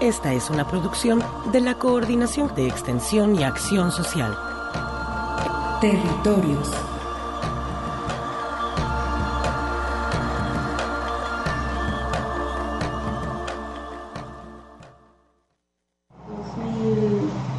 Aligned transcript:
Esta 0.00 0.32
es 0.32 0.48
una 0.50 0.66
producción 0.68 1.22
de 1.52 1.60
la 1.60 1.76
Coordinación 1.78 2.54
de 2.54 2.68
Extensión 2.68 3.34
y 3.34 3.42
Acción 3.42 3.90
Social. 3.90 4.36
Territorios. 5.80 6.70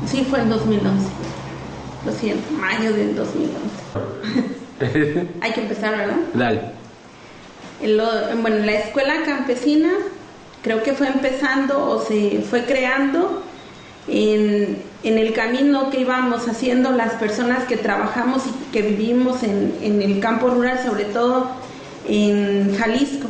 Sí, 0.07 0.25
fue 0.29 0.39
en 0.39 0.49
2011. 0.49 1.07
Lo 2.05 2.11
siento, 2.13 2.51
mayo 2.53 2.93
del 2.93 3.15
2011. 3.15 5.27
Hay 5.41 5.51
que 5.53 5.61
empezar, 5.61 5.97
¿verdad? 5.97 6.15
Dale. 6.33 6.61
En 7.81 7.97
lo- 7.97 8.37
bueno, 8.41 8.57
la 8.65 8.73
escuela 8.73 9.23
campesina 9.25 9.89
creo 10.61 10.83
que 10.83 10.93
fue 10.93 11.07
empezando 11.07 11.89
o 11.89 12.01
se 12.01 12.41
fue 12.49 12.65
creando 12.65 13.43
en, 14.07 14.77
en 15.03 15.17
el 15.17 15.33
camino 15.33 15.89
que 15.89 16.01
íbamos 16.01 16.47
haciendo 16.47 16.91
las 16.91 17.13
personas 17.13 17.63
que 17.65 17.77
trabajamos 17.77 18.43
y 18.47 18.71
que 18.71 18.81
vivimos 18.81 19.43
en, 19.43 19.77
en 19.81 20.01
el 20.01 20.19
campo 20.19 20.49
rural, 20.49 20.79
sobre 20.83 21.05
todo 21.05 21.51
en 22.07 22.75
Jalisco. 22.77 23.27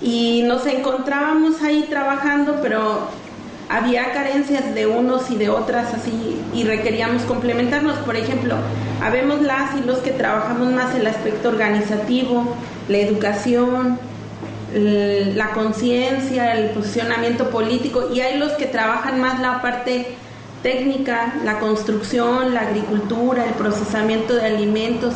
Y 0.00 0.42
nos 0.46 0.66
encontrábamos 0.66 1.62
ahí 1.62 1.86
trabajando, 1.88 2.58
pero 2.62 3.08
había 3.68 4.12
carencias 4.12 4.74
de 4.74 4.86
unos 4.86 5.30
y 5.30 5.36
de 5.36 5.48
otras 5.48 5.92
así 5.92 6.36
y 6.54 6.64
requeríamos 6.64 7.22
complementarnos. 7.22 7.98
Por 7.98 8.16
ejemplo, 8.16 8.56
habemos 9.02 9.42
las 9.42 9.74
y 9.76 9.86
los 9.86 9.98
que 9.98 10.12
trabajamos 10.12 10.72
más 10.72 10.94
el 10.94 11.06
aspecto 11.06 11.48
organizativo, 11.48 12.54
la 12.88 12.98
educación, 12.98 13.98
la 14.76 15.50
conciencia, 15.52 16.54
el 16.54 16.70
posicionamiento 16.70 17.50
político 17.50 18.10
y 18.12 18.20
hay 18.20 18.38
los 18.38 18.52
que 18.52 18.66
trabajan 18.66 19.20
más 19.20 19.40
la 19.40 19.62
parte 19.62 20.16
técnica, 20.62 21.34
la 21.44 21.58
construcción, 21.58 22.52
la 22.52 22.62
agricultura, 22.62 23.44
el 23.44 23.54
procesamiento 23.54 24.34
de 24.34 24.46
alimentos. 24.46 25.14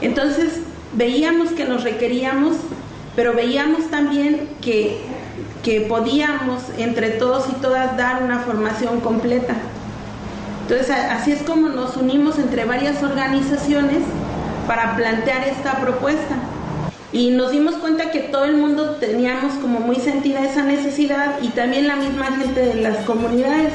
Entonces 0.00 0.60
veíamos 0.92 1.50
que 1.50 1.64
nos 1.64 1.82
requeríamos, 1.82 2.56
pero 3.16 3.34
veíamos 3.34 3.90
también 3.90 4.48
que, 4.60 4.98
que 5.64 5.80
podíamos 5.82 6.62
entre 6.78 7.10
todos 7.10 7.48
y 7.48 7.52
todas 7.60 7.96
dar 7.96 8.22
una 8.22 8.40
formación 8.40 9.00
completa. 9.00 9.54
Entonces 10.62 10.90
así 10.90 11.32
es 11.32 11.42
como 11.42 11.68
nos 11.68 11.96
unimos 11.96 12.38
entre 12.38 12.64
varias 12.64 13.02
organizaciones 13.02 14.02
para 14.68 14.94
plantear 14.94 15.48
esta 15.48 15.80
propuesta. 15.80 16.36
Y 17.12 17.30
nos 17.30 17.50
dimos 17.50 17.74
cuenta 17.76 18.10
que 18.10 18.20
todo 18.20 18.44
el 18.44 18.56
mundo 18.56 18.96
teníamos 19.00 19.54
como 19.54 19.80
muy 19.80 19.96
sentida 19.96 20.44
esa 20.44 20.62
necesidad 20.62 21.40
y 21.42 21.48
también 21.48 21.88
la 21.88 21.96
misma 21.96 22.26
gente 22.26 22.60
de 22.60 22.74
las 22.76 22.98
comunidades. 23.04 23.72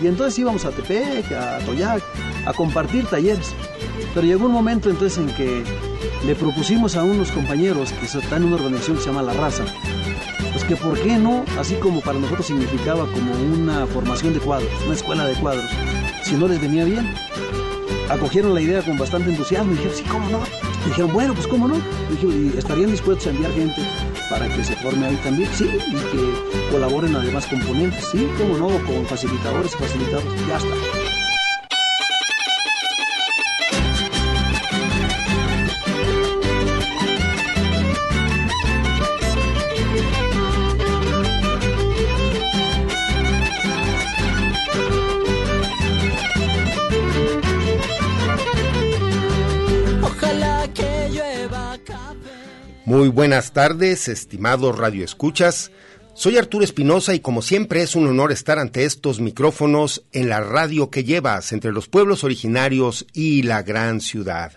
Y 0.00 0.06
entonces 0.06 0.38
íbamos 0.38 0.64
a 0.64 0.70
Tepec, 0.70 1.32
a 1.32 1.58
Toyac, 1.64 2.02
a 2.44 2.52
compartir 2.52 3.06
talleres. 3.06 3.54
Pero 4.14 4.26
llegó 4.26 4.46
un 4.46 4.52
momento 4.52 4.88
entonces 4.88 5.18
en 5.18 5.28
que 5.34 5.64
le 6.24 6.34
propusimos 6.34 6.96
a 6.96 7.02
unos 7.02 7.30
compañeros 7.32 7.92
que 7.92 8.06
están 8.06 8.42
en 8.42 8.48
una 8.48 8.56
organización 8.56 8.96
que 8.96 9.02
se 9.02 9.08
llama 9.08 9.22
La 9.22 9.32
Raza, 9.32 9.64
pues 10.52 10.64
que 10.64 10.76
por 10.76 10.98
qué 11.00 11.16
no, 11.16 11.44
así 11.58 11.74
como 11.74 12.00
para 12.00 12.18
nosotros 12.18 12.46
significaba 12.46 13.06
como 13.06 13.32
una 13.32 13.86
formación 13.86 14.32
de 14.32 14.40
cuadros, 14.40 14.70
una 14.84 14.94
escuela 14.94 15.26
de 15.26 15.34
cuadros, 15.34 15.70
si 16.22 16.34
no 16.34 16.48
les 16.48 16.60
venía 16.60 16.84
bien. 16.84 17.12
Acogieron 18.08 18.54
la 18.54 18.60
idea 18.60 18.82
con 18.82 18.96
bastante 18.96 19.30
entusiasmo 19.30 19.72
y 19.72 19.76
dijeron, 19.76 19.96
sí, 19.96 20.04
¿cómo 20.04 20.28
no? 20.30 20.40
Y 20.84 20.88
dijeron, 20.88 21.12
bueno, 21.12 21.34
pues 21.34 21.46
cómo 21.46 21.66
no. 21.66 21.76
Y 21.76 22.14
dije, 22.14 22.54
¿y 22.54 22.58
estarían 22.58 22.90
dispuestos 22.90 23.26
a 23.26 23.30
enviar 23.30 23.52
gente 23.52 23.82
para 24.30 24.48
que 24.48 24.62
se 24.62 24.76
forme 24.76 25.06
ahí 25.06 25.16
también? 25.16 25.50
Sí, 25.52 25.64
y 25.64 25.94
que 25.94 26.70
colaboren 26.70 27.16
además 27.16 27.46
componentes, 27.46 28.04
sí, 28.12 28.28
cómo 28.38 28.56
no, 28.56 28.68
con 28.86 29.04
facilitadores 29.06 29.74
y 29.74 29.76
facilitadores, 29.76 30.46
ya 30.46 30.56
está. 30.56 31.25
Muy 52.86 53.08
buenas 53.08 53.52
tardes, 53.52 54.06
estimados 54.06 54.78
radioescuchas. 54.78 55.72
Soy 56.14 56.38
Arturo 56.38 56.62
Espinosa 56.62 57.16
y 57.16 57.18
como 57.18 57.42
siempre 57.42 57.82
es 57.82 57.96
un 57.96 58.06
honor 58.06 58.30
estar 58.30 58.60
ante 58.60 58.84
estos 58.84 59.18
micrófonos 59.18 60.04
en 60.12 60.28
la 60.28 60.40
radio 60.40 60.88
que 60.88 61.02
llevas 61.02 61.50
entre 61.50 61.72
los 61.72 61.88
pueblos 61.88 62.22
originarios 62.22 63.04
y 63.12 63.42
la 63.42 63.64
gran 63.64 64.00
ciudad. 64.00 64.52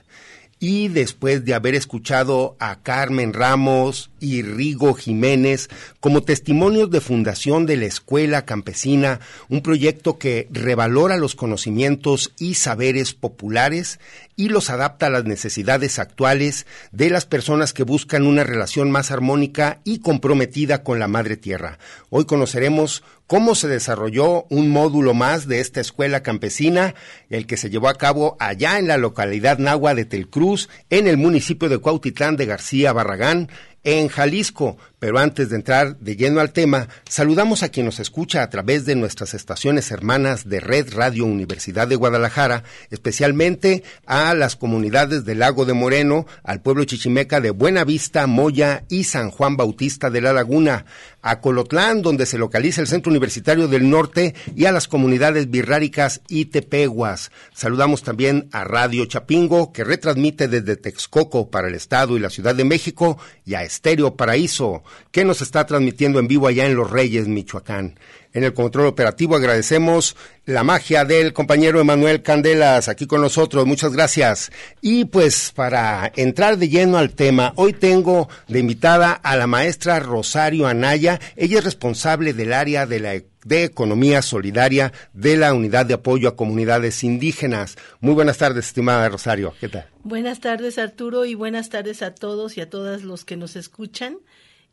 Y 0.60 0.90
después 0.90 1.44
de 1.44 1.56
haber 1.56 1.74
escuchado 1.74 2.56
a 2.60 2.84
Carmen 2.84 3.34
Ramos 3.34 4.12
y 4.20 4.44
Rigo 4.44 4.94
Jiménez 4.94 5.68
como 6.00 6.22
testimonios 6.22 6.92
de 6.92 7.02
fundación 7.02 7.66
de 7.66 7.78
la 7.78 7.86
Escuela 7.86 8.46
Campesina, 8.46 9.22
un 9.48 9.62
proyecto 9.62 10.20
que 10.20 10.48
revalora 10.52 11.18
los 11.18 11.34
conocimientos 11.34 12.32
y 12.38 12.56
saberes 12.56 13.16
populares 13.16 14.00
y 14.40 14.48
los 14.48 14.70
adapta 14.70 15.08
a 15.08 15.10
las 15.10 15.26
necesidades 15.26 16.00
actuales 16.00 16.66
de 16.94 17.10
las 17.10 17.26
personas 17.26 17.74
que 17.74 17.84
buscan 17.84 18.26
una 18.26 18.46
relación 18.46 18.90
más 18.90 19.12
armónica 19.12 19.82
y 19.84 20.00
comprometida 20.00 20.82
con 20.82 20.98
la 20.98 21.10
Madre 21.10 21.36
Tierra. 21.36 21.78
Hoy 22.10 22.24
conoceremos 22.24 23.04
cómo 23.28 23.54
se 23.54 23.68
desarrolló 23.68 24.46
un 24.50 24.70
módulo 24.70 25.14
más 25.14 25.46
de 25.50 25.60
esta 25.60 25.82
escuela 25.82 26.24
campesina, 26.24 26.96
el 27.30 27.48
que 27.48 27.58
se 27.58 27.70
llevó 27.70 27.90
a 27.90 27.96
cabo 27.96 28.38
allá 28.40 28.80
en 28.80 28.88
la 28.88 28.96
localidad 28.96 29.58
nahua 29.58 29.94
de 29.94 30.06
Telcruz, 30.06 30.70
en 30.90 31.08
el 31.08 31.18
municipio 31.18 31.68
de 31.68 31.80
Cuautitlán 31.80 32.38
de 32.38 32.46
García 32.46 32.94
Barragán, 32.94 33.50
en 33.84 34.08
Jalisco. 34.08 34.78
Pero 35.00 35.18
antes 35.18 35.50
de 35.50 35.56
entrar 35.56 35.98
de 36.00 36.18
lleno 36.18 36.42
al 36.42 36.52
tema, 36.52 36.90
saludamos 37.08 37.64
a 37.64 37.70
quien 37.70 37.86
nos 37.86 38.02
escucha 38.02 38.44
a 38.44 38.50
través 38.50 38.86
de 38.86 38.96
nuestras 38.96 39.34
estaciones 39.34 39.92
hermanas 39.92 40.50
de 40.50 40.60
Red 40.60 40.94
Radio 40.94 41.26
Universidad 41.26 41.88
de 41.88 41.96
Guadalajara, 41.96 42.64
especialmente 42.90 43.84
a 44.06 44.34
las 44.34 44.58
comunidades 44.58 45.24
del 45.24 45.40
Lago 45.40 45.66
de 45.66 45.72
Moreno, 45.72 46.26
al 46.44 46.62
pueblo 46.62 46.84
chichimeca 46.84 47.40
de 47.40 47.52
Buenavista, 47.52 48.28
Moya 48.28 48.84
y 48.90 49.06
San 49.06 49.32
Juan 49.32 49.56
Bautista 49.56 50.10
de 50.10 50.20
la 50.20 50.34
Laguna, 50.34 50.86
a 51.22 51.40
Colotlán, 51.40 52.02
donde 52.02 52.26
se 52.26 52.38
localiza 52.38 52.82
el 52.82 52.88
Centro 52.88 53.10
Universitario 53.10 53.70
del 53.70 53.90
Norte, 53.90 54.36
y 54.54 54.66
a 54.66 54.72
las 54.74 54.90
comunidades 54.90 55.50
birráricas 55.50 56.22
y 56.28 56.46
tepeguas. 56.46 57.32
Saludamos 57.54 58.04
también 58.04 58.50
a 58.52 58.66
Radio 58.66 59.06
Chapingo, 59.06 59.72
que 59.72 59.86
retransmite 59.86 60.50
desde 60.50 60.76
Texcoco 60.76 61.50
para 61.50 61.70
el 61.70 61.76
Estado 61.76 62.18
y 62.18 62.20
la 62.20 62.30
Ciudad 62.30 62.56
de 62.56 62.66
México, 62.66 63.18
y 63.46 63.54
a 63.54 63.64
Estéreo 63.70 64.16
Paraíso, 64.16 64.84
que 65.12 65.24
nos 65.24 65.42
está 65.42 65.66
transmitiendo 65.68 66.18
en 66.18 66.28
vivo 66.28 66.48
allá 66.48 66.66
en 66.66 66.76
Los 66.76 66.90
Reyes, 66.90 67.28
Michoacán. 67.28 68.00
En 68.32 68.44
el 68.44 68.54
control 68.54 68.86
operativo 68.86 69.36
agradecemos 69.36 70.16
la 70.46 70.64
magia 70.64 71.04
del 71.04 71.34
compañero 71.34 71.80
Emanuel 71.80 72.22
Candelas 72.22 72.88
aquí 72.88 73.08
con 73.08 73.22
nosotros. 73.22 73.66
Muchas 73.66 73.92
gracias. 73.94 74.52
Y 74.82 75.06
pues 75.06 75.52
para 75.56 76.12
entrar 76.16 76.58
de 76.58 76.70
lleno 76.70 77.00
al 77.00 77.16
tema, 77.16 77.54
hoy 77.56 77.74
tengo 77.74 78.30
de 78.48 78.60
invitada 78.60 79.14
a 79.14 79.36
la 79.36 79.48
maestra 79.48 80.00
Rosario 80.00 80.68
Anaya. 80.68 81.20
Ella 81.36 81.58
es 81.58 81.64
responsable 81.64 82.34
del 82.34 82.54
área 82.54 82.86
de 82.86 83.00
la 83.00 83.14
de 83.46 83.64
Economía 83.64 84.22
Solidaria 84.22 84.92
de 85.14 85.38
la 85.38 85.54
Unidad 85.54 85.86
de 85.86 85.96
Apoyo 85.96 86.30
a 86.30 86.36
Comunidades 86.36 87.04
Indígenas. 87.04 87.78
Muy 88.00 88.14
buenas 88.14 88.38
tardes, 88.38 88.68
estimada 88.68 89.10
Rosario. 89.10 89.54
¿Qué 89.60 89.70
tal? 89.70 89.88
Buenas 90.04 90.40
tardes, 90.40 90.78
Arturo, 90.78 91.26
y 91.26 91.36
buenas 91.36 91.70
tardes 91.70 92.02
a 92.04 92.14
todos 92.14 92.58
y 92.58 92.62
a 92.62 92.70
todas 92.70 93.04
los 93.04 93.26
que 93.26 93.38
nos 93.38 93.56
escuchan 93.56 94.18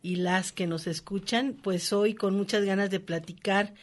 y 0.07 0.15
las 0.15 0.53
que 0.53 0.69
nos 0.69 0.87
escuchan. 0.87 1.57
Pues 1.61 1.93
hoy 1.93 2.15
con 2.15 2.37
muchas 2.37 2.65
ganas 2.65 2.91
de 2.91 3.01
platicar 3.01 3.75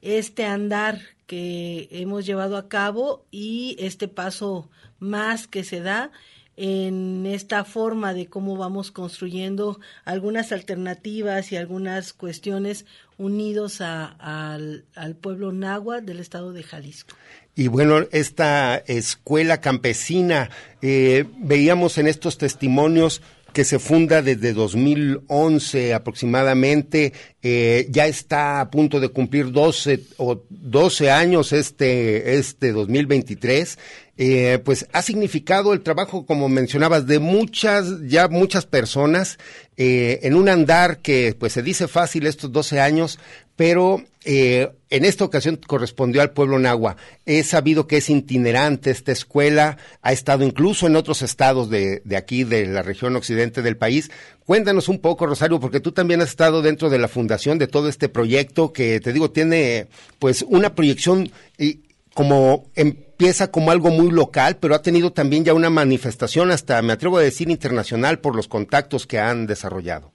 este 0.00 0.44
andar 0.44 1.00
que 1.26 1.88
hemos 1.90 2.24
llevado 2.24 2.56
a 2.56 2.68
cabo 2.68 3.24
y 3.32 3.74
este 3.80 4.06
paso 4.06 4.70
más 5.00 5.48
que 5.48 5.64
se 5.64 5.80
da 5.80 6.12
en 6.56 7.26
esta 7.26 7.64
forma 7.64 8.14
de 8.14 8.26
cómo 8.26 8.56
vamos 8.56 8.92
construyendo 8.92 9.80
algunas 10.04 10.52
alternativas 10.52 11.50
y 11.50 11.56
algunas 11.56 12.12
cuestiones 12.12 12.86
unidos 13.18 13.80
al, 13.80 14.84
pueblo 15.20 15.50
náhuatl 15.50 16.06
del 16.06 16.20
estado 16.20 16.52
de 16.52 16.62
Jalisco. 16.62 17.16
Y 17.56 17.66
bueno, 17.66 18.06
esta 18.12 18.76
escuela 18.76 19.60
campesina, 19.60 20.48
eh, 20.80 21.24
veíamos 21.38 21.98
en 21.98 22.06
estos 22.06 22.38
testimonios 22.38 23.20
que 23.52 23.64
se 23.64 23.78
funda 23.78 24.22
desde 24.22 24.52
2011 24.52 25.94
aproximadamente, 25.94 27.12
eh, 27.42 27.86
ya 27.90 28.06
está 28.06 28.60
a 28.60 28.70
punto 28.70 29.00
de 29.00 29.08
cumplir 29.08 29.52
12 29.52 30.00
o 30.16 30.42
12 30.48 31.10
años 31.10 31.52
este, 31.52 32.38
este 32.38 32.72
2023, 32.72 33.78
eh, 34.18 34.58
pues 34.64 34.86
ha 34.92 35.02
significado 35.02 35.72
el 35.72 35.82
trabajo, 35.82 36.26
como 36.26 36.48
mencionabas, 36.48 37.06
de 37.06 37.18
muchas, 37.18 37.86
ya 38.06 38.28
muchas 38.28 38.66
personas, 38.66 39.38
eh, 39.76 40.20
en 40.22 40.34
un 40.34 40.48
andar 40.48 40.98
que 40.98 41.34
pues 41.38 41.52
se 41.52 41.62
dice 41.62 41.88
fácil 41.88 42.26
estos 42.26 42.52
12 42.52 42.80
años, 42.80 43.18
pero 43.56 44.02
eh, 44.24 44.70
en 44.90 45.04
esta 45.04 45.24
ocasión 45.24 45.58
correspondió 45.66 46.22
al 46.22 46.32
pueblo 46.32 46.58
nahua. 46.58 46.96
He 47.26 47.42
sabido 47.42 47.86
que 47.86 47.96
es 47.96 48.10
itinerante 48.10 48.90
esta 48.90 49.12
escuela, 49.12 49.78
ha 50.00 50.12
estado 50.12 50.44
incluso 50.44 50.86
en 50.86 50.96
otros 50.96 51.22
estados 51.22 51.70
de, 51.70 52.02
de, 52.04 52.16
aquí, 52.16 52.44
de 52.44 52.66
la 52.66 52.82
región 52.82 53.16
occidente 53.16 53.62
del 53.62 53.76
país. 53.76 54.10
Cuéntanos 54.44 54.88
un 54.88 55.00
poco, 55.00 55.26
Rosario, 55.26 55.60
porque 55.60 55.80
tú 55.80 55.92
también 55.92 56.20
has 56.20 56.30
estado 56.30 56.62
dentro 56.62 56.90
de 56.90 56.98
la 56.98 57.08
fundación 57.08 57.58
de 57.58 57.66
todo 57.66 57.88
este 57.88 58.08
proyecto 58.08 58.72
que, 58.72 59.00
te 59.00 59.12
digo, 59.12 59.30
tiene 59.30 59.88
pues 60.18 60.44
una 60.48 60.74
proyección 60.74 61.30
y 61.58 61.80
como 62.14 62.66
empieza 62.74 63.50
como 63.50 63.70
algo 63.70 63.90
muy 63.90 64.10
local, 64.10 64.58
pero 64.60 64.74
ha 64.74 64.82
tenido 64.82 65.12
también 65.12 65.44
ya 65.44 65.54
una 65.54 65.70
manifestación 65.70 66.50
hasta, 66.50 66.80
me 66.82 66.92
atrevo 66.92 67.18
a 67.18 67.22
decir, 67.22 67.50
internacional 67.50 68.18
por 68.18 68.36
los 68.36 68.48
contactos 68.48 69.06
que 69.06 69.18
han 69.18 69.46
desarrollado. 69.46 70.12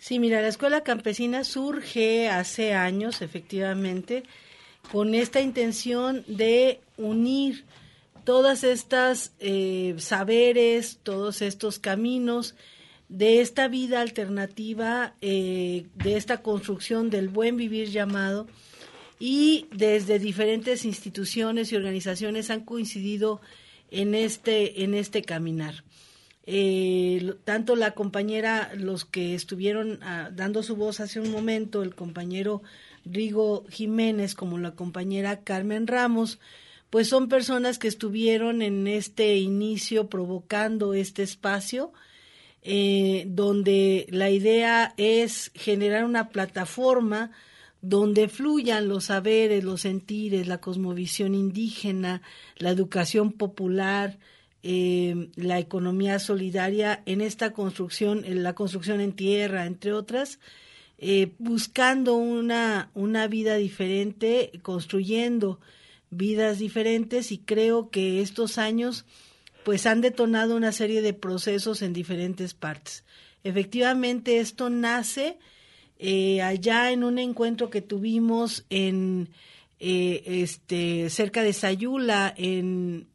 Sí, 0.00 0.18
mira, 0.18 0.40
la 0.40 0.48
escuela 0.48 0.82
campesina 0.82 1.44
surge 1.44 2.30
hace 2.30 2.72
años, 2.72 3.20
efectivamente, 3.20 4.22
con 4.90 5.14
esta 5.14 5.42
intención 5.42 6.24
de 6.26 6.80
unir 6.96 7.66
todas 8.24 8.64
estas 8.64 9.32
eh, 9.40 9.94
saberes, 9.98 10.98
todos 11.02 11.42
estos 11.42 11.78
caminos 11.78 12.54
de 13.10 13.42
esta 13.42 13.68
vida 13.68 14.00
alternativa, 14.00 15.12
eh, 15.20 15.84
de 15.96 16.16
esta 16.16 16.40
construcción 16.40 17.10
del 17.10 17.28
buen 17.28 17.58
vivir 17.58 17.90
llamado, 17.90 18.46
y 19.18 19.66
desde 19.70 20.18
diferentes 20.18 20.86
instituciones 20.86 21.72
y 21.72 21.76
organizaciones 21.76 22.48
han 22.48 22.64
coincidido 22.64 23.42
en 23.90 24.14
este, 24.14 24.82
en 24.82 24.94
este 24.94 25.20
caminar. 25.20 25.84
Eh, 26.46 27.34
tanto 27.44 27.76
la 27.76 27.92
compañera, 27.92 28.72
los 28.74 29.04
que 29.04 29.34
estuvieron 29.34 30.00
ah, 30.02 30.30
dando 30.32 30.62
su 30.62 30.76
voz 30.76 31.00
hace 31.00 31.20
un 31.20 31.30
momento, 31.30 31.82
el 31.82 31.94
compañero 31.94 32.62
Rigo 33.04 33.66
Jiménez, 33.68 34.34
como 34.34 34.58
la 34.58 34.72
compañera 34.72 35.44
Carmen 35.44 35.86
Ramos, 35.86 36.38
pues 36.90 37.08
son 37.08 37.28
personas 37.28 37.78
que 37.78 37.88
estuvieron 37.88 38.62
en 38.62 38.86
este 38.86 39.36
inicio 39.36 40.08
provocando 40.08 40.92
este 40.94 41.22
espacio, 41.22 41.92
eh, 42.62 43.24
donde 43.28 44.06
la 44.10 44.30
idea 44.30 44.92
es 44.96 45.52
generar 45.54 46.04
una 46.04 46.28
plataforma 46.30 47.30
donde 47.80 48.28
fluyan 48.28 48.88
los 48.88 49.04
saberes, 49.04 49.64
los 49.64 49.82
sentires, 49.82 50.46
la 50.46 50.60
cosmovisión 50.60 51.34
indígena, 51.34 52.22
la 52.56 52.70
educación 52.70 53.32
popular, 53.32 54.18
eh, 54.62 55.30
la 55.36 55.58
economía 55.58 56.18
solidaria 56.18 57.02
en 57.06 57.22
esta 57.22 57.52
construcción, 57.54 58.26
en 58.26 58.42
la 58.42 58.54
construcción 58.54 59.00
en 59.00 59.14
tierra, 59.14 59.64
entre 59.64 59.94
otras, 59.94 60.38
eh, 60.98 61.32
buscando 61.38 62.14
una, 62.16 62.90
una 62.92 63.26
vida 63.26 63.56
diferente, 63.56 64.52
construyendo 64.62 65.60
vidas 66.10 66.58
diferentes 66.58 67.32
y 67.32 67.38
creo 67.38 67.88
que 67.88 68.20
estos 68.20 68.58
años 68.58 69.06
pues 69.64 69.86
han 69.86 70.02
detonado 70.02 70.56
una 70.56 70.72
serie 70.72 71.00
de 71.00 71.14
procesos 71.14 71.80
en 71.80 71.94
diferentes 71.94 72.52
partes. 72.52 73.04
Efectivamente, 73.44 74.40
esto 74.40 74.68
nace 74.68 75.38
eh, 75.98 76.42
allá 76.42 76.90
en 76.92 77.04
un 77.04 77.18
encuentro 77.18 77.70
que 77.70 77.80
tuvimos 77.80 78.66
en 78.68 79.30
este 79.78 81.08
cerca 81.08 81.42
de 81.42 81.54
Sayula 81.54 82.34
en 82.36 83.06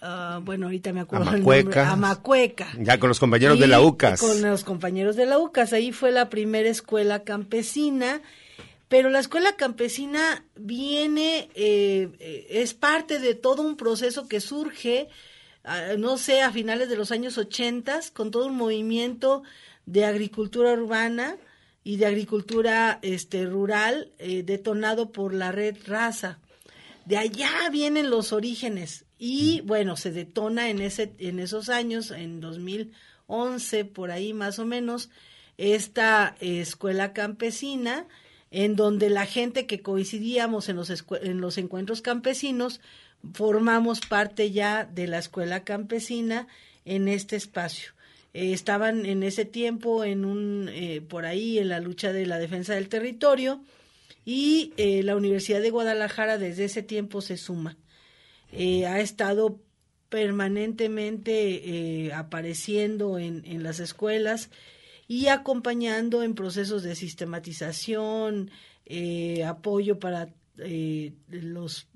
Ah, 0.00 0.40
bueno, 0.42 0.66
ahorita 0.66 0.92
me 0.92 1.00
acuerdo 1.00 1.28
Amacueca. 1.28 1.90
Amacueca. 1.90 2.68
Ya 2.78 2.98
con 2.98 3.08
los 3.08 3.18
compañeros 3.18 3.58
de 3.58 3.66
la 3.66 3.80
UCAS. 3.80 4.20
Con 4.20 4.42
los 4.42 4.64
compañeros 4.64 5.16
de 5.16 5.26
la 5.26 5.38
UCAS. 5.38 5.72
Ahí 5.72 5.92
fue 5.92 6.12
la 6.12 6.28
primera 6.28 6.68
escuela 6.68 7.24
campesina. 7.24 8.22
Pero 8.88 9.10
la 9.10 9.18
escuela 9.18 9.56
campesina 9.56 10.44
viene, 10.56 11.50
eh, 11.54 12.08
eh, 12.20 12.46
es 12.48 12.74
parte 12.74 13.18
de 13.18 13.34
todo 13.34 13.62
un 13.62 13.76
proceso 13.76 14.28
que 14.28 14.40
surge, 14.40 15.08
ah, 15.64 15.94
no 15.98 16.16
sé, 16.16 16.40
a 16.40 16.52
finales 16.52 16.88
de 16.88 16.96
los 16.96 17.10
años 17.10 17.36
80, 17.36 18.00
con 18.14 18.30
todo 18.30 18.46
un 18.46 18.56
movimiento 18.56 19.42
de 19.84 20.06
agricultura 20.06 20.72
urbana 20.72 21.36
y 21.84 21.96
de 21.96 22.06
agricultura 22.06 22.98
este, 23.02 23.44
rural 23.44 24.10
eh, 24.18 24.42
detonado 24.42 25.10
por 25.10 25.34
la 25.34 25.52
red 25.52 25.76
Raza. 25.86 26.38
De 27.04 27.18
allá 27.18 27.68
vienen 27.70 28.10
los 28.10 28.32
orígenes 28.32 29.04
y 29.18 29.62
bueno, 29.62 29.96
se 29.96 30.12
detona 30.12 30.70
en, 30.70 30.80
ese, 30.80 31.12
en 31.18 31.40
esos 31.40 31.68
años, 31.68 32.10
en 32.10 32.40
2011, 32.40 33.84
por 33.84 34.10
ahí 34.10 34.32
más 34.32 34.58
o 34.58 34.64
menos, 34.64 35.10
esta 35.56 36.36
escuela 36.40 37.12
campesina, 37.12 38.06
en 38.50 38.76
donde 38.76 39.10
la 39.10 39.26
gente 39.26 39.66
que 39.66 39.82
coincidíamos 39.82 40.68
en 40.68 40.76
los, 40.76 41.04
en 41.20 41.40
los 41.40 41.58
encuentros 41.58 42.00
campesinos, 42.00 42.80
formamos 43.34 44.00
parte 44.00 44.50
ya 44.52 44.84
de 44.84 45.06
la 45.06 45.18
escuela 45.18 45.64
campesina 45.64 46.46
en 46.84 47.08
este 47.08 47.36
espacio. 47.36 47.92
Eh, 48.34 48.52
estaban 48.52 49.06
en 49.06 49.22
ese 49.22 49.44
tiempo 49.44 50.04
en 50.04 50.24
un, 50.24 50.68
eh, 50.72 51.00
por 51.00 51.26
ahí 51.26 51.58
en 51.58 51.68
la 51.68 51.80
lucha 51.80 52.12
de 52.12 52.26
la 52.26 52.38
defensa 52.38 52.74
del 52.74 52.88
territorio 52.88 53.60
y 54.24 54.72
eh, 54.76 55.02
la 55.02 55.16
Universidad 55.16 55.60
de 55.60 55.70
Guadalajara 55.70 56.38
desde 56.38 56.64
ese 56.64 56.82
tiempo 56.82 57.20
se 57.20 57.36
suma. 57.36 57.76
Eh, 58.52 58.86
ha 58.86 59.00
estado 59.00 59.60
permanentemente 60.08 62.06
eh, 62.06 62.12
apareciendo 62.14 63.18
en, 63.18 63.44
en, 63.44 63.62
las 63.62 63.78
escuelas 63.78 64.50
y 65.06 65.26
acompañando 65.26 66.22
en 66.22 66.34
procesos 66.34 66.82
de 66.82 66.94
sistematización, 66.94 68.50
eh, 68.86 69.44
apoyo 69.44 69.98
para 69.98 70.30
los 71.28 71.86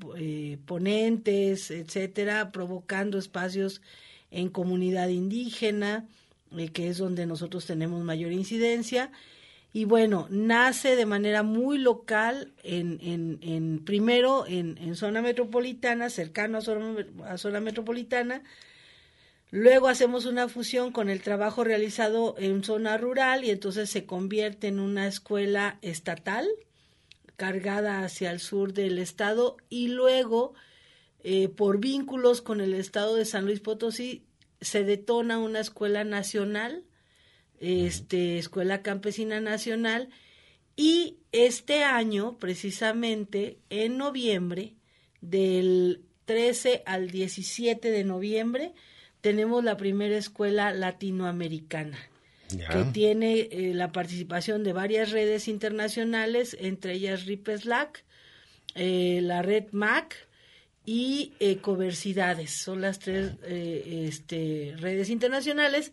ponentes, 0.66 1.70
etcétera, 1.72 2.52
provocando 2.52 3.18
espacios 3.18 3.82
en 4.30 4.50
comunidad 4.50 5.08
indígena, 5.08 6.06
que 6.72 6.86
es 6.86 6.98
donde 6.98 7.26
nosotros 7.26 7.66
tenemos 7.66 8.04
mayor 8.04 8.30
incidencia, 8.30 9.10
y 9.74 9.86
bueno, 9.86 10.26
nace 10.30 10.96
de 10.96 11.06
manera 11.06 11.42
muy 11.42 11.78
local, 11.78 12.52
en, 12.62 12.98
en, 13.00 13.38
en 13.40 13.82
primero 13.84 14.44
en, 14.46 14.94
zona 14.96 15.22
metropolitana, 15.22 16.10
cercano 16.10 16.58
a 16.58 16.60
zona, 16.60 17.06
a 17.24 17.38
zona 17.38 17.60
metropolitana, 17.60 18.42
luego 19.50 19.88
hacemos 19.88 20.26
una 20.26 20.48
fusión 20.48 20.92
con 20.92 21.08
el 21.08 21.22
trabajo 21.22 21.64
realizado 21.64 22.34
en 22.38 22.62
zona 22.64 22.98
rural 22.98 23.44
y 23.44 23.50
entonces 23.50 23.88
se 23.88 24.04
convierte 24.04 24.68
en 24.68 24.78
una 24.78 25.06
escuela 25.06 25.78
estatal 25.80 26.46
cargada 27.36 28.04
hacia 28.04 28.30
el 28.30 28.40
sur 28.40 28.74
del 28.74 28.98
estado 28.98 29.56
y 29.70 29.88
luego 29.88 30.52
eh, 31.24 31.48
por 31.48 31.78
vínculos 31.78 32.42
con 32.42 32.60
el 32.60 32.74
estado 32.74 33.16
de 33.16 33.24
San 33.24 33.46
Luis 33.46 33.60
Potosí 33.60 34.26
se 34.60 34.84
detona 34.84 35.38
una 35.38 35.60
escuela 35.60 36.04
nacional 36.04 36.84
este, 37.62 38.38
Escuela 38.38 38.82
Campesina 38.82 39.40
Nacional, 39.40 40.10
y 40.76 41.18
este 41.32 41.84
año, 41.84 42.36
precisamente 42.38 43.58
en 43.70 43.96
noviembre, 43.96 44.74
del 45.20 46.02
13 46.24 46.82
al 46.86 47.10
17 47.10 47.90
de 47.90 48.04
noviembre, 48.04 48.72
tenemos 49.20 49.62
la 49.64 49.76
primera 49.76 50.16
escuela 50.16 50.72
latinoamericana. 50.72 51.98
que 52.48 52.84
tiene 52.92 53.48
eh, 53.50 53.72
la 53.72 53.92
participación 53.92 54.62
de 54.62 54.74
varias 54.74 55.10
redes 55.10 55.48
internacionales, 55.48 56.54
entre 56.60 56.92
ellas 56.92 57.24
RIPESLAC, 57.24 58.04
eh, 58.74 59.20
la 59.22 59.40
red 59.40 59.66
MAC 59.72 60.28
y 60.84 61.32
Ecoversidades. 61.40 62.50
Son 62.50 62.82
las 62.82 62.98
tres 62.98 63.32
eh, 63.44 64.06
este, 64.06 64.74
redes 64.76 65.08
internacionales 65.08 65.92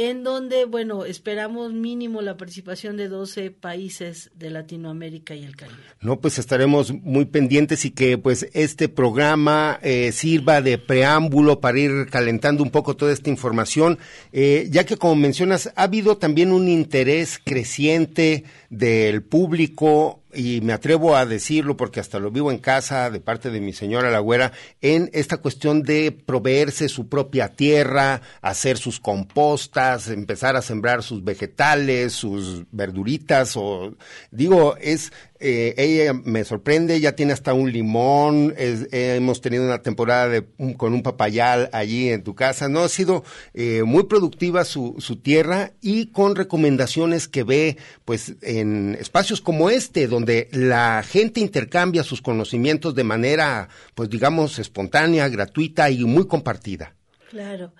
en 0.00 0.22
donde, 0.22 0.64
bueno, 0.64 1.04
esperamos 1.04 1.72
mínimo 1.72 2.22
la 2.22 2.36
participación 2.36 2.96
de 2.96 3.08
12 3.08 3.50
países 3.50 4.30
de 4.36 4.48
Latinoamérica 4.48 5.34
y 5.34 5.42
el 5.42 5.56
Caribe. 5.56 5.78
No, 6.00 6.20
pues 6.20 6.38
estaremos 6.38 6.92
muy 6.92 7.24
pendientes 7.24 7.84
y 7.84 7.90
que 7.90 8.16
pues 8.16 8.48
este 8.52 8.88
programa 8.88 9.80
eh, 9.82 10.12
sirva 10.12 10.62
de 10.62 10.78
preámbulo 10.78 11.60
para 11.60 11.80
ir 11.80 12.06
calentando 12.10 12.62
un 12.62 12.70
poco 12.70 12.94
toda 12.94 13.12
esta 13.12 13.28
información, 13.28 13.98
eh, 14.32 14.68
ya 14.70 14.86
que 14.86 14.96
como 14.96 15.16
mencionas, 15.16 15.72
ha 15.74 15.82
habido 15.82 16.16
también 16.16 16.52
un 16.52 16.68
interés 16.68 17.40
creciente 17.42 18.44
del 18.70 19.24
público 19.24 20.22
y 20.34 20.60
me 20.60 20.72
atrevo 20.72 21.16
a 21.16 21.26
decirlo 21.26 21.76
porque 21.76 22.00
hasta 22.00 22.18
lo 22.18 22.30
vivo 22.30 22.50
en 22.50 22.58
casa 22.58 23.10
de 23.10 23.20
parte 23.20 23.50
de 23.50 23.60
mi 23.60 23.72
señora 23.72 24.10
la 24.10 24.18
güera, 24.18 24.52
en 24.80 25.10
esta 25.12 25.38
cuestión 25.38 25.82
de 25.82 26.12
proveerse 26.12 26.88
su 26.88 27.08
propia 27.08 27.48
tierra, 27.48 28.20
hacer 28.42 28.76
sus 28.76 29.00
compostas, 29.00 30.08
empezar 30.08 30.56
a 30.56 30.62
sembrar 30.62 31.02
sus 31.02 31.24
vegetales, 31.24 32.12
sus 32.12 32.64
verduritas, 32.70 33.56
o 33.56 33.94
digo, 34.30 34.76
es 34.80 35.12
eh, 35.40 35.74
ella 35.76 36.14
me 36.14 36.44
sorprende, 36.44 36.98
ya 37.00 37.12
tiene 37.12 37.32
hasta 37.32 37.52
un 37.52 37.72
limón, 37.72 38.54
hemos 38.56 39.40
tenido 39.40 39.64
una 39.64 39.82
temporada 39.82 40.28
de, 40.28 40.44
con 40.76 40.94
un 40.94 41.02
papayal 41.02 41.70
allí 41.72 42.08
en 42.10 42.24
tu 42.24 42.34
casa, 42.34 42.68
no 42.68 42.80
ha 42.80 42.88
sido 42.88 43.24
eh, 43.54 43.84
muy 43.84 44.04
productiva 44.04 44.64
su, 44.64 44.96
tierra 45.22 45.72
y 45.80 46.06
con 46.06 46.36
recomendaciones 46.36 47.28
que 47.28 47.44
ve 47.44 47.76
pues 48.04 48.34
en 48.42 48.96
espacios 49.00 49.40
como 49.40 49.70
este, 49.70 50.06
donde 50.06 50.48
la 50.52 51.02
gente 51.02 51.40
intercambia 51.40 52.02
sus 52.02 52.20
conocimientos 52.20 52.94
de 52.94 53.04
manera 53.04 53.68
pues 53.94 54.10
digamos 54.10 54.58
espontánea, 54.58 55.28
gratuita 55.28 55.90
y 55.90 56.04
muy 56.04 56.26
compartida. 56.26 56.94
Claro. 57.30 57.74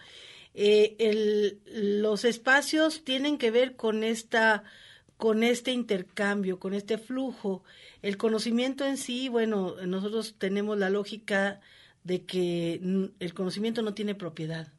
Eh, 0.54 1.56
los 1.66 2.24
espacios 2.24 3.04
tienen 3.04 3.38
que 3.38 3.50
ver 3.50 3.76
con 3.76 4.02
esta 4.02 4.64
con 5.18 5.42
este 5.42 5.72
intercambio, 5.72 6.58
con 6.58 6.72
este 6.72 6.96
flujo. 6.96 7.62
El 8.00 8.16
conocimiento 8.16 8.86
en 8.86 8.96
sí, 8.96 9.28
bueno, 9.28 9.74
nosotros 9.84 10.36
tenemos 10.38 10.78
la 10.78 10.88
lógica 10.88 11.60
de 12.04 12.22
que 12.24 12.80
el 13.18 13.34
conocimiento 13.34 13.82
no 13.82 13.94
tiene 13.94 14.14
propiedad, 14.14 14.72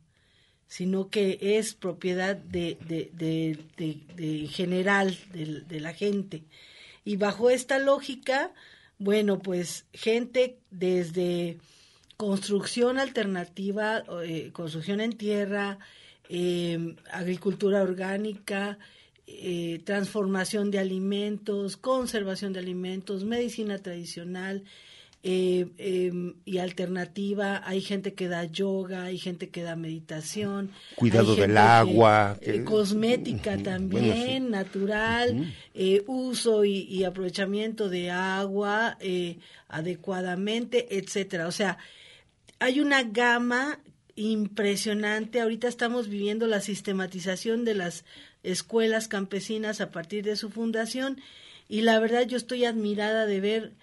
sino 0.68 1.10
que 1.10 1.38
es 1.42 1.74
propiedad 1.74 2.38
de, 2.38 2.78
de, 2.88 3.12
de, 3.14 3.98
de 4.16 4.48
general 4.48 5.18
de, 5.34 5.80
la 5.82 5.94
gente. 5.94 6.44
Y 7.04 7.18
bajo 7.18 7.50
esta 7.50 7.78
lógica, 7.78 8.52
bueno, 8.98 9.40
pues 9.40 9.86
gente 9.94 10.58
desde 10.72 11.58
construcción 12.16 12.98
alternativa, 12.98 14.04
eh, 14.24 14.52
construcción 14.54 15.02
en 15.02 15.18
tierra, 15.18 15.80
eh, 16.30 16.96
agricultura 17.12 17.82
orgánica, 17.82 18.80
eh, 19.32 19.82
transformación 19.86 20.72
de 20.72 20.80
alimentos, 20.80 21.78
conservación 21.78 22.52
de 22.52 22.60
alimentos, 22.60 23.24
medicina 23.24 23.78
tradicional 23.78 24.64
eh, 25.22 25.68
em, 25.78 26.34
y 26.46 26.58
alternativa. 26.58 27.62
Hay 27.64 27.82
gente 27.82 28.14
que 28.14 28.28
da 28.28 28.44
yoga, 28.46 29.04
hay 29.04 29.20
gente 29.20 29.50
que 29.50 29.62
da 29.62 29.76
meditación. 29.76 30.72
Cuidado 30.96 31.36
del 31.36 31.58
agua. 31.58 32.38
Eh, 32.42 32.64
cosmética 32.64 33.58
también, 33.58 34.50
natural, 34.50 35.54
uso 36.08 36.66
y, 36.66 36.80
y, 36.90 37.04
aprovechamiento 37.04 37.88
de 37.88 38.10
agua 38.10 38.98
adecuadamente, 39.68 40.98
etcétera. 40.98 41.48
O 41.48 41.52
sea, 41.52 41.78
hay 42.60 42.80
una 42.80 43.04
gama 43.04 43.80
impresionante. 44.20 45.40
Ahorita 45.40 45.70
estamos 45.70 46.10
viviendo 46.10 46.46
la 46.46 46.60
sistematización 46.60 47.64
de 47.64 47.74
las 47.74 48.04
escuelas 48.44 49.08
campesinas 49.08 49.80
a 49.80 49.92
partir 49.92 50.26
de 50.26 50.36
su 50.36 50.50
fundación 50.50 51.22
y 51.70 51.82
la 51.82 52.00
verdad 52.00 52.28
yo 52.28 52.36
estoy 52.36 52.66
admirada 52.66 53.26
de 53.26 53.40
ver 53.40 53.74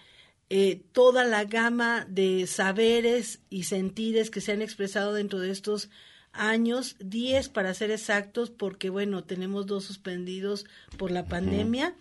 eh, 0.51 0.83
toda 0.93 1.25
la 1.25 1.45
gama 1.45 2.07
de 2.11 2.47
saberes 2.47 3.41
y 3.49 3.65
sentires 3.65 4.31
que 4.31 4.43
se 4.43 4.53
han 4.53 4.61
expresado 4.61 5.15
dentro 5.15 5.39
de 5.41 5.51
estos 5.51 5.89
años, 6.33 6.97
10 7.01 7.49
para 7.49 7.73
ser 7.73 7.91
exactos, 7.91 8.51
porque 8.51 8.91
bueno, 8.91 9.25
tenemos 9.25 9.67
dos 9.67 9.85
suspendidos 9.85 10.67
por 10.99 11.11
la 11.11 11.25
pandemia, 11.25 11.95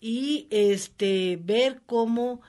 y 0.00 0.48
este 0.50 1.38
ver 1.40 1.80
cómo 1.86 2.40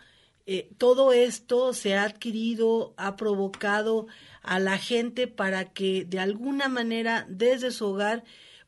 eh, 0.51 0.68
todo 0.79 1.13
esto 1.13 1.74
se 1.74 1.94
ha 1.94 2.01
adquirido, 2.01 2.96
ha 2.98 3.15
provocado 3.15 4.08
a 4.41 4.58
la 4.58 4.79
gente 4.79 5.27
para 5.27 5.65
que 5.65 6.06
de 6.06 6.18
alguna 6.18 6.68
manera 6.70 7.27
desde 7.29 7.70
su 7.70 7.86
hogar 7.86 8.24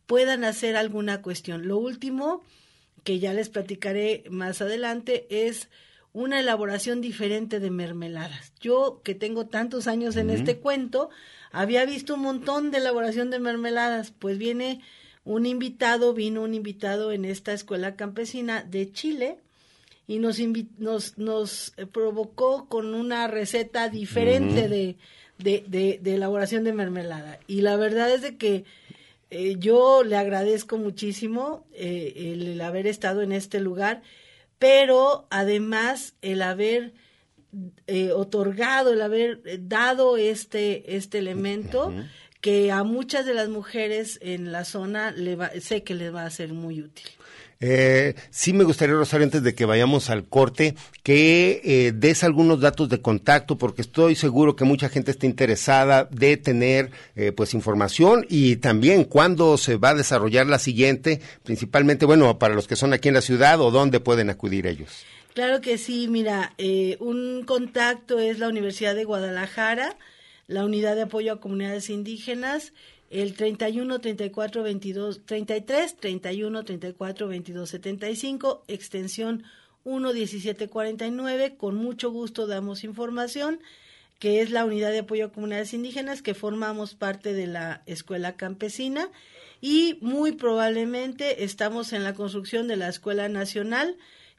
puedan 0.06 0.44
hacer 0.44 0.76
alguna 0.76 1.24
cuestión. 1.24 1.68
Lo 1.68 1.80
último, 1.80 2.44
que 3.04 3.18
ya 3.18 3.34
les 3.34 3.50
platicaré 3.50 4.26
más 4.30 4.62
adelante, 4.62 5.26
es 5.32 5.70
una 6.14 6.40
elaboración 6.40 7.02
diferente 7.02 7.60
de 7.60 7.72
mermeladas. 7.72 8.54
Yo, 8.60 9.02
que 9.04 9.16
tengo 9.16 9.48
tantos 9.48 9.88
años 9.88 10.18
en 10.18 10.30
este 10.30 10.60
cuento, 10.60 11.10
había 11.52 11.84
visto 11.86 12.14
un 12.14 12.22
montón 12.22 12.70
de 12.70 12.78
elaboración 12.78 13.32
de 13.32 13.40
mermeladas, 13.40 14.12
pues 14.12 14.38
viene 14.38 14.82
un 15.24 15.48
invitado, 15.48 16.14
vino 16.14 16.44
un 16.44 16.54
invitado 16.54 17.12
en 17.12 17.26
esta 17.26 17.54
escuela 17.54 17.96
campesina 17.96 18.62
de 18.62 18.92
Chile 18.92 19.40
y 20.12 20.20
nos, 20.20 20.40
nos, 20.78 21.18
nos 21.18 21.74
provocó 21.94 22.68
con 22.68 22.94
una 22.94 23.30
receta 23.30 23.88
diferente 23.88 24.68
de, 24.68 24.98
de, 25.38 26.00
de, 26.02 26.14
elaboración 26.14 26.66
de 26.66 26.74
mermelada. 26.74 27.40
Y 27.48 27.62
la 27.62 27.78
verdad 27.78 28.12
es 28.12 28.22
de 28.22 28.36
que 28.36 28.66
eh, 29.30 29.56
yo 29.58 30.04
le 30.04 30.18
agradezco 30.18 30.78
muchísimo 30.78 31.66
eh, 31.72 32.34
el, 32.36 32.60
haber 32.60 32.88
estado 32.88 33.22
en 33.22 33.32
este 33.32 33.62
lugar, 33.62 34.02
pero 34.60 35.28
además 35.30 36.16
el 36.22 36.42
haber 36.42 36.92
eh, 37.88 38.12
otorgado, 38.12 38.92
el 38.92 39.02
haber 39.02 39.40
dado 39.70 40.18
este, 40.18 40.98
este 40.98 41.20
elemento 41.20 41.94
que 42.42 42.70
a 42.70 42.84
muchas 42.84 43.26
de 43.26 43.34
las 43.34 43.48
mujeres 43.48 44.20
en 44.22 44.52
la 44.52 44.66
zona 44.66 45.12
le 45.12 45.38
va, 45.38 45.52
sé 45.62 45.84
que 45.84 45.96
les 45.96 46.14
va 46.14 46.26
a 46.26 46.30
ser 46.30 46.52
muy 46.52 46.82
útil. 46.82 47.08
Eh, 47.62 48.16
sí 48.32 48.54
me 48.54 48.64
gustaría, 48.64 48.96
Rosario, 48.96 49.26
antes 49.26 49.44
de 49.44 49.54
que 49.54 49.66
vayamos 49.66 50.10
al 50.10 50.26
corte, 50.26 50.76
que 51.04 51.62
eh, 51.64 51.92
des 51.94 52.24
algunos 52.24 52.60
datos 52.60 52.90
de 52.90 53.02
contacto, 53.02 53.58
porque 53.58 53.84
estoy 53.84 54.16
seguro 54.16 54.56
que 54.56 54.66
mucha 54.66 54.90
gente 54.90 55.12
está 55.12 55.28
interesada 55.28 56.06
de 56.06 56.38
tener 56.38 56.90
eh, 57.16 57.32
pues 57.32 57.54
información 57.54 58.26
y 58.30 58.56
también 58.58 59.04
cuándo 59.04 59.58
se 59.58 59.78
va 59.78 59.90
a 59.90 59.96
desarrollar 59.96 60.48
la 60.48 60.58
siguiente, 60.58 61.22
principalmente, 61.44 62.06
bueno, 62.06 62.40
para 62.40 62.56
los 62.56 62.68
que 62.68 62.76
son 62.76 62.94
aquí 62.94 63.10
en 63.10 63.14
la 63.14 63.22
ciudad 63.22 63.62
o 63.62 63.70
dónde 63.70 64.00
pueden 64.00 64.32
acudir 64.32 64.66
ellos. 64.66 65.06
Claro 65.34 65.62
que 65.62 65.78
sí, 65.78 66.08
mira, 66.10 66.54
eh, 66.58 66.98
un 67.00 67.44
contacto 67.46 68.20
es 68.20 68.40
la 68.40 68.50
Universidad 68.50 68.96
de 68.96 69.06
Guadalajara, 69.06 69.98
la 70.48 70.66
Unidad 70.66 70.96
de 70.96 71.04
Apoyo 71.04 71.34
a 71.34 71.40
Comunidades 71.40 71.90
Indígenas, 71.90 72.74
el 73.12 73.36
31 73.36 74.00
34 74.00 74.64
22 74.64 75.26
33 75.26 75.96
31 75.98 76.64
34 76.64 77.28
22 77.28 77.70
75 77.70 78.64
extensión 78.68 79.44
1 79.84 80.14
17 80.14 80.70
49 80.70 81.56
con 81.58 81.76
mucho 81.76 82.10
gusto 82.10 82.48
damos 82.48 82.84
información 82.84 83.60
que 84.20 84.42
es 84.42 84.52
la 84.52 84.66
unidad 84.66 84.92
de 84.92 85.00
apoyo 85.00 85.26
a 85.26 85.32
comunidades 85.32 85.74
indígenas 85.74 86.22
que 86.22 86.34
formamos 86.34 86.96
parte 86.96 87.34
de 87.34 87.48
la 87.48 87.84
escuela 87.86 88.38
campesina 88.38 89.10
y 89.60 89.98
muy 90.02 90.32
probablemente 90.32 91.44
estamos 91.44 91.92
en 91.92 92.04
la 92.04 92.14
construcción 92.14 92.68
de 92.68 92.78
la 92.78 92.88
escuela 92.88 93.28
nacional 93.30 93.98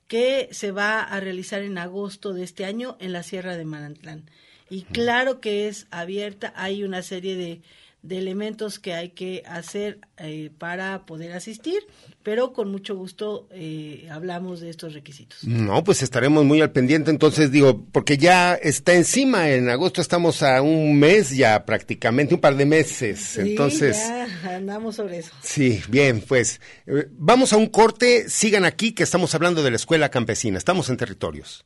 que 0.08 0.48
se 0.50 0.72
va 0.72 1.00
a 1.00 1.20
realizar 1.20 1.62
en 1.62 1.78
agosto 1.78 2.32
de 2.32 2.44
este 2.44 2.64
año 2.64 2.96
en 3.00 3.12
la 3.12 3.22
Sierra 3.22 3.56
de 3.56 3.64
Manantlán. 3.64 4.24
Y 4.68 4.82
claro 4.82 5.40
que 5.40 5.68
es 5.68 5.86
abierta, 5.90 6.52
hay 6.56 6.82
una 6.84 7.02
serie 7.02 7.36
de 7.36 7.60
de 8.02 8.18
elementos 8.18 8.80
que 8.80 8.94
hay 8.94 9.11
que 9.11 9.44
hacer 9.47 10.00
eh, 10.18 10.50
para 10.59 11.06
poder 11.06 11.32
asistir, 11.32 11.87
pero 12.23 12.52
con 12.52 12.71
mucho 12.71 12.97
gusto 12.97 13.49
eh, 13.52 14.09
hablamos 14.11 14.61
de 14.61 14.71
estos 14.71 14.92
requisitos. 14.92 15.44
No, 15.44 15.85
pues 15.85 16.02
estaremos 16.02 16.44
muy 16.44 16.61
al 16.61 16.73
pendiente, 16.73 17.11
entonces 17.11 17.52
digo, 17.52 17.85
porque 17.92 18.18
ya 18.18 18.54
está 18.54 18.94
encima, 18.94 19.50
en 19.50 19.68
agosto 19.68 20.00
estamos 20.00 20.42
a 20.42 20.62
un 20.62 20.99
mes 20.99 21.30
ya 21.30 21.64
prácticamente, 21.64 22.35
un 22.35 22.40
par 22.40 22.56
de 22.56 22.66
meses, 22.66 23.38
entonces... 23.38 23.97
Ya 24.42 24.56
andamos 24.56 24.97
sobre 24.97 25.18
eso. 25.18 25.30
Sí, 25.40 25.80
bien, 25.88 26.23
pues 26.26 26.61
eh, 26.87 27.06
vamos 27.12 27.52
a 27.52 27.56
un 27.56 27.66
corte, 27.66 28.28
sigan 28.28 28.64
aquí 28.64 28.92
que 28.92 29.04
estamos 29.04 29.35
hablando 29.35 29.62
de 29.62 29.71
la 29.71 29.76
escuela 29.76 30.11
campesina, 30.11 30.59
estamos 30.59 30.90
en 30.90 30.97
territorios. 30.97 31.64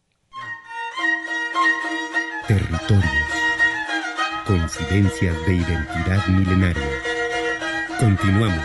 Territorios 2.46 3.25
Coincidencias 4.46 5.34
de 5.44 5.54
identidad 5.54 6.24
milenaria. 6.28 7.02
Continuamos. 7.98 8.64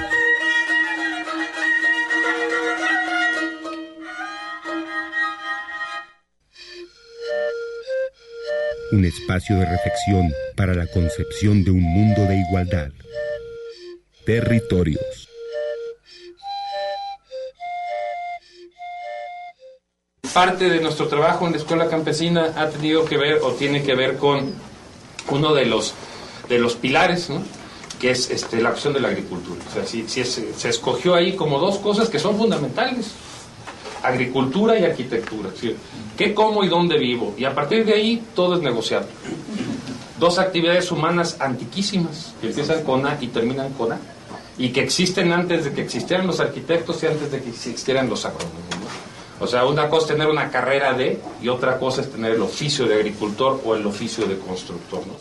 Un 8.92 9.06
espacio 9.06 9.58
de 9.58 9.66
reflexión 9.66 10.32
para 10.56 10.76
la 10.76 10.86
concepción 10.86 11.64
de 11.64 11.72
un 11.72 11.82
mundo 11.82 12.22
de 12.26 12.38
igualdad. 12.48 12.92
Territorios. 14.24 15.30
Parte 20.32 20.70
de 20.70 20.80
nuestro 20.80 21.08
trabajo 21.08 21.48
en 21.48 21.54
la 21.54 21.58
escuela 21.58 21.90
campesina 21.90 22.54
ha 22.56 22.70
tenido 22.70 23.04
que 23.06 23.18
ver 23.18 23.40
o 23.42 23.54
tiene 23.54 23.82
que 23.82 23.96
ver 23.96 24.18
con 24.18 24.54
uno 25.30 25.54
de 25.54 25.66
los, 25.66 25.94
de 26.50 26.60
los 26.60 26.76
pilares, 26.76 27.30
¿no? 27.30 27.42
que 28.00 28.12
es 28.12 28.32
este, 28.32 28.62
la 28.62 28.72
opción 28.72 28.94
de 28.94 29.00
la 29.00 29.10
agricultura. 29.10 29.62
O 29.70 29.74
sea, 29.74 29.86
si, 29.86 30.08
se 30.08 30.70
escogió 30.70 31.14
ahí 31.14 31.36
como 31.36 31.60
dos 31.60 31.78
cosas 31.78 32.10
que 32.10 32.18
son 32.18 32.36
fundamentales, 32.38 33.12
agricultura 34.04 34.78
y 34.78 34.84
arquitectura. 34.84 35.50
decir, 35.50 35.78
¿Qué 36.18 36.34
como 36.34 36.64
y 36.64 36.68
dónde 36.68 36.98
vivo? 36.98 37.34
Y 37.38 37.46
a 37.46 37.54
partir 37.54 37.86
de 37.86 37.94
ahí 37.94 38.24
todo 38.36 38.56
es 38.56 38.62
negociable. 38.62 39.10
Dos 40.20 40.40
actividades 40.40 40.92
humanas 40.92 41.38
antiquísimas 41.40 42.34
que 42.42 42.48
empiezan 42.48 42.84
con 42.84 43.06
A 43.06 43.18
y 43.20 43.28
terminan 43.28 43.74
con 43.74 43.92
A 43.94 44.00
y 44.58 44.70
que 44.70 44.82
existen 44.82 45.32
antes 45.32 45.66
de 45.66 45.74
que 45.74 45.82
existieran 45.82 46.28
los 46.28 46.40
arquitectos 46.40 47.02
y 47.04 47.08
antes 47.08 47.32
de 47.32 47.42
que 47.42 47.50
existieran 47.50 48.10
los 48.10 48.26
agrónomos. 48.26 48.54
¿no? 48.70 49.11
O 49.42 49.48
sea, 49.48 49.66
una 49.66 49.90
cosa 49.90 50.06
es 50.06 50.12
tener 50.14 50.28
una 50.28 50.52
carrera 50.52 50.94
de 50.94 51.20
y 51.42 51.50
otra 51.50 51.80
cosa 51.80 52.02
es 52.02 52.12
tener 52.12 52.34
el 52.34 52.42
oficio 52.44 52.86
de 52.86 52.94
agricultor 52.94 53.60
o 53.66 53.76
el 53.76 53.84
oficio 53.88 54.28
de 54.28 54.38
constructor. 54.38 55.02
¿no? 55.08 55.16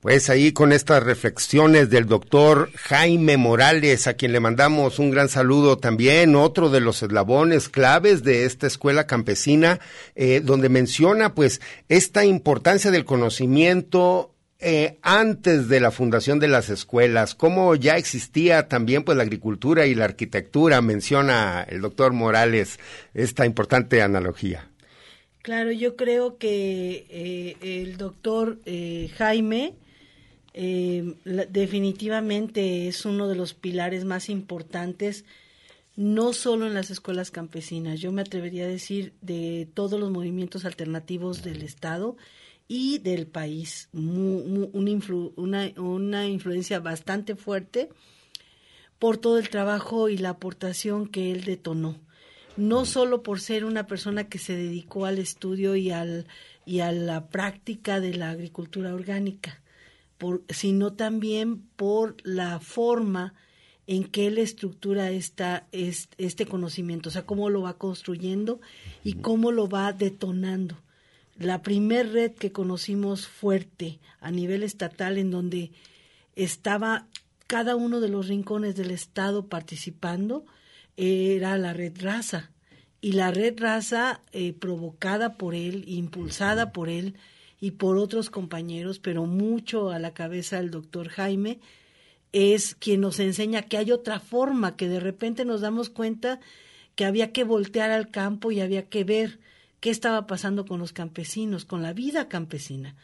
Pues 0.00 0.28
ahí 0.28 0.52
con 0.52 0.72
estas 0.72 1.04
reflexiones 1.04 1.90
del 1.90 2.06
doctor 2.06 2.70
Jaime 2.74 3.36
Morales, 3.36 4.08
a 4.08 4.14
quien 4.14 4.32
le 4.32 4.40
mandamos 4.40 4.98
un 4.98 5.12
gran 5.12 5.28
saludo 5.28 5.78
también, 5.78 6.34
otro 6.34 6.70
de 6.70 6.80
los 6.80 7.04
eslabones 7.04 7.68
claves 7.68 8.24
de 8.24 8.44
esta 8.44 8.66
escuela 8.66 9.06
campesina, 9.06 9.78
eh, 10.16 10.42
donde 10.44 10.68
menciona 10.68 11.34
pues 11.34 11.60
esta 11.88 12.24
importancia 12.24 12.90
del 12.90 13.04
conocimiento 13.04 14.33
eh, 14.64 14.98
antes 15.02 15.68
de 15.68 15.78
la 15.78 15.90
fundación 15.90 16.40
de 16.40 16.48
las 16.48 16.70
escuelas, 16.70 17.34
cómo 17.34 17.74
ya 17.74 17.96
existía 17.96 18.68
también 18.68 19.04
pues 19.04 19.16
la 19.16 19.22
agricultura 19.22 19.86
y 19.86 19.94
la 19.94 20.06
arquitectura, 20.06 20.80
menciona 20.80 21.64
el 21.68 21.80
doctor 21.80 22.12
Morales 22.12 22.80
esta 23.12 23.46
importante 23.46 24.02
analogía. 24.02 24.68
Claro, 25.44 25.72
yo 25.72 25.94
creo 25.94 26.38
que 26.38 27.04
eh, 27.10 27.56
el 27.60 27.98
doctor 27.98 28.60
eh, 28.64 29.10
Jaime 29.18 29.74
eh, 30.54 31.16
definitivamente 31.50 32.88
es 32.88 33.04
uno 33.04 33.28
de 33.28 33.36
los 33.36 33.52
pilares 33.52 34.06
más 34.06 34.30
importantes, 34.30 35.26
no 35.96 36.32
solo 36.32 36.66
en 36.66 36.72
las 36.72 36.88
escuelas 36.88 37.30
campesinas, 37.30 38.00
yo 38.00 38.10
me 38.10 38.22
atrevería 38.22 38.64
a 38.64 38.68
decir 38.68 39.12
de 39.20 39.68
todos 39.74 40.00
los 40.00 40.10
movimientos 40.10 40.64
alternativos 40.64 41.42
del 41.42 41.60
Estado 41.60 42.16
y 42.68 42.98
del 42.98 43.26
país, 43.26 43.88
una, 43.92 44.90
influ- 44.90 45.32
una, 45.36 45.70
una 45.76 46.26
influencia 46.26 46.80
bastante 46.80 47.36
fuerte 47.36 47.90
por 48.98 49.18
todo 49.18 49.38
el 49.38 49.48
trabajo 49.50 50.08
y 50.08 50.16
la 50.16 50.30
aportación 50.30 51.06
que 51.08 51.30
él 51.32 51.44
detonó. 51.44 52.00
No 52.56 52.84
solo 52.86 53.22
por 53.22 53.40
ser 53.40 53.64
una 53.64 53.86
persona 53.86 54.28
que 54.28 54.38
se 54.38 54.54
dedicó 54.56 55.06
al 55.06 55.18
estudio 55.18 55.74
y, 55.76 55.90
al, 55.90 56.26
y 56.64 56.80
a 56.80 56.92
la 56.92 57.28
práctica 57.28 58.00
de 58.00 58.14
la 58.14 58.30
agricultura 58.30 58.94
orgánica, 58.94 59.60
por, 60.18 60.42
sino 60.48 60.92
también 60.92 61.58
por 61.76 62.16
la 62.22 62.60
forma 62.60 63.34
en 63.86 64.04
que 64.04 64.28
él 64.28 64.38
estructura 64.38 65.10
esta, 65.10 65.66
es- 65.72 66.08
este 66.16 66.46
conocimiento, 66.46 67.08
o 67.08 67.12
sea, 67.12 67.26
cómo 67.26 67.50
lo 67.50 67.62
va 67.62 67.76
construyendo 67.76 68.60
y 69.02 69.14
cómo 69.14 69.50
lo 69.52 69.68
va 69.68 69.92
detonando. 69.92 70.78
La 71.38 71.62
primer 71.62 72.12
red 72.12 72.32
que 72.32 72.52
conocimos 72.52 73.26
fuerte 73.26 73.98
a 74.20 74.30
nivel 74.30 74.62
estatal 74.62 75.18
en 75.18 75.30
donde 75.30 75.72
estaba 76.36 77.08
cada 77.46 77.76
uno 77.76 78.00
de 78.00 78.08
los 78.08 78.28
rincones 78.28 78.76
del 78.76 78.90
estado 78.90 79.48
participando 79.48 80.44
era 80.96 81.58
la 81.58 81.72
red 81.72 81.92
raza. 82.00 82.50
Y 83.00 83.12
la 83.12 83.30
red 83.30 83.58
raza 83.58 84.22
eh, 84.32 84.52
provocada 84.52 85.36
por 85.36 85.54
él 85.54 85.84
impulsada 85.86 86.72
por 86.72 86.88
él 86.88 87.16
y 87.60 87.72
por 87.72 87.96
otros 87.96 88.30
compañeros 88.30 88.98
pero 88.98 89.26
mucho 89.26 89.90
a 89.90 89.98
la 89.98 90.14
cabeza 90.14 90.56
del 90.56 90.70
doctor 90.70 91.08
Jaime 91.08 91.60
es 92.32 92.74
quien 92.74 93.00
nos 93.00 93.20
enseña 93.20 93.62
que 93.62 93.76
hay 93.76 93.92
otra 93.92 94.20
forma 94.20 94.76
que 94.76 94.88
de 94.88 95.00
repente 95.00 95.44
nos 95.44 95.60
damos 95.60 95.90
cuenta 95.90 96.40
que 96.94 97.04
había 97.04 97.32
que 97.32 97.44
voltear 97.44 97.90
al 97.90 98.10
campo 98.10 98.50
y 98.50 98.60
había 98.60 98.88
que 98.88 99.04
ver 99.04 99.38
qué 99.84 99.90
estaba 99.90 100.26
pasando 100.26 100.64
con 100.64 100.80
los 100.80 100.94
campesinos, 100.94 101.66
con 101.66 101.82
la 101.82 101.92
vida 101.92 102.26
campesina, 102.26 102.96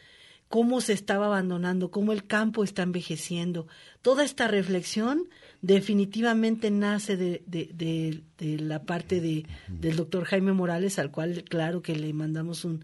cómo 0.47 0.81
se 0.81 0.93
estaba 0.93 1.27
abandonando, 1.27 1.91
cómo 1.91 2.11
el 2.11 2.25
campo 2.25 2.63
está 2.63 2.81
envejeciendo. 2.81 3.67
Toda 4.01 4.23
esta 4.23 4.47
reflexión 4.47 5.29
definitivamente 5.61 6.71
nace 6.71 7.17
de, 7.17 7.43
de, 7.45 7.69
de, 7.75 8.23
de 8.39 8.57
la 8.57 8.81
parte 8.81 9.21
de, 9.21 9.45
del 9.67 9.95
doctor 9.95 10.23
Jaime 10.23 10.53
Morales, 10.53 10.97
al 10.97 11.11
cual 11.11 11.43
claro 11.43 11.83
que 11.83 11.95
le 11.95 12.11
mandamos 12.13 12.65
un 12.65 12.83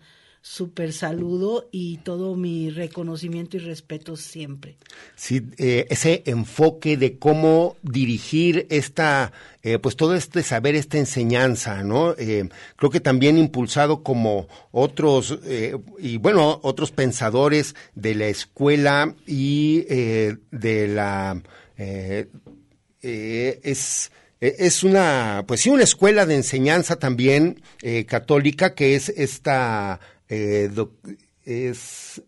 súper 0.50 0.94
saludo 0.94 1.68
y 1.72 1.98
todo 1.98 2.36
mi 2.36 2.70
reconocimiento 2.70 3.58
y 3.58 3.60
respeto 3.60 4.16
siempre. 4.16 4.78
Sí, 5.16 5.42
eh, 5.58 5.86
ese 5.90 6.24
enfoque 6.26 6.96
de 6.96 7.18
cómo 7.20 7.76
dirigir 7.82 8.66
esta, 8.70 9.34
eh, 9.62 9.78
pues 9.78 9.98
todo 9.98 10.16
este 10.16 10.44
saber, 10.44 10.76
esta 10.76 10.98
enseñanza, 10.98 11.84
¿no? 11.84 12.16
Eh, 12.18 12.48
creo 12.78 12.90
que 12.90 13.02
también 13.02 13.38
impulsado 13.38 14.04
como 14.04 14.48
otros, 14.72 15.38
y 16.00 16.18
bueno, 16.18 16.62
otros 16.64 16.92
pensadores 16.92 17.76
de 17.96 18.16
la 18.16 18.28
escuela 18.28 19.16
y 19.26 19.82
de 19.82 20.88
la, 20.88 21.42
es, 23.02 24.12
es 24.40 24.84
una, 24.84 25.44
pues 25.46 25.62
sí, 25.62 25.70
una 25.70 25.84
escuela 25.84 26.26
de 26.26 26.36
enseñanza 26.36 26.98
también 26.98 27.62
católica 28.08 28.74
que 28.76 28.96
es 28.96 29.10
esta, 29.10 30.00
eh, 30.30 30.70
doc- 30.74 30.94
es, 31.46 32.22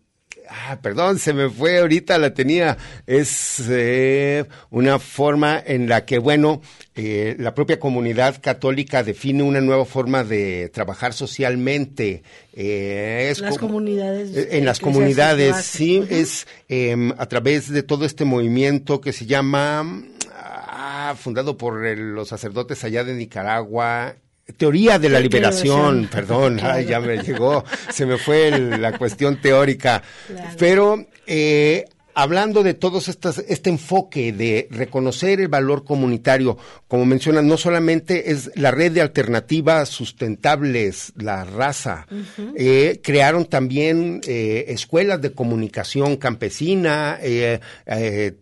ah, 0.50 0.80
perdón, 0.82 1.20
se 1.20 1.34
me 1.34 1.50
fue 1.50 1.80
ahorita, 1.80 2.18
la 2.18 2.34
tenía, 2.34 2.78
es 3.06 3.62
eh, 3.70 4.46
una 4.70 4.98
forma 5.00 5.62
en 5.66 5.90
la 5.90 6.06
que, 6.06 6.20
bueno, 6.20 6.62
eh, 6.96 7.36
la 7.38 7.54
propia 7.54 7.80
comunidad 7.80 8.42
católica 8.42 9.04
define 9.04 9.44
una 9.44 9.62
nueva 9.62 9.86
forma 9.86 10.24
de 10.24 10.70
trabajar 10.74 11.14
socialmente. 11.14 12.24
eh, 12.54 13.28
es 13.32 13.40
Las 13.40 13.58
como- 13.58 13.68
comunidades 13.74 14.36
eh, 14.36 14.48
En 14.58 14.66
las 14.66 14.80
comunidades, 14.80 15.58
sí, 15.58 16.04
es 16.10 16.48
em, 16.68 17.12
a 17.18 17.26
través 17.28 17.70
de 17.70 17.84
todo 17.84 18.06
este 18.06 18.26
movimiento 18.26 19.02
que 19.02 19.12
se 19.14 19.26
llama, 19.26 20.04
ah, 20.34 21.16
fundado 21.20 21.58
por 21.58 21.86
el- 21.86 22.12
los 22.14 22.30
sacerdotes 22.30 22.84
allá 22.84 23.04
de 23.04 23.14
Nicaragua. 23.16 24.16
Teoría 24.58 24.98
de 25.00 25.10
la 25.10 25.20
liberación, 25.20 26.02
liberación. 26.02 26.08
perdón, 26.10 26.58
Claro. 26.58 26.74
ay, 26.76 26.86
ya 26.86 27.00
me 27.00 27.18
llegó, 27.24 27.64
se 27.92 28.06
me 28.06 28.18
fue 28.18 28.48
el- 28.50 28.82
la 28.82 28.98
cuestión 28.98 29.38
teórica. 29.42 30.02
Claro. 30.28 30.50
Pero 30.58 31.06
eh, 31.28 31.86
hablando 32.22 32.64
de 32.64 32.74
todos 32.74 33.08
estas, 33.08 33.38
este 33.48 33.70
enfoque 33.70 34.32
de 34.34 34.68
reconocer 34.72 35.40
el 35.40 35.48
valor 35.48 35.84
comunitario, 35.86 36.58
como 36.88 37.06
mencionan, 37.06 37.48
no 37.48 37.58
solamente 37.58 38.32
es 38.32 38.52
la 38.56 38.72
red 38.72 38.92
de 38.92 39.02
alternativas 39.02 39.90
sustentables, 39.90 41.14
la 41.16 41.44
raza, 41.46 42.08
eh, 42.56 43.00
crearon 43.04 43.46
también 43.46 44.22
eh, 44.28 44.66
escuelas 44.70 45.22
de 45.22 45.32
comunicación 45.32 46.18
campesina, 46.18 47.18
eh, 47.22 47.60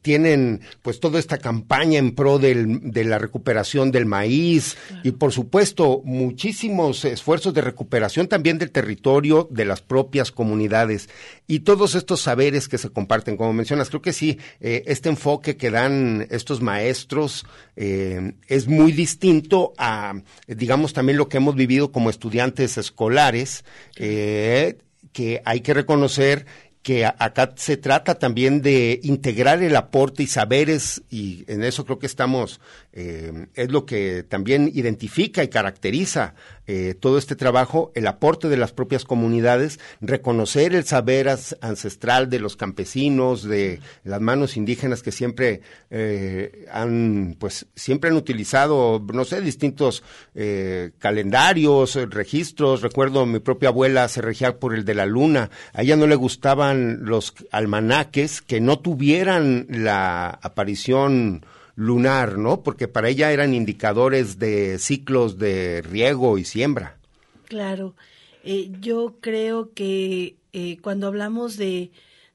tienen 0.02 0.62
pues 0.82 1.00
toda 1.00 1.20
esta 1.20 1.38
campaña 1.38 2.00
en 2.00 2.16
pro 2.16 2.40
del- 2.40 2.92
de 2.92 3.04
la 3.04 3.20
recuperación 3.20 3.92
del 3.92 4.06
maíz 4.06 4.76
y 5.04 5.12
por 5.12 5.32
supuesto 5.32 6.02
muchísimos 6.04 7.06
esfuerzos 7.06 7.54
de 7.54 7.62
recuperación 7.62 8.28
también 8.28 8.58
del 8.58 8.72
territorio 8.72 9.48
de 9.52 9.66
las 9.66 9.82
propias 9.82 10.32
comunidades. 10.32 11.10
Y 11.48 11.60
todos 11.62 11.96
estos 11.96 12.22
saberes 12.22 12.68
que 12.68 12.78
se 12.78 12.90
comparten, 12.90 13.38
como 13.38 13.54
creo 13.68 14.02
que 14.02 14.14
sí, 14.14 14.40
eh, 14.60 14.84
este 14.86 15.10
enfoque 15.10 15.58
que 15.58 15.72
dan 15.72 16.28
estos 16.30 16.62
maestros 16.62 17.46
eh, 17.76 18.34
es 18.48 18.68
muy 18.68 18.92
distinto 18.92 19.74
a, 19.78 20.14
digamos, 20.48 20.94
también 20.94 21.18
lo 21.18 21.30
que 21.30 21.38
hemos 21.38 21.56
vivido 21.56 21.92
como 21.92 22.10
estudiantes 22.10 22.78
escolares, 22.78 23.66
eh, 23.98 24.78
que 25.14 25.42
hay 25.46 25.62
que 25.62 25.74
reconocer 25.74 26.46
que 26.84 27.06
acá 27.06 27.54
se 27.58 27.76
trata 27.76 28.16
también 28.16 28.62
de 28.62 29.02
integrar 29.04 29.62
el 29.62 29.76
aporte 29.76 30.24
y 30.24 30.28
saberes, 30.28 31.02
y 31.10 31.44
en 31.52 31.66
eso 31.66 31.84
creo 31.84 32.00
que 32.00 32.06
estamos, 32.06 32.62
es 32.94 33.70
lo 33.70 33.86
que 33.86 34.24
también 34.24 34.72
identifica 34.74 35.44
y 35.44 35.50
caracteriza 35.50 36.34
eh, 36.68 36.96
todo 37.00 37.18
este 37.18 37.36
trabajo, 37.36 37.92
el 37.96 38.08
aporte 38.08 38.50
de 38.50 38.58
las 38.58 38.74
propias 38.74 39.06
comunidades, 39.06 39.80
reconocer 40.02 40.76
el 40.76 40.84
saber 40.84 41.30
ancestral 41.62 42.30
de 42.30 42.40
los 42.40 42.58
campesinos, 42.58 43.44
de 43.44 43.80
las 44.04 44.20
manos 44.20 44.58
indígenas 44.58 45.02
que 45.02 45.14
siempre 45.14 45.62
eh, 45.90 46.66
han, 46.72 47.38
pues, 47.40 47.68
siempre 47.76 48.10
han 48.10 48.18
utilizado, 48.18 49.02
no 49.14 49.24
sé, 49.24 49.42
distintos 49.42 50.04
eh, 50.36 50.92
calendarios, 51.00 51.96
registros. 52.10 52.82
Recuerdo 52.82 53.26
mi 53.26 53.40
propia 53.40 53.70
abuela 53.70 54.08
se 54.10 54.22
regía 54.22 54.60
por 54.60 54.76
el 54.76 54.84
de 54.84 54.96
la 54.96 55.06
luna. 55.06 55.50
A 55.74 55.84
ella 55.84 55.96
no 55.96 56.06
le 56.06 56.16
gustaban 56.16 57.06
los 57.06 57.34
almanaques 57.52 58.42
que 58.42 58.60
no 58.60 58.80
tuvieran 58.80 59.68
la 59.70 60.30
aparición 60.42 61.46
lunar, 61.78 62.40
¿no? 62.40 62.64
Porque 62.64 62.88
para 62.88 63.08
ella 63.08 63.32
eran 63.32 63.54
indicadores 63.54 64.40
de 64.40 64.80
ciclos 64.80 65.38
de 65.38 65.84
riego 65.84 66.40
y 66.40 66.44
siembra. 66.44 66.98
Claro, 67.46 67.96
eh, 68.44 68.72
yo 68.82 69.18
creo 69.22 69.72
que 69.74 70.38
eh, 70.54 70.80
cuando 70.82 71.06
hablamos 71.06 71.56
de, 71.56 71.92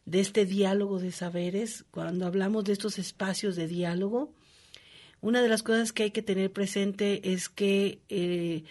de 0.07 0.21
este 0.21 0.47
diálogo 0.47 1.01
de 1.01 1.11
saberes, 1.11 1.85
cuando 1.91 2.25
hablamos 2.25 2.65
de 2.65 2.73
estos 2.73 3.01
espacios 3.01 3.57
de 3.57 3.67
diálogo, 3.67 4.33
una 5.21 5.43
de 5.43 5.49
las 5.49 5.65
cosas 5.65 5.93
que 5.93 6.05
hay 6.05 6.11
que 6.13 6.23
tener 6.23 6.53
presente 6.53 7.33
es 7.33 7.49
que 7.49 7.99
eh, 8.09 8.63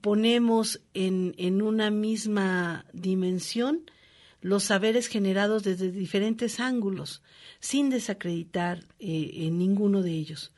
ponemos 0.00 0.80
en, 0.94 1.34
en 1.36 1.60
una 1.60 1.90
misma 1.90 2.86
dimensión 2.94 3.82
los 4.40 4.64
saberes 4.64 5.08
generados 5.08 5.64
desde 5.64 5.90
diferentes 5.90 6.60
ángulos, 6.60 7.22
sin 7.60 7.90
desacreditar 7.90 8.84
eh, 8.98 9.30
en 9.34 9.58
ninguno 9.58 10.02
de 10.02 10.12
ellos. 10.12 10.52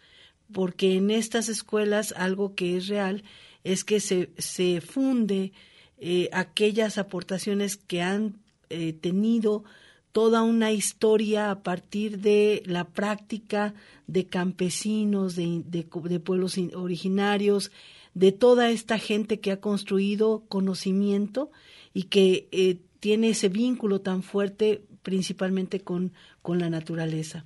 Porque 0.52 0.96
en 0.96 1.10
estas 1.10 1.48
escuelas 1.48 2.12
algo 2.16 2.54
que 2.54 2.76
es 2.76 2.88
real 2.88 3.22
es 3.64 3.84
que 3.84 4.00
se, 4.00 4.30
se 4.36 4.80
funde 4.80 5.52
eh, 5.98 6.28
aquellas 6.32 6.98
aportaciones 6.98 7.76
que 7.76 8.02
han 8.02 8.38
eh, 8.68 8.92
tenido 8.92 9.64
toda 10.12 10.42
una 10.42 10.72
historia 10.72 11.50
a 11.50 11.62
partir 11.62 12.18
de 12.18 12.62
la 12.66 12.84
práctica 12.84 13.74
de 14.06 14.26
campesinos, 14.26 15.36
de, 15.36 15.62
de, 15.64 15.86
de 16.04 16.20
pueblos 16.20 16.58
originarios, 16.74 17.70
de 18.14 18.32
toda 18.32 18.70
esta 18.70 18.98
gente 18.98 19.38
que 19.38 19.52
ha 19.52 19.60
construido 19.60 20.42
conocimiento 20.48 21.52
y 21.94 22.04
que 22.04 22.48
tiene 23.00 23.30
ese 23.30 23.48
vínculo 23.48 24.00
tan 24.00 24.22
fuerte 24.22 24.82
principalmente 25.02 25.80
con, 25.80 26.12
con 26.42 26.58
la 26.58 26.70
naturaleza. 26.70 27.44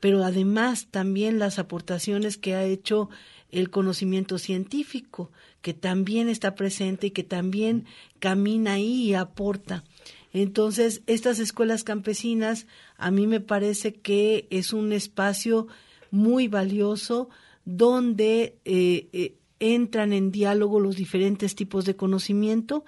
Pero 0.00 0.24
además 0.24 0.88
también 0.90 1.38
las 1.38 1.58
aportaciones 1.58 2.36
que 2.36 2.54
ha 2.54 2.64
hecho 2.64 3.08
el 3.50 3.70
conocimiento 3.70 4.38
científico, 4.38 5.30
que 5.62 5.72
también 5.72 6.28
está 6.28 6.54
presente 6.54 7.08
y 7.08 7.10
que 7.12 7.22
también 7.22 7.86
camina 8.18 8.74
ahí 8.74 9.04
y 9.04 9.14
aporta. 9.14 9.84
Entonces, 10.32 11.02
estas 11.06 11.38
escuelas 11.38 11.84
campesinas 11.84 12.66
a 12.98 13.10
mí 13.10 13.26
me 13.26 13.40
parece 13.40 13.94
que 13.94 14.46
es 14.50 14.72
un 14.72 14.92
espacio 14.92 15.68
muy 16.10 16.48
valioso 16.48 17.30
donde 17.64 18.58
eh, 18.64 19.08
eh, 19.12 19.34
entran 19.58 20.12
en 20.12 20.32
diálogo 20.32 20.80
los 20.80 20.96
diferentes 20.96 21.54
tipos 21.54 21.84
de 21.84 21.96
conocimiento 21.96 22.84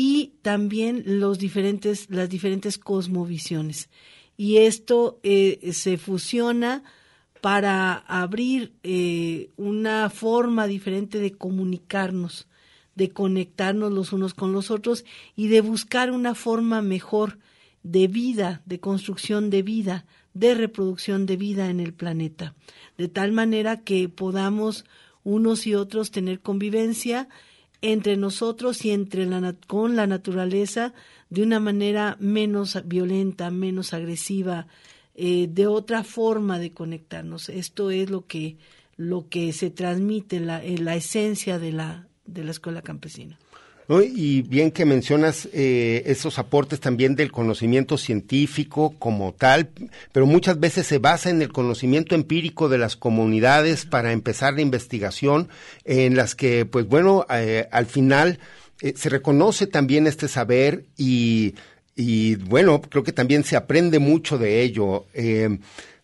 y 0.00 0.34
también 0.42 1.02
los 1.04 1.40
diferentes, 1.40 2.08
las 2.08 2.28
diferentes 2.28 2.78
cosmovisiones. 2.78 3.90
Y 4.36 4.58
esto 4.58 5.18
eh, 5.24 5.72
se 5.72 5.98
fusiona 5.98 6.84
para 7.40 7.94
abrir 7.94 8.74
eh, 8.84 9.50
una 9.56 10.08
forma 10.08 10.68
diferente 10.68 11.18
de 11.18 11.32
comunicarnos, 11.32 12.46
de 12.94 13.10
conectarnos 13.10 13.90
los 13.90 14.12
unos 14.12 14.34
con 14.34 14.52
los 14.52 14.70
otros 14.70 15.04
y 15.34 15.48
de 15.48 15.62
buscar 15.62 16.12
una 16.12 16.36
forma 16.36 16.80
mejor 16.80 17.40
de 17.82 18.06
vida, 18.06 18.62
de 18.66 18.78
construcción 18.78 19.50
de 19.50 19.62
vida, 19.62 20.06
de 20.32 20.54
reproducción 20.54 21.26
de 21.26 21.36
vida 21.36 21.70
en 21.70 21.80
el 21.80 21.92
planeta, 21.92 22.54
de 22.98 23.08
tal 23.08 23.32
manera 23.32 23.80
que 23.80 24.08
podamos 24.08 24.84
unos 25.24 25.66
y 25.66 25.74
otros 25.74 26.12
tener 26.12 26.38
convivencia 26.38 27.28
entre 27.82 28.16
nosotros 28.16 28.84
y 28.84 28.90
entre 28.90 29.26
la, 29.26 29.54
con 29.66 29.96
la 29.96 30.06
naturaleza 30.06 30.94
de 31.30 31.42
una 31.42 31.60
manera 31.60 32.16
menos 32.20 32.78
violenta, 32.86 33.50
menos 33.50 33.92
agresiva, 33.92 34.66
eh, 35.14 35.48
de 35.50 35.66
otra 35.66 36.04
forma 36.04 36.58
de 36.58 36.72
conectarnos. 36.72 37.48
Esto 37.48 37.90
es 37.90 38.10
lo 38.10 38.26
que, 38.26 38.56
lo 38.96 39.28
que 39.28 39.52
se 39.52 39.70
transmite, 39.70 40.40
la, 40.40 40.62
la 40.62 40.96
esencia 40.96 41.58
de 41.58 41.72
la, 41.72 42.08
de 42.24 42.44
la 42.44 42.50
escuela 42.50 42.82
campesina. 42.82 43.38
Y 43.90 44.42
bien 44.42 44.70
que 44.70 44.84
mencionas 44.84 45.48
eh, 45.54 46.02
esos 46.04 46.38
aportes 46.38 46.78
también 46.78 47.16
del 47.16 47.32
conocimiento 47.32 47.96
científico 47.96 48.94
como 48.98 49.32
tal, 49.32 49.70
pero 50.12 50.26
muchas 50.26 50.60
veces 50.60 50.86
se 50.86 50.98
basa 50.98 51.30
en 51.30 51.40
el 51.40 51.50
conocimiento 51.50 52.14
empírico 52.14 52.68
de 52.68 52.76
las 52.76 52.96
comunidades 52.96 53.86
para 53.86 54.12
empezar 54.12 54.54
la 54.54 54.60
investigación, 54.60 55.48
en 55.84 56.16
las 56.16 56.34
que, 56.34 56.66
pues 56.66 56.86
bueno, 56.86 57.24
eh, 57.30 57.66
al 57.70 57.86
final 57.86 58.38
eh, 58.82 58.92
se 58.94 59.08
reconoce 59.08 59.66
también 59.66 60.06
este 60.06 60.28
saber 60.28 60.84
y, 60.98 61.54
y, 61.96 62.36
bueno, 62.36 62.82
creo 62.82 63.04
que 63.04 63.12
también 63.12 63.42
se 63.42 63.56
aprende 63.56 63.98
mucho 64.00 64.36
de 64.36 64.60
ello. 64.60 65.06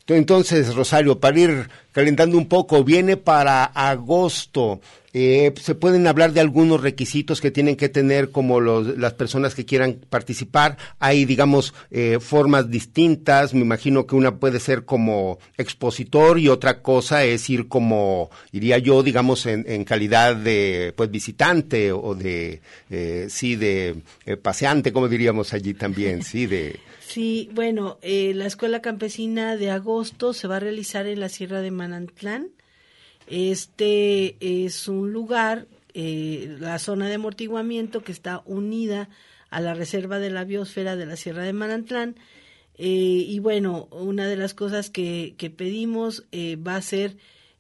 Entonces, 0.07 0.75
Rosario, 0.75 1.19
para 1.19 1.39
ir 1.39 1.71
calentando 1.93 2.37
un 2.37 2.47
poco, 2.47 2.85
viene 2.85 3.17
para 3.17 3.65
agosto 3.65 4.81
eh, 5.17 5.55
se 5.63 5.77
pueden 5.77 6.09
hablar 6.09 6.33
de 6.33 6.41
algunos 6.41 6.81
requisitos 6.81 7.41
que 7.41 7.53
tienen 7.53 7.77
que 7.77 7.89
tener 7.89 8.33
como 8.33 8.59
los, 8.59 8.99
las 8.99 9.15
personas 9.15 9.55
que 9.55 9.65
quieran 9.65 10.01
participar. 10.11 10.77
Hay, 10.99 11.25
digamos, 11.25 11.73
eh, 11.93 12.19
formas 12.21 12.69
distintas. 12.69 13.55
Me 13.55 13.61
imagino 13.61 14.09
que 14.09 14.17
una 14.17 14.37
puede 14.37 14.59
ser 14.59 14.85
como 14.85 15.39
expositor 15.57 16.41
y 16.41 16.49
otra 16.49 16.83
cosa 16.83 17.23
es 17.23 17.49
ir 17.49 17.69
como, 17.69 18.29
iría 18.51 18.79
yo, 18.79 19.05
digamos, 19.05 19.47
en, 19.47 19.65
en 19.69 19.85
calidad 19.85 20.35
de, 20.35 20.93
pues, 20.97 21.11
visitante 21.13 21.93
o 21.93 22.17
de, 22.17 22.61
eh, 22.91 23.29
sí, 23.31 23.55
de 23.55 24.03
eh, 24.27 24.37
paseante, 24.37 24.93
como 24.93 25.09
diríamos 25.09 25.55
allí 25.55 25.75
también, 25.75 26.25
sí, 26.25 26.47
de... 26.47 26.81
Sí, 27.15 27.49
bueno, 27.53 27.99
eh, 28.03 28.33
la 28.35 28.47
Escuela 28.47 28.83
Campesina 28.83 29.57
de 29.57 29.71
agosto 29.71 30.33
se 30.33 30.49
va 30.49 30.57
a 30.57 30.61
realizar 30.61 31.07
en 31.07 31.21
la 31.21 31.29
Sierra 31.29 31.61
de 31.61 31.71
Manantlán 31.71 32.51
este 33.27 34.37
es 34.41 34.89
un 34.89 35.13
lugar, 35.13 35.67
eh, 35.95 36.57
la 36.61 36.79
zona 36.79 37.09
de 37.09 37.15
amortiguamiento 37.15 38.03
que 38.03 38.13
está 38.13 38.43
unida 38.45 39.09
a 39.51 39.61
la 39.61 39.75
reserva 39.75 40.19
de 40.19 40.31
la 40.31 40.45
biosfera 40.45 40.97
de 40.97 41.07
la 41.07 41.17
Sierra 41.17 41.45
de 41.45 41.53
Manantlán. 41.53 42.17
Eh, 42.77 42.87
y 42.87 43.39
bueno, 43.39 43.89
una 43.93 44.27
de 44.27 44.37
las 44.37 44.53
cosas 44.53 44.91
que, 44.91 45.35
que 45.39 45.49
pedimos 45.49 46.25
eh, 46.33 46.57
va 46.57 46.77
a 46.77 46.83
ser 46.83 47.17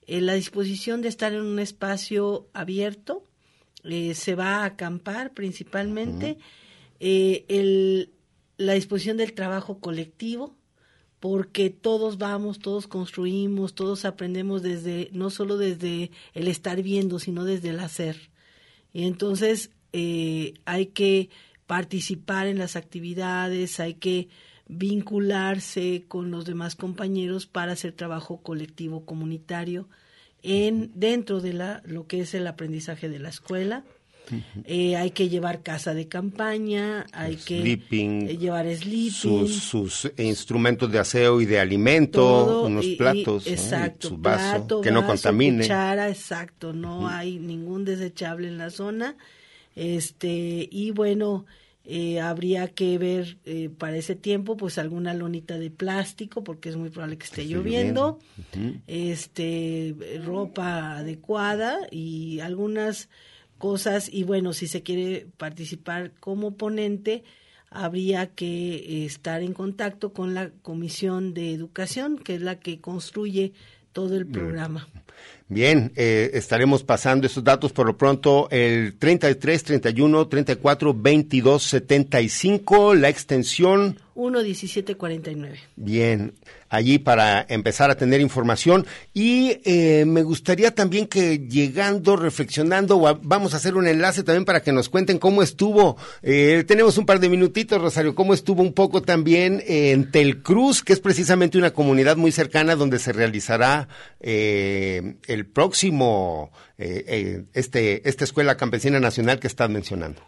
la 0.07 0.35
disposición 0.35 1.01
de 1.01 1.09
estar 1.09 1.33
en 1.33 1.40
un 1.40 1.59
espacio 1.59 2.47
abierto. 2.53 3.23
se 3.83 4.35
va 4.35 4.57
a 4.57 4.64
acampar 4.67 5.33
principalmente. 5.33 6.37
el, 7.01 8.11
la 8.57 8.75
disposición 8.75 9.17
del 9.17 9.35
trabajo 9.35 9.79
colectivo, 9.81 10.57
porque 11.21 11.71
todos 11.71 12.19
vamos, 12.19 12.59
todos 12.59 12.87
construimos, 12.87 13.75
todos 13.75 14.05
aprendemos 14.05 14.62
desde, 14.62 15.09
no 15.12 15.31
solo 15.31 15.57
desde 15.57 16.11
el 16.35 16.49
estar 16.49 16.83
viendo, 16.83 17.19
sino 17.19 17.45
desde 17.45 17.71
el 17.71 17.81
hacer. 17.81 18.31
Y 18.93 19.05
entonces 19.05 19.71
eh, 19.93 20.55
hay 20.67 20.87
que 20.87 21.31
participar 21.67 22.47
en 22.47 22.59
las 22.59 22.77
actividades, 22.77 23.81
hay 23.81 23.95
que 23.95 24.29
vincularse 24.67 26.05
con 26.09 26.31
los 26.31 26.45
demás 26.45 26.77
compañeros 26.77 27.47
para 27.47 27.73
hacer 27.73 27.93
trabajo 27.93 28.43
colectivo 28.43 29.05
comunitario 29.05 29.88
en 30.43 30.90
dentro 30.95 31.40
de 31.40 31.55
la 31.55 31.83
lo 31.87 32.07
que 32.07 32.21
es 32.21 32.35
el 32.35 32.47
aprendizaje 32.47 33.09
de 33.09 33.19
la 33.19 33.31
escuela 33.31 33.85
eh, 34.65 34.97
hay 34.97 35.11
que 35.11 35.29
llevar 35.29 35.63
casa 35.63 35.95
de 35.95 36.09
campaña, 36.09 37.07
hay 37.13 37.37
que 37.37 37.61
eh, 37.91 38.37
llevar 38.39 38.67
sleeping, 38.75 39.49
sus, 39.49 40.11
instrumentos 40.17 40.91
de 40.91 40.99
aseo 40.99 41.41
y 41.41 41.47
de 41.47 41.61
alimento, 41.61 42.65
unos 42.65 42.87
platos, 42.97 43.47
exacto, 43.47 44.09
su 44.09 44.19
vaso, 44.19 44.81
que 44.81 44.91
no 44.91 45.07
contamine. 45.07 45.63
Cuchara, 45.63 46.09
exacto, 46.09 46.73
no 46.73 47.09
hay 47.09 47.39
ningún 47.39 47.85
desechable 47.85 48.49
en 48.49 48.59
la 48.59 48.71
zona. 48.71 49.17
Este, 49.77 50.69
y 50.71 50.93
bueno, 50.93 51.45
eh, 51.85 52.21
habría 52.21 52.69
que 52.69 52.97
ver 52.97 53.37
para 53.77 53.97
ese 53.97 54.15
tiempo 54.15 54.57
pues 54.57 54.79
alguna 54.79 55.13
lonita 55.13 55.59
de 55.59 55.71
plástico 55.71 56.43
porque 56.43 56.71
es 56.71 56.77
muy 56.77 56.89
probable 56.89 57.19
que 57.19 57.27
esté 57.27 57.47
lloviendo, 57.47 58.19
este 58.87 59.95
ropa 60.25 60.97
adecuada 60.97 61.81
y 61.91 62.41
algunas 62.41 63.11
cosas 63.59 64.09
y 64.12 64.25
bueno, 64.25 64.53
si 64.53 64.67
se 64.67 64.83
quiere 64.83 65.27
participar 65.37 66.12
como 66.21 66.57
ponente, 66.57 67.25
habría 67.71 68.29
que 68.29 68.77
eh, 68.77 69.05
estar 69.05 69.43
en 69.43 69.53
contacto 69.53 70.12
con 70.12 70.35
la 70.35 70.51
Comisión 70.62 71.35
de 71.35 71.53
Educación, 71.53 72.19
que 72.19 72.37
es 72.37 72.43
la 72.43 72.61
que 72.61 72.81
construye 72.81 73.53
todo 73.93 74.17
el 74.17 74.27
programa. 74.27 74.88
Bien, 74.93 75.04
eh, 75.50 76.31
estaremos 76.35 76.83
pasando 76.83 77.27
estos 77.27 77.44
datos 77.44 77.72
por 77.72 77.87
lo 77.87 77.96
pronto 77.96 78.48
el 78.50 78.96
33 78.98 79.62
31 79.62 80.29
34 80.29 80.94
22 80.94 81.62
75, 81.62 82.94
la 82.94 83.09
extensión 83.09 83.98
11749. 84.14 85.59
Bien, 85.77 86.35
allí 86.68 86.98
para 86.98 87.44
empezar 87.48 87.90
a 87.90 87.96
tener 87.96 88.20
información 88.20 88.87
y 89.12 89.59
eh, 89.64 90.05
me 90.07 90.22
gustaría 90.22 90.72
también 90.72 91.07
que 91.07 91.38
llegando, 91.38 92.16
reflexionando, 92.16 93.00
vamos 93.22 93.55
a 93.55 93.57
hacer 93.57 93.74
un 93.74 93.88
enlace 93.88 94.22
también 94.22 94.44
para 94.44 94.62
que 94.62 94.72
nos 94.72 94.88
cuenten 94.88 95.18
cómo 95.18 95.42
estuvo. 95.42 95.96
Eh, 96.22 96.64
tenemos 96.66 96.96
un 96.96 97.07
par 97.07 97.18
de 97.18 97.29
minutitos, 97.29 97.81
Rosario, 97.81 98.14
cómo 98.14 98.35
estuvo 98.35 98.62
un 98.62 98.72
poco 98.72 99.03
también 99.03 99.62
en 99.66 100.11
Telcruz, 100.11 100.83
que 100.83 100.92
es 100.92 101.00
precisamente 101.00 101.59
una 101.59 101.72
comunidad 101.72 102.16
muy 102.16 102.31
cercana 102.31 102.77
donde 102.77 103.00
se 103.00 103.12
realizará 103.12 103.88
eh, 104.20 105.04
el 105.27 105.47
próximo, 105.47 106.51
este, 106.79 108.09
esta 108.09 108.25
Escuela 108.25 108.57
Campesina 108.57 109.01
Nacional 109.01 109.38
que 109.40 109.47
estás 109.47 109.71
mencionando. 109.71 110.23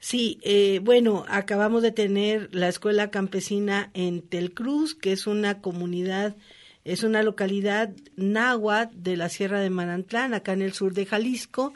Sí, 0.00 0.38
eh, 0.42 0.80
bueno, 0.82 1.26
acabamos 1.28 1.82
de 1.82 1.92
tener 1.92 2.48
la 2.54 2.68
escuela 2.68 3.10
campesina 3.10 3.90
en 3.92 4.22
Telcruz, 4.22 4.94
que 4.94 5.12
es 5.12 5.26
una 5.26 5.60
comunidad, 5.60 6.36
es 6.84 7.02
una 7.02 7.22
localidad 7.22 7.90
náhuatl 8.16 8.94
de 8.96 9.18
la 9.18 9.28
Sierra 9.28 9.60
de 9.60 9.68
Manantlán, 9.68 10.32
acá 10.32 10.54
en 10.54 10.62
el 10.62 10.72
sur 10.72 10.94
de 10.94 11.04
Jalisco, 11.04 11.74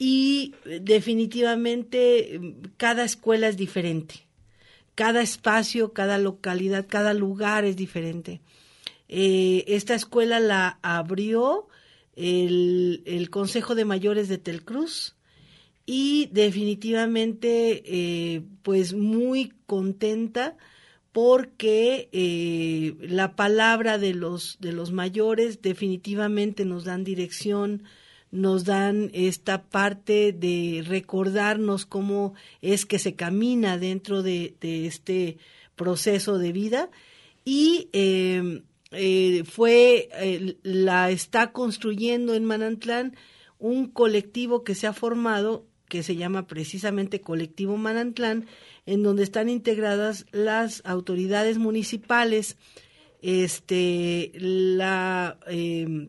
y 0.00 0.56
definitivamente 0.82 2.40
cada 2.76 3.04
escuela 3.04 3.46
es 3.46 3.56
diferente, 3.56 4.26
cada 4.96 5.22
espacio, 5.22 5.92
cada 5.92 6.18
localidad, 6.18 6.86
cada 6.88 7.14
lugar 7.14 7.64
es 7.64 7.76
diferente. 7.76 8.40
Eh, 9.08 9.64
esta 9.68 9.94
escuela 9.94 10.40
la 10.40 10.78
abrió 10.82 11.68
el, 12.16 13.02
el 13.06 13.30
Consejo 13.30 13.74
de 13.74 13.84
Mayores 13.84 14.28
de 14.28 14.38
Telcruz, 14.38 15.16
y 15.86 16.28
definitivamente 16.32 17.82
eh, 17.84 18.42
pues 18.62 18.94
muy 18.94 19.52
contenta 19.66 20.56
porque 21.12 22.08
eh, 22.12 22.96
la 23.00 23.36
palabra 23.36 23.98
de 23.98 24.14
los 24.14 24.58
de 24.60 24.72
los 24.72 24.92
mayores 24.92 25.62
definitivamente 25.62 26.64
nos 26.64 26.84
dan 26.84 27.04
dirección 27.04 27.84
nos 28.30 28.64
dan 28.64 29.10
esta 29.12 29.62
parte 29.62 30.32
de 30.32 30.82
recordarnos 30.86 31.86
cómo 31.86 32.34
es 32.62 32.84
que 32.84 32.98
se 32.98 33.14
camina 33.14 33.78
dentro 33.78 34.22
de, 34.22 34.56
este 34.60 35.38
proceso 35.76 36.38
de 36.38 36.50
vida 36.50 36.90
y 37.44 37.90
eh, 37.92 38.62
fue 39.44 40.08
la 40.62 41.10
está 41.10 41.52
construyendo 41.52 42.34
en 42.34 42.44
Manantlán 42.44 43.16
un 43.58 43.88
colectivo 43.88 44.64
que 44.64 44.74
se 44.74 44.86
ha 44.86 44.92
formado 44.92 45.66
que 45.88 46.02
se 46.02 46.16
llama 46.16 46.46
precisamente 46.46 47.20
Colectivo 47.20 47.76
Manantlán, 47.76 48.46
en 48.84 49.02
donde 49.02 49.22
están 49.22 49.48
integradas 49.48 50.26
las 50.32 50.82
autoridades 50.84 51.58
municipales, 51.58 52.56
este, 53.22 54.32
la, 54.34 55.38
em, 55.46 56.08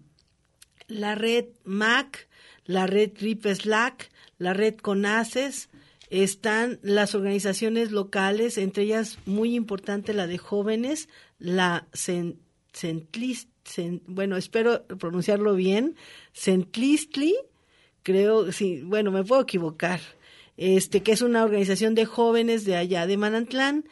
la 0.87 1.15
red 1.15 1.45
MAC, 1.63 2.27
la 2.65 2.87
red 2.87 3.11
RIP 3.19 3.45
Slack, 3.45 4.11
la 4.37 4.53
red 4.53 4.75
CONACES, 4.75 5.69
están 6.09 6.79
las 6.81 7.15
organizaciones 7.15 7.91
locales, 7.91 8.57
entre 8.57 8.83
ellas 8.83 9.19
muy 9.25 9.55
importante 9.55 10.13
la 10.13 10.27
de 10.27 10.37
jóvenes, 10.37 11.09
la 11.37 11.87
Centlist, 12.75 13.49
bueno, 14.05 14.35
espero 14.37 14.83
pronunciarlo 14.83 15.55
bien, 15.55 15.95
Centlistli, 16.33 17.35
creo, 18.03 18.51
sí, 18.51 18.81
bueno, 18.83 19.11
me 19.11 19.23
puedo 19.23 19.41
equivocar, 19.41 20.01
este, 20.57 21.01
que 21.01 21.13
es 21.13 21.21
una 21.21 21.43
organización 21.43 21.95
de 21.95 22.05
jóvenes 22.05 22.65
de 22.65 22.75
allá 22.75 23.07
de 23.07 23.17
Manantlán, 23.17 23.85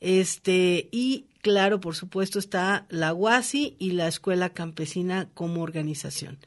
este, 0.00 0.88
y 0.92 1.26
claro, 1.42 1.80
por 1.80 1.96
supuesto, 1.96 2.38
está 2.38 2.86
la 2.88 3.12
UASI 3.12 3.76
y 3.78 3.92
la 3.92 4.06
Escuela 4.06 4.50
Campesina 4.50 5.28
como 5.34 5.62
organización. 5.62 6.38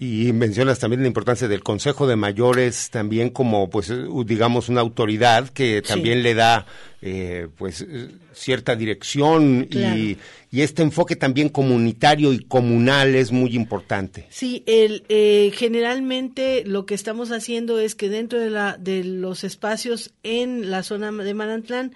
Y 0.00 0.32
mencionas 0.32 0.78
también 0.78 1.02
la 1.02 1.08
importancia 1.08 1.48
del 1.48 1.64
Consejo 1.64 2.06
de 2.06 2.14
Mayores 2.14 2.88
también 2.90 3.30
como, 3.30 3.68
pues, 3.68 3.92
digamos, 4.26 4.68
una 4.68 4.80
autoridad 4.80 5.48
que 5.48 5.82
también 5.82 6.22
le 6.22 6.34
da, 6.34 6.66
eh, 7.02 7.48
pues, 7.56 7.84
cierta 8.32 8.76
dirección 8.76 9.66
y, 9.68 10.16
este 10.52 10.82
enfoque 10.82 11.16
también 11.16 11.48
comunitario 11.48 12.32
y 12.32 12.38
comunal 12.38 13.16
es 13.16 13.32
muy 13.32 13.56
importante. 13.56 14.26
Sí, 14.30 14.62
el, 14.66 15.02
eh, 15.08 15.50
generalmente 15.52 16.62
lo 16.64 16.86
que 16.86 16.94
estamos 16.94 17.32
haciendo 17.32 17.80
es 17.80 17.96
que 17.96 18.08
dentro 18.08 18.38
de, 18.38 18.50
la, 18.50 18.76
de 18.78 19.02
los 19.02 19.42
espacios 19.42 20.12
en 20.22 20.70
la 20.70 20.84
zona 20.84 21.10
de 21.10 21.34
Manantlán, 21.34 21.92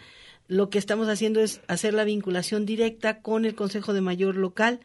lo 0.48 0.70
que 0.70 0.78
estamos 0.78 1.08
haciendo 1.08 1.40
es 1.40 1.60
hacer 1.68 1.94
la 1.94 2.02
vinculación 2.02 2.66
directa 2.66 3.20
con 3.20 3.44
el 3.44 3.54
Consejo 3.54 3.92
de 3.92 4.00
Mayor 4.00 4.34
local 4.34 4.80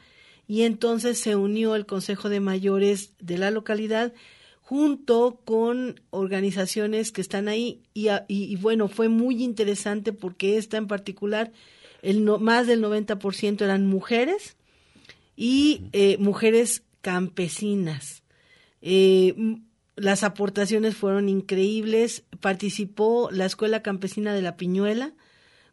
y 0.48 0.64
entonces 0.64 1.20
se 1.20 1.36
unió 1.36 1.76
el 1.76 1.86
Consejo 1.86 2.30
de 2.30 2.40
Mayores 2.40 3.12
de 3.20 3.38
la 3.38 3.52
localidad 3.52 4.14
junto 4.62 5.40
con 5.46 6.02
organizaciones 6.10 7.12
que 7.12 7.22
están 7.22 7.48
ahí 7.48 7.84
y, 7.94 8.56
bueno, 8.58 8.88
fue 8.88 9.10
muy 9.10 9.44
interesante 9.44 10.14
porque 10.14 10.58
esta 10.58 10.78
en 10.78 10.88
particular, 10.88 11.52
el 12.02 12.22
más 12.22 12.68
del 12.68 12.84
90% 12.84 13.62
eran 13.62 13.86
mujeres 13.86 14.58
y 15.36 15.84
eh, 15.94 16.18
mujeres 16.20 16.84
campesinas. 17.02 18.24
Eh, 18.82 19.36
las 19.96 20.24
aportaciones 20.24 20.96
fueron 20.96 21.30
increíbles. 21.30 22.24
Participó 22.42 23.30
la 23.32 23.46
Escuela 23.46 23.82
Campesina 23.82 24.34
de 24.34 24.42
la 24.42 24.58
Piñuela 24.58 25.14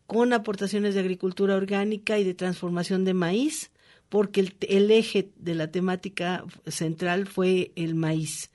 con 0.06 0.32
aportaciones 0.32 0.94
de 0.94 1.00
agricultura 1.00 1.56
orgánica 1.56 2.18
y 2.18 2.24
de 2.24 2.34
transformación 2.34 3.04
de 3.04 3.14
maíz 3.14 3.70
porque 4.08 4.52
el, 4.68 4.90
eje 4.90 5.30
de 5.36 5.54
la 5.54 5.70
temática 5.70 6.44
central 6.66 7.26
fue 7.26 7.72
el 7.76 7.94
maíz. 7.94 8.50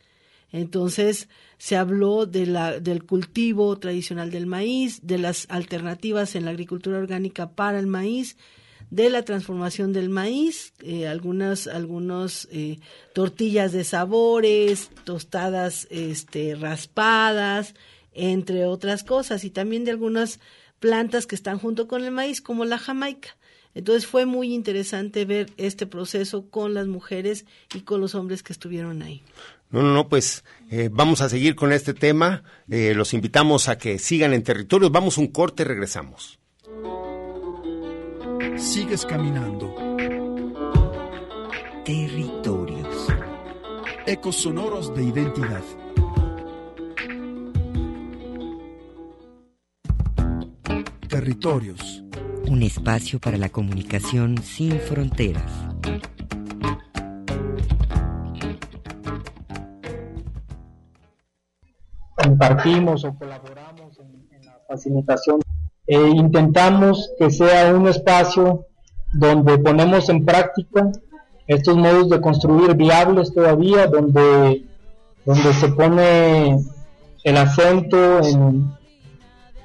Entonces 0.52 1.28
se 1.58 1.76
habló 1.76 2.26
de 2.26 2.46
la, 2.46 2.80
del 2.80 3.04
cultivo 3.04 3.78
tradicional 3.78 4.32
del 4.32 4.48
maíz, 4.48 5.00
de 5.04 5.18
las 5.18 5.46
alternativas 5.50 6.36
en 6.36 6.46
la 6.46 6.52
agricultura 6.52 6.98
orgánica 6.98 7.52
para 7.52 7.80
el 7.80 7.88
maíz, 7.88 8.38
de 8.90 9.10
la 9.10 9.24
transformación 9.24 9.94
del 9.94 10.10
maíz, 10.10 10.74
eh, 10.82 11.08
algunas 11.08 11.68
algunos 11.68 12.48
eh, 12.52 12.80
tortillas 13.14 13.72
de 13.72 13.84
sabores, 13.84 14.90
tostadas 15.04 15.88
este, 15.92 16.56
raspadas, 16.56 17.76
entre 18.14 18.66
otras 18.66 19.04
cosas, 19.04 19.44
y 19.44 19.52
también 19.52 19.86
de 19.86 19.92
algunas 19.92 20.40
plantas 20.80 21.28
que 21.28 21.36
están 21.36 21.60
junto 21.60 21.88
con 21.88 22.04
el 22.04 22.12
maíz, 22.12 22.42
como 22.42 22.66
la 22.66 22.80
jamaica. 22.80 23.38
Entonces 23.76 24.08
fue 24.08 24.26
muy 24.26 24.54
interesante 24.54 25.26
ver 25.26 25.52
este 25.58 25.86
proceso 25.86 26.50
con 26.50 26.74
las 26.74 26.88
mujeres 26.88 27.46
y 27.74 27.82
con 27.82 28.02
los 28.02 28.16
hombres 28.16 28.44
que 28.44 28.54
estuvieron 28.54 29.02
ahí. 29.02 29.22
No, 29.70 29.84
no, 29.84 29.94
no, 29.94 30.10
pues 30.10 30.44
eh, 30.72 30.90
vamos 30.92 31.22
a 31.22 31.30
seguir 31.30 31.56
con 31.56 31.72
este 31.72 31.94
tema. 31.94 32.44
Eh, 32.70 32.94
los 32.96 33.14
invitamos 33.14 33.70
a 33.70 33.78
que 33.78 34.00
sigan 34.00 34.34
en 34.34 34.44
territorios. 34.44 34.92
Vamos 34.92 35.18
un 35.18 35.28
corte, 35.28 35.64
regresamos. 35.64 36.40
Sigues 38.58 39.06
caminando. 39.06 39.76
Territorios. 41.86 43.08
Ecos 44.08 44.38
sonoros 44.38 44.96
de 44.96 45.04
identidad. 45.04 45.64
Territorios 51.08 52.04
un 52.48 52.64
espacio 52.64 53.20
para 53.20 53.38
la 53.38 53.50
comunicación 53.50 54.38
sin 54.38 54.80
fronteras. 54.80 55.52
Compartimos 62.16 63.04
o 63.06 63.14
colaboramos 63.16 64.00
en, 64.00 64.46
la 64.46 64.60
facilitación. 64.68 65.40
e 65.88 65.98
intentamos 65.98 67.12
que 67.18 67.32
sea 67.32 67.74
un 67.74 67.88
espacio 67.88 68.66
donde 69.14 69.58
ponemos 69.58 70.10
en 70.10 70.24
práctica 70.26 70.92
estos 71.48 71.78
modos 71.78 72.10
de 72.10 72.22
construir 72.22 72.76
viables 72.76 73.34
todavía, 73.34 73.88
donde, 73.88 74.64
donde 75.26 75.54
se 75.54 75.70
pone 75.70 76.60
el 77.24 77.38
acento 77.38 78.22
en, 78.22 78.79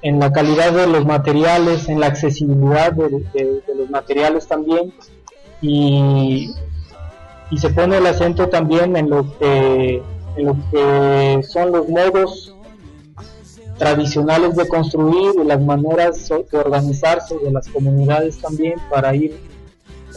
en 0.04 0.20
la 0.20 0.30
calidad 0.32 0.70
de 0.72 0.86
los 0.86 1.06
materiales, 1.06 1.88
en 1.88 1.98
la 1.98 2.08
accesibilidad 2.08 2.92
de, 2.92 3.62
los 3.74 3.88
materiales 3.88 4.46
también 4.46 4.92
y, 5.62 6.50
y, 7.50 7.58
se 7.58 7.70
pone 7.70 7.96
el 7.96 8.06
acento 8.06 8.50
también 8.50 8.96
en 8.96 9.08
lo 9.08 9.36
que 9.38 10.02
en 10.36 10.46
lo 10.46 10.56
que 10.70 11.40
son 11.48 11.72
los 11.72 11.88
modos 11.88 12.54
tradicionales 13.78 14.56
de 14.56 14.68
construir 14.68 15.32
y 15.42 15.46
las 15.46 15.62
maneras 15.62 16.28
de 16.28 16.58
organizarse 16.58 17.38
de 17.38 17.50
las 17.50 17.66
comunidades 17.68 18.38
también 18.38 18.74
para 18.90 19.14
ir 19.14 19.34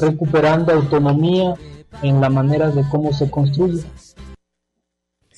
recuperando 0.02 0.74
autonomía 0.74 1.56
en 2.02 2.20
la 2.20 2.30
manera 2.30 2.70
de 2.72 2.84
cómo 2.90 3.14
se 3.14 3.32
construye. 3.32 3.84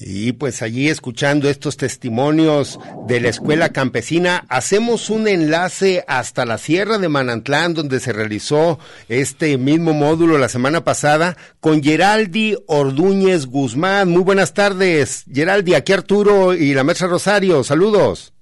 Y 0.02 0.32
pues 0.32 0.62
allí 0.62 0.88
escuchando 0.88 1.50
estos 1.50 1.76
testimonios 1.76 2.80
de 3.06 3.20
la 3.20 3.28
escuela 3.28 3.74
campesina, 3.74 4.46
hacemos 4.48 5.10
un 5.10 5.28
enlace 5.28 6.06
hasta 6.08 6.46
la 6.46 6.58
Sierra 6.58 6.98
de 6.98 7.10
Manantlán, 7.10 7.74
donde 7.74 8.00
se 8.00 8.14
realizó 8.14 8.80
este 9.10 9.58
mismo 9.58 9.92
módulo 9.92 10.38
la 10.38 10.48
semana 10.48 10.86
pasada, 10.86 11.36
con 11.60 11.84
Geraldi 11.84 12.56
Ordúñez 12.68 13.46
Guzmán. 13.48 14.10
Muy 14.10 14.24
buenas 14.24 14.54
tardes, 14.54 15.26
Geraldi, 15.34 15.74
aquí 15.74 15.92
Arturo 15.92 16.54
y 16.54 16.74
la 16.74 16.86
maestra 16.86 17.10
Rosario, 17.10 17.62
saludos. 17.66 18.34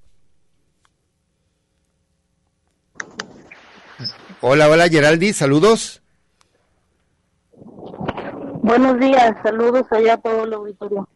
Hola, 4.42 4.70
hola 4.70 4.90
Geraldi, 4.90 5.34
saludos. 5.34 6.04
Buenos 8.62 9.00
días, 9.00 9.36
saludos 9.42 9.88
allá 9.90 10.14
a 10.14 10.18
todo 10.18 10.44
el 10.44 10.54
auditorio. 10.54 11.08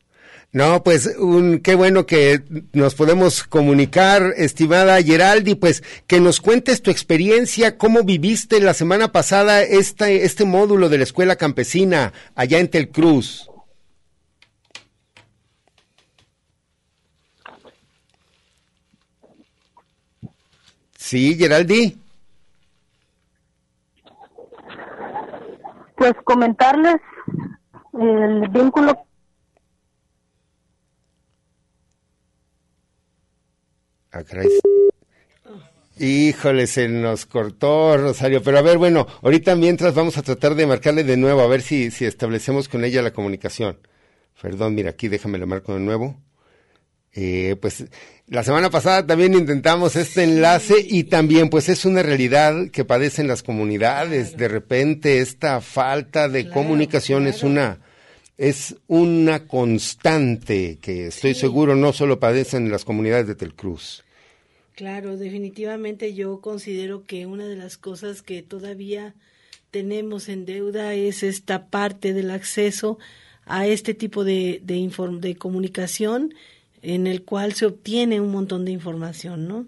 No, 0.54 0.84
pues 0.84 1.16
un, 1.18 1.60
qué 1.60 1.76
bueno 1.76 2.06
que 2.06 2.44
nos 2.74 2.94
podemos 2.94 3.44
comunicar, 3.44 4.34
estimada 4.36 5.02
Geraldi, 5.02 5.56
pues 5.56 5.82
que 6.08 6.20
nos 6.20 6.42
cuentes 6.42 6.82
tu 6.82 6.92
experiencia, 6.92 7.78
cómo 7.78 8.04
viviste 8.04 8.60
la 8.60 8.74
semana 8.74 9.14
pasada 9.14 9.62
este, 9.64 10.26
este 10.26 10.44
módulo 10.44 10.90
de 10.90 10.98
la 10.98 11.06
escuela 11.06 11.38
campesina 11.38 12.12
allá 12.36 12.60
en 12.60 12.68
Telcruz. 12.68 13.50
Sí, 20.98 21.36
Geraldi. 21.38 21.98
Pues 25.96 26.14
comentarles 26.26 26.98
el 27.94 28.50
vínculo 28.50 29.06
Ah, 34.12 34.24
Híjole, 35.98 36.68
se 36.68 36.88
nos 36.88 37.26
cortó, 37.26 37.96
Rosario. 37.98 38.42
Pero 38.42 38.58
a 38.58 38.62
ver, 38.62 38.78
bueno, 38.78 39.08
ahorita 39.22 39.56
mientras 39.56 39.94
vamos 39.94 40.18
a 40.18 40.22
tratar 40.22 40.56
de 40.56 40.66
marcarle 40.66 41.04
de 41.04 41.18
nuevo, 41.18 41.42
a 41.42 41.48
ver 41.48 41.62
si, 41.62 41.92
si 41.92 42.06
establecemos 42.06 42.68
con 42.68 42.84
ella 42.84 43.02
la 43.02 43.14
comunicación. 43.14 43.78
Perdón, 44.42 44.76
mira, 44.76 44.92
aquí 44.92 45.08
déjame 45.08 45.38
la 45.38 45.46
marco 45.46 45.74
de 45.74 45.80
nuevo. 45.80 46.20
Eh, 47.14 47.58
pues 47.62 47.86
la 48.28 48.44
semana 48.44 48.70
pasada 48.70 49.06
también 49.06 49.34
intentamos 49.34 49.98
este 49.98 50.24
enlace 50.24 50.76
y 50.80 51.04
también 51.04 51.50
pues 51.50 51.68
es 51.68 51.84
una 51.84 52.02
realidad 52.02 52.70
que 52.72 52.86
padecen 52.86 53.28
las 53.28 53.44
comunidades. 53.44 54.38
De 54.38 54.48
repente 54.48 55.20
esta 55.20 55.62
falta 55.62 56.30
de 56.30 56.50
comunicación 56.50 57.28
es 57.28 57.44
una 57.44 57.80
es 58.42 58.76
una 58.88 59.46
constante 59.46 60.80
que 60.82 61.06
estoy 61.06 61.36
seguro 61.36 61.76
no 61.76 61.94
solo 61.94 62.20
padecen 62.20 62.72
las 62.72 62.86
comunidades 62.86 63.28
de 63.28 63.36
Telcruz. 63.36 64.04
Claro, 64.74 65.16
definitivamente 65.16 66.16
yo 66.16 66.42
considero 66.42 67.06
que 67.06 67.28
una 67.28 67.46
de 67.46 67.56
las 67.56 67.78
cosas 67.78 68.24
que 68.24 68.42
todavía 68.42 69.14
tenemos 69.70 70.28
en 70.28 70.48
deuda 70.48 70.96
es 70.96 71.22
esta 71.22 71.68
parte 71.68 72.14
del 72.14 72.32
acceso 72.32 72.98
a 73.46 73.68
este 73.68 73.94
tipo 73.94 74.24
de, 74.24 74.60
de, 74.64 74.90
de 75.20 75.36
comunicación 75.36 76.34
en 76.82 77.06
el 77.06 77.22
cual 77.22 77.54
se 77.54 77.68
obtiene 77.68 78.22
un 78.22 78.32
montón 78.32 78.66
de 78.66 78.72
información, 78.72 79.48
¿no? 79.48 79.68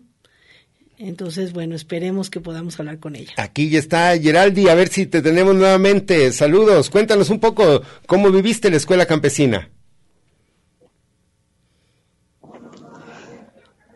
Entonces, 0.97 1.53
bueno, 1.53 1.75
esperemos 1.75 2.29
que 2.29 2.39
podamos 2.39 2.79
hablar 2.79 2.99
con 2.99 3.15
ella. 3.15 3.33
Aquí 3.37 3.69
ya 3.69 3.79
está 3.79 4.17
Geraldi, 4.17 4.69
a 4.69 4.75
ver 4.75 4.89
si 4.89 5.07
te 5.07 5.21
tenemos 5.21 5.55
nuevamente. 5.55 6.31
Saludos, 6.31 6.89
cuéntanos 6.89 7.29
un 7.29 7.39
poco 7.39 7.81
cómo 8.05 8.29
viviste 8.31 8.69
la 8.69 8.77
escuela 8.77 9.05
campesina. 9.05 9.69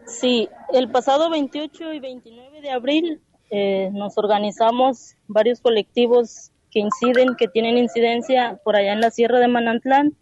Sí, 0.07 0.49
el 0.73 0.89
pasado 0.89 1.29
28 1.29 1.93
y 1.93 1.99
29 1.99 2.62
de 2.62 2.71
abril 2.71 3.21
eh, 3.51 3.91
nos 3.93 4.17
organizamos 4.17 5.15
varios 5.27 5.62
colectivos 5.62 6.51
que 6.71 6.79
inciden, 6.79 7.36
que 7.36 7.47
tienen 7.47 7.77
incidencia 7.77 8.60
por 8.63 8.75
allá 8.75 8.93
en 8.93 9.01
la 9.01 9.12
Sierra 9.12 9.39
de 9.39 9.47
Manantlán. 9.47 10.17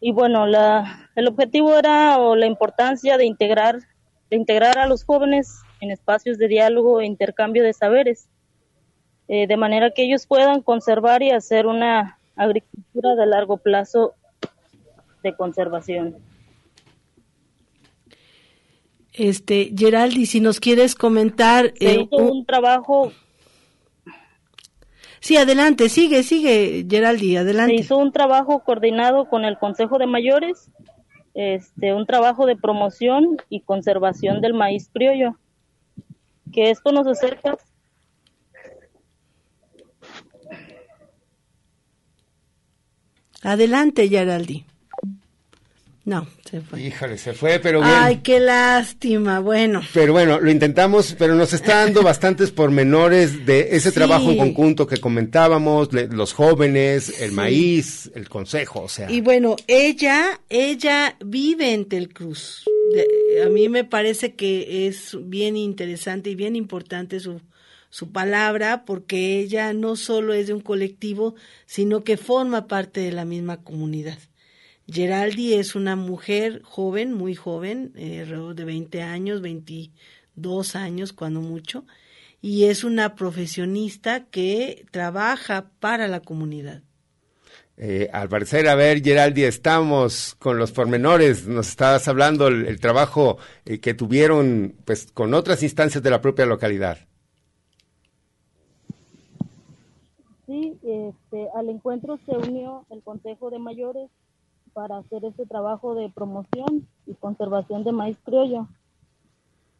Y 0.00 0.12
bueno, 0.12 0.46
la, 0.46 1.10
el 1.16 1.28
objetivo 1.28 1.76
era 1.76 2.18
o 2.18 2.36
la 2.36 2.46
importancia 2.46 3.18
de 3.18 3.26
integrar, 3.26 3.80
de 4.30 4.36
integrar 4.36 4.78
a 4.78 4.86
los 4.86 5.04
jóvenes 5.04 5.62
en 5.82 5.90
espacios 5.90 6.38
de 6.38 6.46
diálogo 6.46 7.00
e 7.00 7.06
intercambio 7.06 7.64
de 7.64 7.72
saberes, 7.72 8.28
eh, 9.26 9.48
de 9.48 9.56
manera 9.56 9.90
que 9.92 10.04
ellos 10.04 10.26
puedan 10.26 10.62
conservar 10.62 11.24
y 11.24 11.32
hacer 11.32 11.66
una 11.66 12.18
agricultura 12.36 13.16
de 13.16 13.26
largo 13.26 13.56
plazo 13.56 14.14
de 15.24 15.34
conservación. 15.34 16.16
Este, 19.12 19.72
Geraldi, 19.76 20.26
si 20.26 20.40
nos 20.40 20.60
quieres 20.60 20.94
comentar... 20.94 21.74
Eh, 21.80 22.06
un, 22.12 22.46
trabajo... 22.46 23.12
Sí, 25.18 25.36
adelante, 25.36 25.88
sigue, 25.88 26.22
sigue, 26.22 26.86
Geraldi, 26.88 27.36
adelante. 27.36 27.74
Se 27.74 27.82
hizo 27.82 27.98
un 27.98 28.12
trabajo 28.12 28.60
coordinado 28.60 29.28
con 29.28 29.44
el 29.44 29.58
Consejo 29.58 29.98
de 29.98 30.06
Mayores, 30.06 30.70
este, 31.34 31.92
un 31.92 32.06
trabajo 32.06 32.46
de 32.46 32.54
promoción 32.56 33.36
y 33.48 33.62
conservación 33.62 34.40
del 34.40 34.54
maíz 34.54 34.88
criollo 34.92 35.36
que 36.52 36.70
esto 36.70 36.92
nos 36.92 37.06
acerca 37.06 37.56
Adelante, 43.42 44.08
Yaraldi. 44.08 44.64
No, 46.04 46.26
se 46.50 46.60
fue. 46.60 46.80
Híjole, 46.80 47.16
se 47.16 47.32
fue, 47.32 47.60
pero 47.60 47.80
bien. 47.80 47.92
Ay, 47.92 48.16
qué 48.24 48.40
lástima, 48.40 49.38
bueno. 49.38 49.82
Pero 49.94 50.12
bueno, 50.12 50.40
lo 50.40 50.50
intentamos, 50.50 51.14
pero 51.16 51.36
nos 51.36 51.52
está 51.52 51.84
dando 51.84 52.02
bastantes 52.04 52.50
pormenores 52.50 53.46
de 53.46 53.68
ese 53.76 53.92
trabajo 53.92 54.30
en 54.30 54.38
conjunto 54.38 54.86
que 54.86 54.96
comentábamos, 54.96 55.92
los 55.92 56.32
jóvenes, 56.32 57.20
el 57.20 57.32
maíz, 57.32 58.10
el 58.16 58.28
consejo, 58.28 58.82
o 58.82 58.88
sea. 58.88 59.10
Y 59.10 59.20
bueno, 59.20 59.54
ella, 59.68 60.40
ella 60.48 61.16
vive 61.24 61.72
en 61.72 61.88
Telcruz 61.88 62.64
a 63.44 63.48
mí 63.48 63.68
me 63.68 63.84
parece 63.84 64.34
que 64.34 64.86
es 64.86 65.16
bien 65.22 65.56
interesante 65.56 66.30
y 66.30 66.34
bien 66.34 66.56
importante 66.56 67.20
su, 67.20 67.40
su 67.90 68.10
palabra 68.10 68.84
porque 68.84 69.38
ella 69.38 69.72
no 69.72 69.96
solo 69.96 70.32
es 70.32 70.46
de 70.46 70.54
un 70.54 70.60
colectivo, 70.60 71.34
sino 71.66 72.04
que 72.04 72.16
forma 72.16 72.66
parte 72.66 73.00
de 73.00 73.12
la 73.12 73.24
misma 73.24 73.62
comunidad. 73.62 74.18
Geraldi 74.88 75.54
es 75.54 75.74
una 75.74 75.94
mujer 75.94 76.62
joven, 76.64 77.12
muy 77.12 77.34
joven, 77.34 77.92
eh, 77.96 78.20
alrededor 78.20 78.54
de 78.54 78.64
20 78.64 79.02
años, 79.02 79.40
22 79.40 80.74
años 80.74 81.12
cuando 81.12 81.40
mucho, 81.40 81.84
y 82.40 82.64
es 82.64 82.82
una 82.82 83.14
profesionista 83.14 84.24
que 84.26 84.84
trabaja 84.90 85.70
para 85.78 86.08
la 86.08 86.20
comunidad. 86.20 86.82
Eh, 87.76 88.10
al 88.12 88.28
parecer, 88.28 88.68
a 88.68 88.74
ver, 88.74 89.02
Geraldi, 89.02 89.44
estamos 89.44 90.34
con 90.38 90.58
los 90.58 90.72
pormenores. 90.72 91.46
Nos 91.46 91.68
estabas 91.68 92.06
hablando 92.06 92.48
el, 92.48 92.80
trabajo 92.80 93.38
eh, 93.64 93.80
que 93.80 93.94
tuvieron 93.94 94.74
pues 94.84 95.10
con 95.12 95.34
otras 95.34 95.62
instancias 95.62 96.02
de 96.02 96.10
la 96.10 96.20
propia 96.20 96.46
localidad. 96.46 96.98
Sí, 100.46 100.78
este, 100.82 101.48
al 101.54 101.70
encuentro 101.70 102.18
se 102.26 102.36
unió 102.36 102.84
el 102.90 103.02
Consejo 103.02 103.50
de 103.50 103.58
Mayores 103.58 104.10
para 104.74 104.98
hacer 104.98 105.24
este 105.24 105.46
trabajo 105.46 105.94
de 105.94 106.10
promoción 106.10 106.86
y 107.06 107.14
conservación 107.14 107.84
de 107.84 107.92
maíz 107.92 108.18
criollo. 108.24 108.68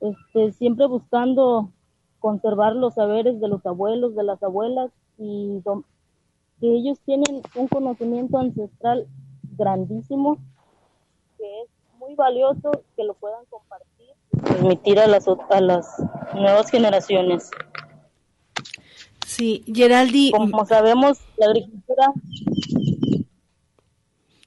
Este, 0.01 0.53
siempre 0.53 0.87
buscando 0.87 1.71
conservar 2.19 2.75
los 2.75 2.95
saberes 2.95 3.41
de 3.41 3.49
los 3.49 3.65
abuelos, 3.67 4.15
de 4.15 4.23
las 4.23 4.43
abuelas 4.43 4.91
y 5.19 5.61
que 6.63 6.73
ellos 6.73 7.01
tienen 7.05 7.43
un 7.57 7.67
conocimiento 7.67 8.39
ancestral 8.39 9.09
grandísimo, 9.59 10.39
que 11.37 11.45
es 11.63 11.69
muy 11.99 12.15
valioso, 12.15 12.71
que 12.97 13.03
lo 13.03 13.15
puedan 13.15 13.45
compartir 13.51 14.11
y 14.33 14.39
permitir 14.39 15.01
a 15.01 15.09
las, 15.09 15.27
a 15.27 15.61
las 15.61 15.89
nuevas 16.35 16.71
generaciones. 16.71 17.51
Sí, 19.27 19.65
Geraldi. 19.67 20.31
Como 20.31 20.65
sabemos, 20.65 21.19
la 21.37 21.47
agricultura. 21.47 22.13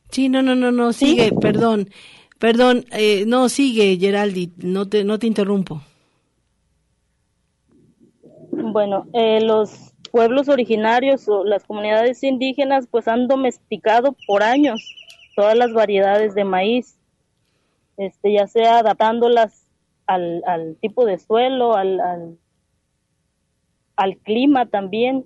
Sí, 0.09 0.29
no, 0.29 0.41
no, 0.41 0.55
no, 0.55 0.71
no, 0.71 0.93
sigue, 0.93 1.33
perdón, 1.33 1.89
perdón, 2.39 2.85
eh, 2.91 3.25
no, 3.27 3.49
sigue, 3.49 3.97
Geraldi, 3.99 4.53
no 4.55 4.87
te, 4.87 5.03
no 5.03 5.19
te 5.19 5.27
interrumpo. 5.27 5.81
Bueno, 8.51 9.05
eh, 9.11 9.41
los 9.41 9.94
pueblos 10.15 10.47
originarios 10.47 11.27
o 11.27 11.43
las 11.43 11.65
comunidades 11.65 12.23
indígenas 12.23 12.87
pues 12.89 13.05
han 13.09 13.27
domesticado 13.27 14.15
por 14.25 14.43
años 14.43 14.79
todas 15.35 15.57
las 15.57 15.73
variedades 15.73 16.33
de 16.33 16.45
maíz, 16.45 16.97
este, 17.97 18.31
ya 18.31 18.47
sea 18.47 18.77
adaptándolas 18.77 19.67
al, 20.07 20.41
al 20.47 20.77
tipo 20.77 21.03
de 21.05 21.19
suelo, 21.19 21.75
al, 21.75 21.99
al, 23.97 24.17
clima 24.19 24.67
también. 24.67 25.25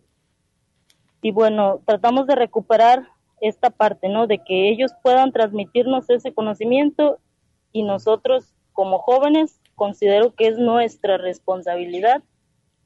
Y 1.21 1.29
bueno, 1.33 1.81
tratamos 1.85 2.25
de 2.25 2.33
recuperar 2.33 3.09
esta 3.41 3.69
parte, 3.69 4.09
¿no? 4.09 4.25
De 4.25 4.39
que 4.39 4.69
ellos 4.69 4.91
puedan 5.03 5.31
transmitirnos 5.31 6.09
ese 6.09 6.33
conocimiento 6.33 7.19
y 7.71 7.83
nosotros 7.83 8.55
como 8.73 8.97
jóvenes 8.97 9.61
considero 9.75 10.33
que 10.33 10.47
es 10.47 10.57
nuestra 10.57 11.19
responsabilidad 11.19 12.23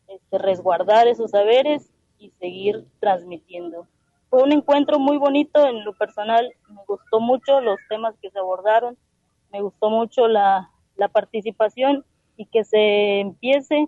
este, 0.09 0.37
resguardar 0.37 1.07
esos 1.07 1.31
saberes 1.31 1.92
y 2.23 2.31
seguir 2.39 2.85
transmitiendo. 2.99 3.87
Fue 4.29 4.43
un 4.43 4.51
encuentro 4.51 4.97
muy 4.97 5.17
bonito 5.17 5.67
en 5.67 5.83
lo 5.83 5.93
personal, 5.93 6.51
me 6.69 6.81
gustó 6.87 7.19
mucho 7.19 7.61
los 7.61 7.77
temas 7.89 8.15
que 8.21 8.31
se 8.31 8.39
abordaron, 8.39 8.97
me 9.51 9.61
gustó 9.61 9.89
mucho 9.89 10.27
la, 10.27 10.71
la 10.95 11.09
participación 11.09 12.05
y 12.37 12.45
que 12.45 12.63
se 12.63 13.19
empiece 13.19 13.87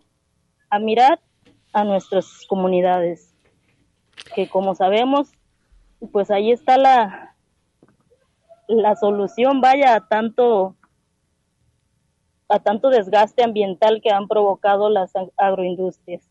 a 0.69 0.79
mirar 0.79 1.19
a 1.73 1.83
nuestras 1.83 2.45
comunidades, 2.47 3.33
que 4.35 4.47
como 4.49 4.75
sabemos, 4.75 5.31
pues 6.11 6.29
ahí 6.29 6.51
está 6.51 6.77
la, 6.77 7.35
la 8.67 8.95
solución, 8.95 9.61
vaya, 9.61 9.95
a 9.95 10.07
tanto 10.07 10.75
a 12.47 12.59
tanto 12.59 12.89
desgaste 12.89 13.43
ambiental 13.43 14.01
que 14.03 14.11
han 14.11 14.27
provocado 14.27 14.89
las 14.89 15.13
agroindustrias. 15.35 16.29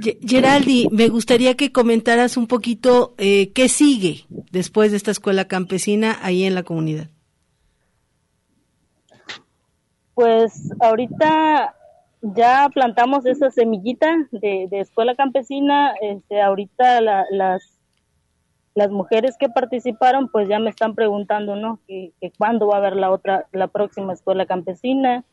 Geraldi, 0.00 0.88
me 0.90 1.08
gustaría 1.08 1.54
que 1.54 1.72
comentaras 1.72 2.36
un 2.36 2.46
poquito 2.46 3.14
eh, 3.18 3.52
qué 3.52 3.68
sigue 3.68 4.26
después 4.50 4.90
de 4.90 4.96
esta 4.96 5.10
escuela 5.10 5.46
campesina 5.46 6.18
ahí 6.22 6.44
en 6.44 6.54
la 6.54 6.62
comunidad. 6.62 7.08
Pues 10.14 10.70
ahorita 10.80 11.74
ya 12.22 12.68
plantamos 12.72 13.26
esa 13.26 13.50
semillita 13.50 14.28
de, 14.30 14.68
escuela 14.72 15.14
campesina, 15.14 15.94
este, 16.00 16.40
ahorita 16.40 17.00
las 17.00 17.74
las 18.74 18.90
mujeres 18.90 19.36
que 19.38 19.48
participaron 19.48 20.28
pues 20.28 20.48
ya 20.48 20.58
me 20.58 20.70
están 20.70 20.94
preguntando, 20.94 21.56
¿no? 21.56 21.78
Que, 21.86 22.12
cuándo 22.36 22.66
va 22.66 22.76
a 22.76 22.78
haber 22.78 22.96
la 22.96 23.10
otra, 23.10 23.46
la 23.52 23.68
próxima 23.68 24.12
escuela 24.12 24.46
campesina, 24.46 25.24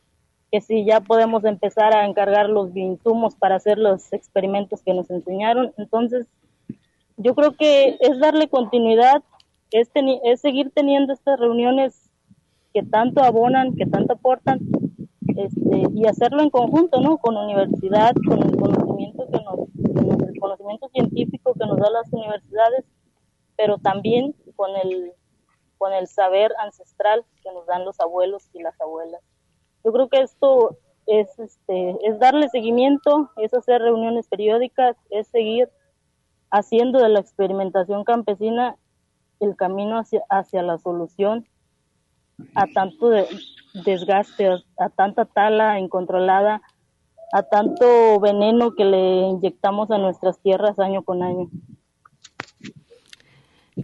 que 0.52 0.60
si 0.60 0.84
ya 0.84 1.00
podemos 1.00 1.44
empezar 1.44 1.96
a 1.96 2.06
encargar 2.06 2.48
los 2.48 2.76
insumos 2.76 3.34
para 3.34 3.56
hacer 3.56 3.78
los 3.78 4.12
experimentos 4.12 4.82
que 4.82 4.94
nos 4.94 5.10
enseñaron. 5.10 5.72
Entonces, 5.78 6.26
yo 7.16 7.34
creo 7.34 7.56
que 7.56 7.96
es 8.00 8.20
darle 8.20 8.48
continuidad, 8.48 9.22
es, 9.70 9.90
seguir 10.40 10.70
teniendo 10.74 11.12
estas 11.14 11.40
reuniones 11.40 12.10
que 12.74 12.82
tanto 12.82 13.22
abonan, 13.22 13.74
que 13.74 13.86
tanto 13.86 14.12
aportan, 14.12 14.60
este, 15.36 15.84
y 15.94 16.06
hacerlo 16.06 16.42
en 16.42 16.50
conjunto, 16.50 17.00
¿no? 17.00 17.16
Con 17.16 17.36
universidad, 17.36 18.12
con 18.28 18.42
el 18.42 18.54
conocimiento 18.54 19.26
que 19.32 19.42
nos, 19.42 20.28
el 20.28 20.38
conocimiento 20.38 20.88
científico 20.90 21.54
que 21.54 21.66
nos 21.66 21.78
da 21.78 21.90
las 21.90 22.12
universidades 22.12 22.84
pero 23.56 23.78
también 23.78 24.34
con 24.56 24.70
el, 24.76 25.12
con 25.78 25.92
el 25.92 26.08
saber 26.08 26.52
ancestral 26.58 27.24
que 27.42 27.52
nos 27.52 27.66
dan 27.66 27.84
los 27.84 28.00
abuelos 28.00 28.48
y 28.52 28.62
las 28.62 28.80
abuelas. 28.80 29.20
Yo 29.84 29.92
creo 29.92 30.08
que 30.08 30.20
esto 30.20 30.78
es, 31.06 31.38
este, 31.38 31.96
es 32.02 32.18
darle 32.18 32.48
seguimiento, 32.48 33.30
es 33.36 33.52
hacer 33.54 33.82
reuniones 33.82 34.26
periódicas, 34.28 34.96
es 35.10 35.28
seguir 35.28 35.68
haciendo 36.50 37.00
de 37.00 37.08
la 37.08 37.20
experimentación 37.20 38.04
campesina 38.04 38.76
el 39.40 39.56
camino 39.56 39.98
hacia, 39.98 40.22
hacia 40.28 40.62
la 40.62 40.78
solución 40.78 41.46
a 42.54 42.66
tanto 42.66 43.10
desgaste, 43.84 44.48
a 44.78 44.88
tanta 44.90 45.24
tala 45.24 45.78
incontrolada, 45.78 46.62
a 47.32 47.42
tanto 47.42 48.20
veneno 48.20 48.74
que 48.74 48.84
le 48.84 49.28
inyectamos 49.28 49.90
a 49.90 49.98
nuestras 49.98 50.38
tierras 50.40 50.78
año 50.78 51.02
con 51.02 51.22
año. 51.22 51.48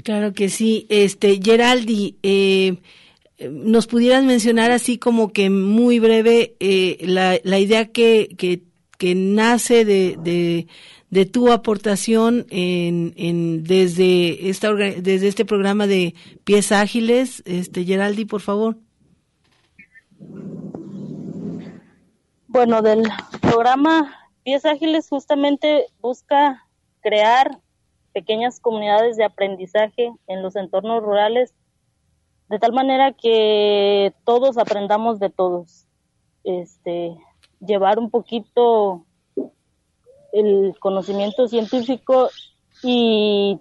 Claro 0.04 0.32
que 0.32 0.48
sí. 0.48 0.86
Este, 0.90 1.40
Geraldi, 1.42 2.18
eh, 2.22 2.78
nos 3.38 3.86
pudieras 3.86 4.24
mencionar 4.24 4.70
así 4.70 4.98
como 4.98 5.32
que 5.32 5.48
muy 5.50 5.98
breve 6.00 6.56
eh, 6.60 6.98
la, 7.02 7.38
la, 7.44 7.58
idea 7.58 7.86
que, 7.92 8.34
que, 8.36 8.64
que 8.98 9.14
nace 9.14 9.84
de, 9.84 10.16
de, 10.20 10.66
de, 11.10 11.26
tu 11.26 11.52
aportación 11.52 12.46
en, 12.50 13.14
en, 13.16 13.62
desde, 13.62 14.48
esta, 14.48 14.72
desde 14.74 15.28
este 15.28 15.44
programa 15.44 15.86
de 15.86 16.14
Pies 16.44 16.72
Ágiles. 16.72 17.42
Este, 17.46 17.84
Geraldi, 17.84 18.24
por 18.24 18.40
favor. 18.40 18.76
Bueno, 22.48 22.82
del 22.82 23.04
programa 23.40 24.12
Pies 24.42 24.64
Ágiles 24.64 25.08
justamente 25.08 25.86
busca 26.00 26.66
crear 27.02 27.60
pequeñas 28.12 28.58
comunidades 28.58 29.16
de 29.16 29.24
aprendizaje 29.24 30.10
en 30.26 30.42
los 30.42 30.56
entornos 30.56 31.02
rurales, 31.04 31.54
de 32.48 32.58
tal 32.58 32.72
manera 32.72 33.12
que 33.12 34.14
todos 34.24 34.58
aprendamos 34.58 35.18
de 35.18 35.30
todos. 35.30 35.86
Este, 36.44 37.16
llevar 37.60 37.98
un 37.98 38.10
poquito 38.10 39.04
el 40.32 40.74
conocimiento 40.78 41.48
científico 41.48 42.28
y 42.82 43.58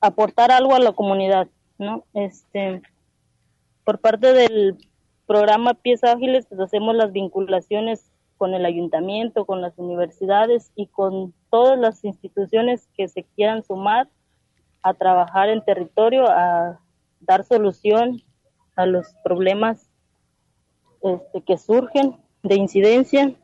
aportar 0.00 0.50
algo 0.50 0.74
a 0.74 0.80
la 0.80 0.92
comunidad, 0.92 1.48
¿no? 1.78 2.04
Este, 2.14 2.82
por 3.84 3.98
parte 4.00 4.32
del 4.32 4.76
programa 5.26 5.74
Pies 5.74 6.04
Ágiles, 6.04 6.46
pues 6.46 6.60
hacemos 6.60 6.94
las 6.94 7.12
vinculaciones 7.12 8.10
con 8.36 8.54
el 8.54 8.66
ayuntamiento, 8.66 9.44
con 9.44 9.60
las 9.60 9.78
universidades 9.78 10.72
y 10.74 10.88
con 10.88 11.32
todas 11.50 11.78
las 11.78 12.04
instituciones 12.04 12.88
que 12.96 13.08
se 13.08 13.22
quieran 13.22 13.62
sumar 13.62 14.08
a 14.82 14.94
trabajar 14.94 15.48
en 15.48 15.64
territorio, 15.64 16.28
a 16.28 16.80
dar 17.22 17.44
solución 17.44 18.22
a 18.76 18.86
los 18.86 19.14
problemas 19.24 19.88
este, 21.02 21.42
que 21.42 21.58
surgen 21.58 22.16
de 22.42 22.56
incidencia. 22.56 23.34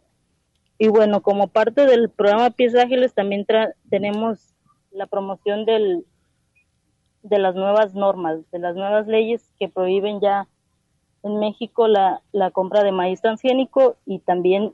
Y 0.78 0.88
bueno, 0.88 1.22
como 1.22 1.48
parte 1.48 1.86
del 1.86 2.08
programa 2.08 2.50
Pies 2.50 2.74
Ágiles 2.74 3.14
también 3.14 3.46
tenemos 3.90 4.54
la 4.92 5.06
promoción 5.06 5.64
del, 5.64 6.04
de 7.22 7.38
las 7.38 7.54
nuevas 7.54 7.94
normas, 7.94 8.38
de 8.50 8.58
las 8.58 8.76
nuevas 8.76 9.06
leyes 9.06 9.50
que 9.58 9.68
prohíben 9.68 10.20
ya 10.20 10.46
en 11.22 11.38
México 11.40 11.88
la, 11.88 12.22
la 12.32 12.50
compra 12.50 12.84
de 12.84 12.92
maíz 12.92 13.20
transgénico 13.20 13.96
y 14.06 14.20
también 14.20 14.72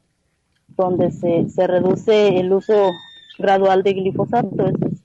donde 0.69 1.11
se, 1.11 1.49
se 1.49 1.67
reduce 1.67 2.39
el 2.39 2.53
uso 2.53 2.91
gradual 3.39 3.83
de 3.83 3.95
glifosato. 3.95 4.67
es 4.67 5.03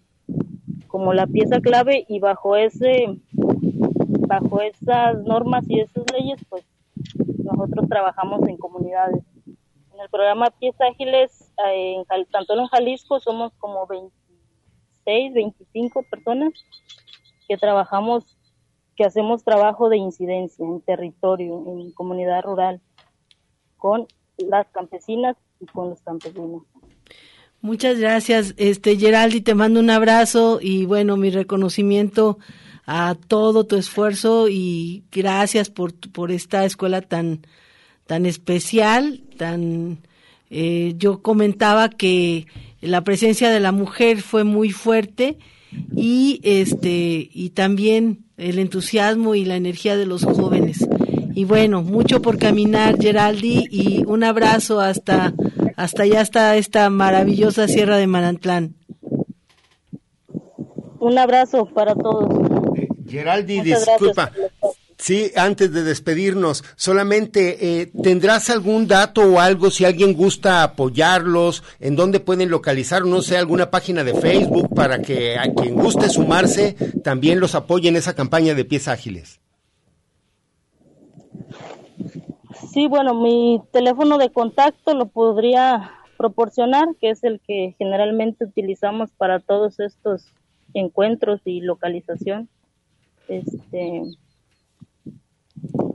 como 0.87 1.13
la 1.13 1.27
pieza 1.27 1.61
clave 1.61 2.05
y 2.09 2.19
bajo 2.19 2.55
ese 2.55 3.17
bajo 4.29 4.61
esas 4.61 5.17
normas 5.23 5.65
y 5.67 5.79
esas 5.79 6.03
leyes 6.13 6.39
pues 6.49 6.63
nosotros 7.43 7.89
trabajamos 7.89 8.47
en 8.47 8.57
comunidades 8.57 9.23
en 9.93 9.99
el 9.99 10.09
programa 10.09 10.51
Pies 10.51 10.79
Ágiles 10.79 11.51
eh, 11.65 11.95
en, 11.95 12.25
tanto 12.27 12.53
en 12.53 12.67
Jalisco 12.67 13.19
somos 13.19 13.51
como 13.57 13.87
26 13.87 15.33
25 15.33 16.03
personas 16.11 16.53
que 17.47 17.57
trabajamos 17.57 18.37
que 18.95 19.03
hacemos 19.03 19.43
trabajo 19.43 19.89
de 19.89 19.97
incidencia 19.97 20.63
en 20.63 20.79
territorio 20.81 21.63
en 21.65 21.91
comunidad 21.93 22.43
rural 22.43 22.81
con 23.77 24.05
las 24.37 24.67
campesinas 24.67 25.37
y 25.59 25.65
con 25.65 25.89
los 25.89 26.01
campesinos. 26.01 26.63
Muchas 27.61 27.99
gracias, 27.99 28.53
este 28.57 28.95
Geraldi, 28.97 29.41
te 29.41 29.53
mando 29.53 29.81
un 29.81 29.89
abrazo 29.89 30.59
y 30.61 30.85
bueno, 30.85 31.17
mi 31.17 31.29
reconocimiento 31.29 32.39
a 32.85 33.15
todo 33.27 33.65
tu 33.65 33.75
esfuerzo 33.75 34.47
y 34.49 35.03
gracias 35.11 35.69
por, 35.69 35.93
por 35.93 36.31
esta 36.31 36.63
escuela 36.63 37.01
tan, 37.01 37.41
tan 38.07 38.25
especial, 38.25 39.21
tan 39.37 39.99
eh, 40.49 40.95
yo 40.97 41.21
comentaba 41.21 41.89
que 41.89 42.47
la 42.81 43.03
presencia 43.03 43.49
de 43.49 43.59
la 43.59 43.71
mujer 43.71 44.21
fue 44.21 44.43
muy 44.43 44.71
fuerte 44.71 45.37
y 45.95 46.39
este 46.43 47.29
y 47.31 47.49
también 47.51 48.25
el 48.37 48.57
entusiasmo 48.57 49.35
y 49.35 49.45
la 49.45 49.57
energía 49.57 49.97
de 49.97 50.05
los 50.05 50.23
jóvenes. 50.23 50.87
Y 51.35 51.43
bueno, 51.43 51.83
mucho 51.83 52.21
por 52.21 52.37
caminar, 52.37 52.99
Geraldi, 52.99 53.65
y 53.69 54.03
un 54.05 54.23
abrazo 54.23 54.79
hasta, 54.79 55.33
hasta 55.79 56.03
allá 56.03 56.19
está 56.19 56.57
esta 56.57 56.89
maravillosa 56.89 57.69
Sierra 57.69 57.95
de 57.95 58.05
Manantlán. 58.05 58.75
Un 60.99 61.17
abrazo 61.17 61.67
para 61.67 61.95
todos. 61.95 62.29
Eh, 62.75 62.89
Geraldi, 63.07 63.61
disculpa. 63.61 64.29
Sí, 64.97 65.31
antes 65.37 65.71
de 65.71 65.83
despedirnos, 65.83 66.65
solamente 66.75 67.81
eh, 67.81 67.91
tendrás 68.03 68.49
algún 68.49 68.89
dato 68.89 69.21
o 69.21 69.39
algo 69.39 69.71
si 69.71 69.85
alguien 69.85 70.13
gusta 70.13 70.63
apoyarlos, 70.63 71.63
en 71.79 71.95
dónde 71.95 72.19
pueden 72.19 72.49
localizar, 72.49 73.05
no 73.05 73.21
sé, 73.21 73.37
alguna 73.37 73.71
página 73.71 74.03
de 74.03 74.15
Facebook 74.15 74.75
para 74.75 75.01
que 75.01 75.37
a 75.37 75.53
quien 75.53 75.75
guste 75.75 76.09
sumarse 76.09 76.75
también 77.05 77.39
los 77.39 77.55
apoye 77.55 77.87
en 77.87 77.95
esa 77.95 78.13
campaña 78.13 78.53
de 78.53 78.65
pies 78.65 78.89
ágiles. 78.89 79.39
Sí, 82.67 82.87
bueno, 82.87 83.13
mi 83.13 83.61
teléfono 83.71 84.17
de 84.17 84.31
contacto 84.31 84.93
lo 84.93 85.07
podría 85.07 85.91
proporcionar, 86.17 86.95
que 86.99 87.09
es 87.11 87.23
el 87.23 87.39
que 87.39 87.75
generalmente 87.77 88.45
utilizamos 88.45 89.11
para 89.11 89.39
todos 89.39 89.79
estos 89.79 90.25
encuentros 90.73 91.41
y 91.45 91.61
localización. 91.61 92.49
Este, 93.27 94.03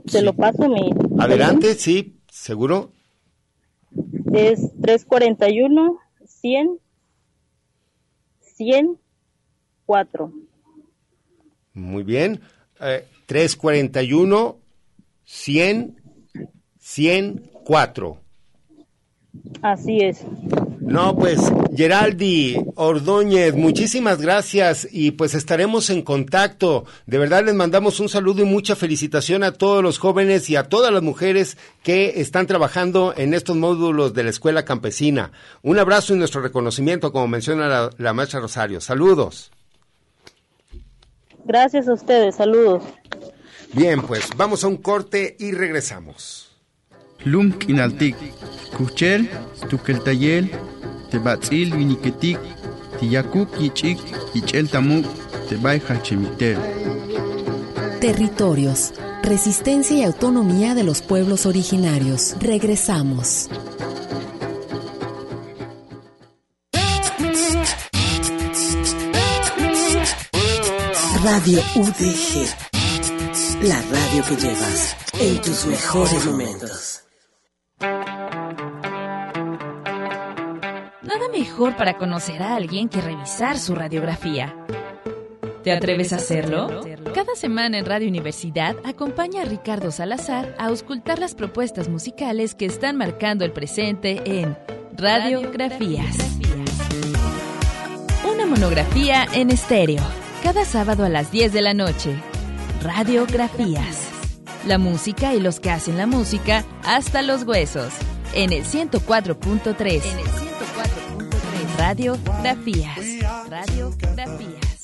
se 0.07 0.21
lo 0.21 0.33
paso 0.33 0.67
mi. 0.67 0.91
Adelante, 1.19 1.75
sí, 1.75 2.15
seguro. 2.29 2.91
Es 4.33 4.71
341 4.81 5.99
100 6.25 6.79
104. 8.55 10.33
Muy 11.73 12.03
bien. 12.03 12.41
Eh, 12.79 13.05
341 13.27 14.57
100 15.25 16.04
104. 16.85 18.17
Así 19.63 20.01
es. 20.01 20.21
No, 20.79 21.15
pues 21.15 21.39
Geraldi 21.75 22.63
Ordóñez, 22.75 23.55
muchísimas 23.55 24.21
gracias 24.21 24.87
y 24.91 25.11
pues 25.11 25.33
estaremos 25.33 25.89
en 25.89 26.03
contacto. 26.03 26.85
De 27.07 27.17
verdad 27.17 27.43
les 27.43 27.55
mandamos 27.55 27.99
un 27.99 28.07
saludo 28.07 28.43
y 28.43 28.45
mucha 28.45 28.75
felicitación 28.75 29.43
a 29.43 29.53
todos 29.53 29.81
los 29.81 29.97
jóvenes 29.97 30.47
y 30.51 30.55
a 30.55 30.69
todas 30.69 30.93
las 30.93 31.01
mujeres 31.01 31.57
que 31.81 32.21
están 32.21 32.45
trabajando 32.45 33.15
en 33.17 33.33
estos 33.33 33.57
módulos 33.57 34.13
de 34.13 34.23
la 34.23 34.29
Escuela 34.29 34.63
Campesina. 34.63 35.31
Un 35.63 35.79
abrazo 35.79 36.13
y 36.13 36.19
nuestro 36.19 36.41
reconocimiento, 36.41 37.11
como 37.11 37.27
menciona 37.27 37.67
la, 37.67 37.89
la 37.97 38.13
maestra 38.13 38.41
Rosario. 38.41 38.79
Saludos. 38.79 39.51
Gracias 41.45 41.87
a 41.87 41.93
ustedes, 41.93 42.35
saludos. 42.35 42.83
Bien, 43.73 44.03
pues 44.03 44.29
vamos 44.37 44.63
a 44.63 44.67
un 44.67 44.77
corte 44.77 45.35
y 45.39 45.51
regresamos. 45.51 46.44
Lum 47.23 47.51
kinaltik, 47.57 48.15
kuchel, 48.77 49.29
tukeltayel, 49.69 50.49
tebatzil 51.09 51.75
viniketik, 51.75 52.37
tiyakuk 52.99 53.49
yichik, 53.59 53.99
yichel 54.33 54.67
tamuk, 54.67 55.05
tebay 55.49 55.79
hachemitel. 55.79 56.57
Territorios, 57.99 58.93
resistencia 59.23 59.97
y 59.97 60.03
autonomía 60.03 60.75
de 60.75 60.83
los 60.83 61.01
pueblos 61.01 61.45
originarios. 61.45 62.35
Regresamos. 62.39 63.49
Radio 71.23 71.59
UDG. 71.75 72.47
La 73.63 73.81
radio 73.81 74.23
que 74.29 74.35
llevas 74.35 74.95
en 75.19 75.41
tus 75.41 75.65
mejores 75.65 76.25
momentos. 76.25 77.04
Mejor 81.37 81.75
para 81.75 81.97
conocer 81.97 82.41
a 82.41 82.55
alguien 82.55 82.89
que 82.89 83.01
revisar 83.01 83.57
su 83.57 83.75
radiografía. 83.75 84.55
¿Te 85.63 85.71
atreves 85.71 86.13
a 86.13 86.17
hacerlo? 86.17 86.81
Cada 87.13 87.35
semana 87.35 87.79
en 87.79 87.85
Radio 87.85 88.07
Universidad 88.07 88.75
acompaña 88.85 89.41
a 89.41 89.45
Ricardo 89.45 89.91
Salazar 89.91 90.55
a 90.59 90.67
auscultar 90.67 91.19
las 91.19 91.33
propuestas 91.33 91.89
musicales 91.89 92.53
que 92.53 92.65
están 92.65 92.97
marcando 92.97 93.43
el 93.45 93.51
presente 93.51 94.21
en 94.25 94.55
Radiografías. 94.95 96.15
Una 98.31 98.45
monografía 98.45 99.25
en 99.33 99.49
estéreo, 99.49 100.03
cada 100.43 100.65
sábado 100.65 101.03
a 101.03 101.09
las 101.09 101.31
10 101.31 101.51
de 101.51 101.61
la 101.61 101.73
noche. 101.73 102.15
Radiografías. 102.81 104.09
La 104.67 104.77
música 104.77 105.33
y 105.33 105.39
los 105.39 105.59
que 105.59 105.71
hacen 105.71 105.97
la 105.97 106.05
música 106.07 106.63
hasta 106.83 107.21
los 107.21 107.43
huesos. 107.43 107.93
En 108.33 108.51
el 108.51 108.63
104.3. 108.63 110.54
En 111.77 111.81
el 111.81 111.97
104.3. 111.97 112.17
Radiografías. 112.47 112.97
Radiografías. 113.49 114.75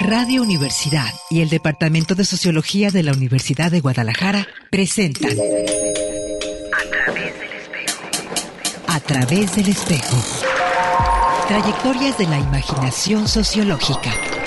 Radio 0.00 0.42
Universidad 0.42 1.10
y 1.28 1.42
el 1.42 1.48
Departamento 1.50 2.14
de 2.14 2.24
Sociología 2.24 2.90
de 2.90 3.02
la 3.02 3.12
Universidad 3.12 3.70
de 3.70 3.80
Guadalajara 3.80 4.46
presentan 4.70 5.32
A 8.86 9.00
través 9.00 9.54
del 9.56 9.68
espejo. 9.68 10.16
Trayectorias 11.48 12.16
de 12.18 12.26
la 12.26 12.38
imaginación 12.38 13.28
sociológica. 13.28 14.37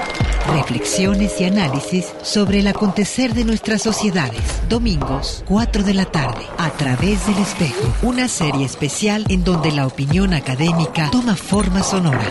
Reflexiones 0.48 1.40
y 1.40 1.46
análisis 1.46 2.14
sobre 2.24 2.60
el 2.60 2.68
acontecer 2.68 3.34
de 3.34 3.46
nuestras 3.46 3.82
sociedades. 3.82 4.42
Domingos, 4.70 5.44
4 5.48 5.84
de 5.84 5.94
la 5.94 6.06
tarde. 6.06 6.46
A 6.58 6.70
través 6.72 7.26
del 7.28 7.38
espejo. 7.38 7.94
Una 8.02 8.28
serie 8.28 8.66
especial 8.66 9.26
en 9.30 9.44
donde 9.44 9.72
la 9.72 9.88
opinión 9.88 10.34
académica 10.34 11.10
toma 11.12 11.36
forma 11.36 11.84
sonora. 11.84 12.26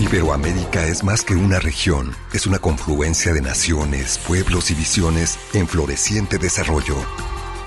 Iberoamérica 0.00 0.86
es 0.86 1.04
más 1.04 1.22
que 1.22 1.34
una 1.34 1.58
región, 1.58 2.16
es 2.32 2.46
una 2.46 2.58
confluencia 2.58 3.34
de 3.34 3.42
naciones, 3.42 4.18
pueblos 4.26 4.70
y 4.70 4.74
visiones 4.74 5.38
en 5.52 5.68
floreciente 5.68 6.38
desarrollo. 6.38 6.96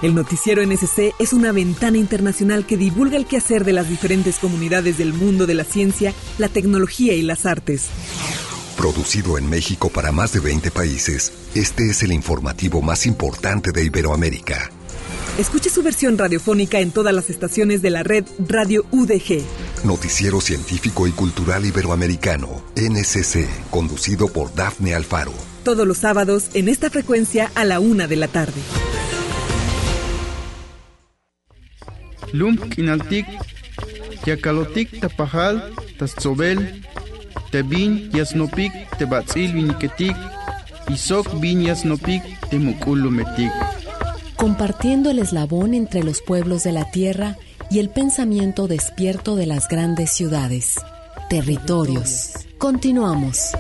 El 0.04 0.16
noticiero 0.16 0.62
NSC 0.62 1.16
es 1.18 1.32
una 1.32 1.54
ventana 1.54 1.98
internacional 1.98 2.66
que 2.66 2.76
divulga 2.76 3.16
el 3.16 3.26
quehacer 3.26 3.64
de 3.64 3.72
las 3.72 3.88
diferentes 3.88 4.36
comunidades 4.36 4.98
del 4.98 5.14
mundo 5.14 5.48
de 5.48 5.54
la 5.54 5.64
ciencia, 5.64 6.14
la 6.38 6.50
tecnología 6.50 7.14
y 7.14 7.22
las 7.22 7.46
artes. 7.46 7.86
Producido 8.76 9.38
en 9.38 9.50
México 9.50 9.88
para 9.88 10.12
más 10.12 10.34
de 10.34 10.42
20 10.42 10.72
países, 10.72 11.32
este 11.56 11.90
es 11.90 12.04
el 12.04 12.12
informativo 12.12 12.82
más 12.82 13.06
importante 13.06 13.72
de 13.72 13.86
Iberoamérica. 13.86 14.70
Escuche 15.38 15.70
su 15.70 15.82
versión 15.84 16.18
radiofónica 16.18 16.82
en 16.82 16.92
todas 16.92 17.14
las 17.14 17.30
estaciones 17.30 17.82
de 17.82 17.92
la 17.92 18.04
red 18.04 18.26
Radio 18.46 18.86
UDG. 18.92 19.42
Noticiero 19.86 20.42
científico 20.42 21.08
y 21.08 21.12
cultural 21.12 21.66
iberoamericano, 21.66 22.62
NSC, 22.76 23.48
conducido 23.70 24.28
por 24.28 24.54
Dafne 24.54 24.96
Alfaro. 24.96 25.32
Todos 25.64 25.88
los 25.88 26.00
sábados 26.00 26.48
en 26.56 26.68
esta 26.68 26.90
frecuencia 26.90 27.54
a 27.56 27.64
la 27.64 27.80
una 27.80 28.08
de 28.08 28.18
la 28.18 28.28
tarde. 28.28 28.60
Lum 32.34 32.58
kinaltik, 32.58 33.28
yakalotik 34.26 35.00
tapajal, 35.00 35.62
tatzobel, 36.00 36.58
tebin 37.52 38.10
yasnopik, 38.10 38.74
tebatzil 38.98 39.54
viniketik, 39.54 40.18
isok 40.90 41.38
bin 41.38 41.62
yasnopik, 41.62 42.26
temukulumetik. 42.50 43.54
Compartiendo 44.36 45.12
el 45.12 45.20
eslabón 45.20 45.76
entre 45.76 46.04
los 46.04 46.22
pueblos 46.22 46.64
de 46.64 46.72
la 46.72 46.90
tierra 46.90 47.38
y 47.70 47.78
el 47.78 47.90
pensamiento 47.90 48.68
despierto 48.68 49.36
de 49.36 49.46
las 49.46 49.68
grandes 49.68 50.12
ciudades. 50.12 50.76
Territorios. 51.30 52.34
Continuamos. 52.58 53.54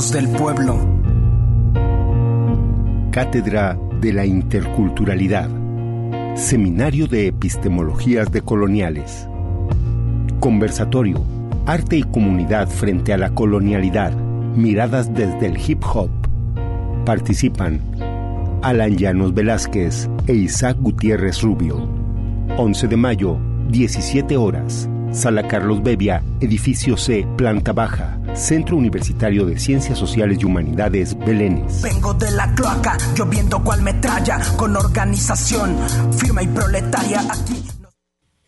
Del 0.00 0.28
pueblo. 0.30 0.78
Cátedra 3.12 3.78
de 4.00 4.14
la 4.14 4.24
Interculturalidad. 4.24 5.48
Seminario 6.34 7.06
de 7.06 7.26
Epistemologías 7.26 8.32
decoloniales. 8.32 9.28
Conversatorio. 10.40 11.22
Arte 11.66 11.98
y 11.98 12.02
comunidad 12.02 12.68
frente 12.68 13.12
a 13.12 13.18
la 13.18 13.34
colonialidad. 13.34 14.12
Miradas 14.56 15.12
desde 15.12 15.46
el 15.46 15.58
hip 15.58 15.84
hop. 15.84 16.10
Participan 17.04 17.82
Alan 18.62 18.96
Llanos 18.96 19.34
Velázquez 19.34 20.08
e 20.26 20.32
Isaac 20.32 20.78
Gutiérrez 20.80 21.42
Rubio. 21.42 21.86
11 22.56 22.88
de 22.88 22.96
mayo, 22.96 23.38
17 23.68 24.36
horas. 24.38 24.88
Sala 25.12 25.46
Carlos 25.46 25.82
Bebia, 25.82 26.22
edificio 26.40 26.96
C, 26.96 27.28
planta 27.36 27.72
baja. 27.72 28.19
Centro 28.34 28.76
Universitario 28.76 29.44
de 29.44 29.58
Ciencias 29.58 29.98
Sociales 29.98 30.38
y 30.40 30.44
Humanidades, 30.44 31.18
Belénes. 31.18 31.82
Vengo 31.82 32.14
de 32.14 32.30
la 32.30 32.54
cloaca, 32.54 32.96
lloviendo 33.14 33.62
cual 33.62 33.82
metralla, 33.82 34.40
con 34.56 34.76
organización 34.76 35.76
firme 36.16 36.44
y 36.44 36.48
proletaria 36.48 37.20
aquí. 37.20 37.62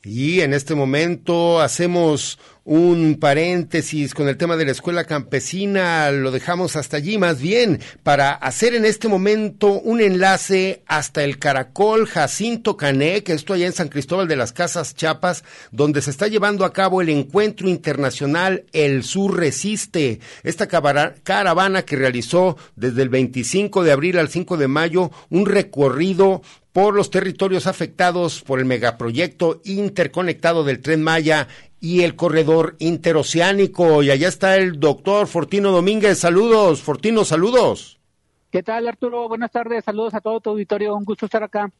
Y 0.04 0.40
en 0.40 0.52
este 0.52 0.74
momento 0.74 1.60
hacemos 1.60 2.38
un 2.64 3.16
paréntesis 3.18 4.14
con 4.14 4.28
el 4.28 4.36
tema 4.36 4.56
de 4.56 4.64
la 4.64 4.70
escuela 4.70 5.04
campesina, 5.04 6.10
lo 6.12 6.30
dejamos 6.30 6.76
hasta 6.76 6.96
allí 6.96 7.18
más 7.18 7.40
bien 7.40 7.80
para 8.02 8.32
hacer 8.32 8.74
en 8.74 8.84
este 8.84 9.08
momento 9.08 9.80
un 9.80 10.00
enlace 10.00 10.82
hasta 10.86 11.24
el 11.24 11.38
Caracol 11.38 12.06
Jacinto 12.06 12.76
Cané, 12.76 13.24
que 13.24 13.32
esto 13.32 13.54
allá 13.54 13.66
en 13.66 13.72
San 13.72 13.88
Cristóbal 13.88 14.28
de 14.28 14.36
las 14.36 14.52
Casas 14.52 14.94
Chiapas, 14.94 15.42
donde 15.72 16.02
se 16.02 16.10
está 16.10 16.28
llevando 16.28 16.64
a 16.64 16.72
cabo 16.72 17.00
el 17.02 17.08
encuentro 17.08 17.68
internacional 17.68 18.64
El 18.72 19.02
Sur 19.02 19.38
Resiste, 19.38 20.20
esta 20.44 20.68
caravana 20.68 21.82
que 21.82 21.96
realizó 21.96 22.56
desde 22.76 23.02
el 23.02 23.08
25 23.08 23.82
de 23.82 23.92
abril 23.92 24.18
al 24.18 24.28
5 24.28 24.56
de 24.56 24.68
mayo 24.68 25.10
un 25.30 25.46
recorrido 25.46 26.42
por 26.72 26.94
los 26.94 27.10
territorios 27.10 27.66
afectados 27.66 28.42
por 28.42 28.58
el 28.58 28.64
megaproyecto 28.64 29.60
interconectado 29.64 30.64
del 30.64 30.80
tren 30.80 31.02
Maya 31.02 31.48
y 31.82 32.02
el 32.02 32.14
corredor 32.14 32.76
interoceánico. 32.78 34.02
Y 34.04 34.10
allá 34.10 34.28
está 34.28 34.56
el 34.56 34.78
doctor 34.78 35.26
Fortino 35.26 35.72
Domínguez. 35.72 36.16
Saludos, 36.20 36.80
Fortino, 36.80 37.24
saludos. 37.24 37.98
¿Qué 38.52 38.62
tal, 38.62 38.86
Arturo? 38.86 39.28
Buenas 39.28 39.50
tardes, 39.50 39.84
saludos 39.84 40.14
a 40.14 40.20
todo 40.20 40.40
tu 40.40 40.50
auditorio, 40.50 40.94
un 40.94 41.04
gusto 41.04 41.26
estar 41.26 41.42
acá. 41.42 41.70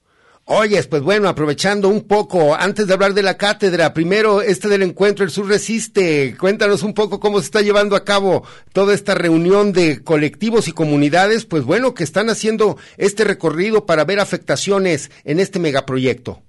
Oyes, 0.44 0.88
pues 0.88 1.02
bueno, 1.02 1.28
aprovechando 1.28 1.88
un 1.88 2.00
poco, 2.00 2.56
antes 2.56 2.88
de 2.88 2.94
hablar 2.94 3.14
de 3.14 3.22
la 3.22 3.36
cátedra, 3.36 3.94
primero 3.94 4.42
este 4.42 4.68
del 4.68 4.82
encuentro 4.82 5.24
El 5.24 5.30
Sur 5.30 5.46
Resiste, 5.46 6.36
cuéntanos 6.36 6.82
un 6.82 6.94
poco 6.94 7.20
cómo 7.20 7.38
se 7.38 7.44
está 7.44 7.62
llevando 7.62 7.94
a 7.94 8.04
cabo 8.04 8.42
toda 8.72 8.94
esta 8.94 9.14
reunión 9.14 9.72
de 9.72 10.02
colectivos 10.02 10.66
y 10.66 10.72
comunidades, 10.72 11.44
pues 11.44 11.62
bueno, 11.62 11.94
que 11.94 12.02
están 12.02 12.28
haciendo 12.28 12.76
este 12.96 13.22
recorrido 13.22 13.86
para 13.86 14.04
ver 14.04 14.18
afectaciones 14.18 15.12
en 15.22 15.38
este 15.38 15.60
megaproyecto. 15.60 16.42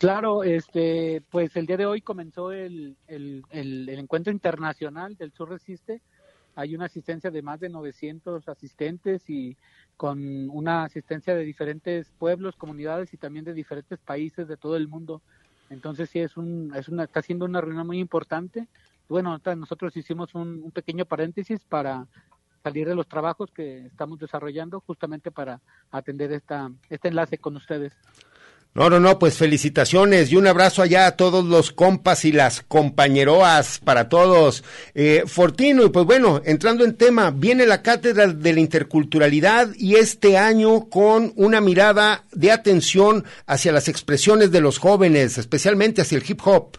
Claro, 0.00 0.44
este, 0.44 1.22
pues 1.28 1.54
el 1.56 1.66
día 1.66 1.76
de 1.76 1.84
hoy 1.84 2.00
comenzó 2.00 2.52
el, 2.52 2.96
el, 3.06 3.44
el, 3.50 3.86
encuentro 3.90 4.32
internacional 4.32 5.14
del 5.18 5.30
Sur 5.30 5.50
Resiste, 5.50 6.00
hay 6.54 6.74
una 6.74 6.86
asistencia 6.86 7.30
de 7.30 7.42
más 7.42 7.60
de 7.60 7.68
900 7.68 8.48
asistentes 8.48 9.28
y 9.28 9.58
con 9.98 10.48
una 10.48 10.84
asistencia 10.84 11.34
de 11.34 11.44
diferentes 11.44 12.10
pueblos, 12.18 12.56
comunidades 12.56 13.12
y 13.12 13.18
también 13.18 13.44
de 13.44 13.52
diferentes 13.52 13.98
países 13.98 14.48
de 14.48 14.56
todo 14.56 14.74
el 14.78 14.88
mundo. 14.88 15.20
Entonces 15.68 16.08
sí 16.08 16.20
es 16.20 16.38
un, 16.38 16.72
es 16.74 16.88
una, 16.88 17.04
está 17.04 17.20
siendo 17.20 17.44
una 17.44 17.60
reunión 17.60 17.86
muy 17.86 17.98
importante. 17.98 18.68
Bueno, 19.06 19.38
nosotros 19.54 19.94
hicimos 19.98 20.34
un, 20.34 20.62
un 20.62 20.70
pequeño 20.70 21.04
paréntesis 21.04 21.62
para 21.66 22.06
salir 22.62 22.88
de 22.88 22.94
los 22.94 23.06
trabajos 23.06 23.50
que 23.50 23.84
estamos 23.84 24.18
desarrollando 24.18 24.80
justamente 24.80 25.30
para 25.30 25.60
atender 25.90 26.32
esta, 26.32 26.72
este 26.88 27.08
enlace 27.08 27.36
con 27.36 27.54
ustedes. 27.56 27.92
No, 28.72 28.88
no, 28.88 29.00
no, 29.00 29.18
pues 29.18 29.36
felicitaciones 29.36 30.30
y 30.30 30.36
un 30.36 30.46
abrazo 30.46 30.82
allá 30.82 31.08
a 31.08 31.16
todos 31.16 31.44
los 31.44 31.72
compas 31.72 32.24
y 32.24 32.30
las 32.30 32.60
compañeroas 32.62 33.80
para 33.80 34.08
todos. 34.08 34.62
Eh, 34.94 35.24
Fortino, 35.26 35.84
y 35.84 35.88
pues 35.88 36.06
bueno, 36.06 36.40
entrando 36.44 36.84
en 36.84 36.96
tema, 36.96 37.32
viene 37.32 37.66
la 37.66 37.82
Cátedra 37.82 38.28
de 38.28 38.52
la 38.52 38.60
Interculturalidad 38.60 39.70
y 39.76 39.96
este 39.96 40.38
año 40.38 40.88
con 40.88 41.32
una 41.34 41.60
mirada 41.60 42.22
de 42.30 42.52
atención 42.52 43.24
hacia 43.44 43.72
las 43.72 43.88
expresiones 43.88 44.52
de 44.52 44.60
los 44.60 44.78
jóvenes, 44.78 45.36
especialmente 45.36 46.02
hacia 46.02 46.18
el 46.18 46.24
hip 46.28 46.40
hop. 46.44 46.78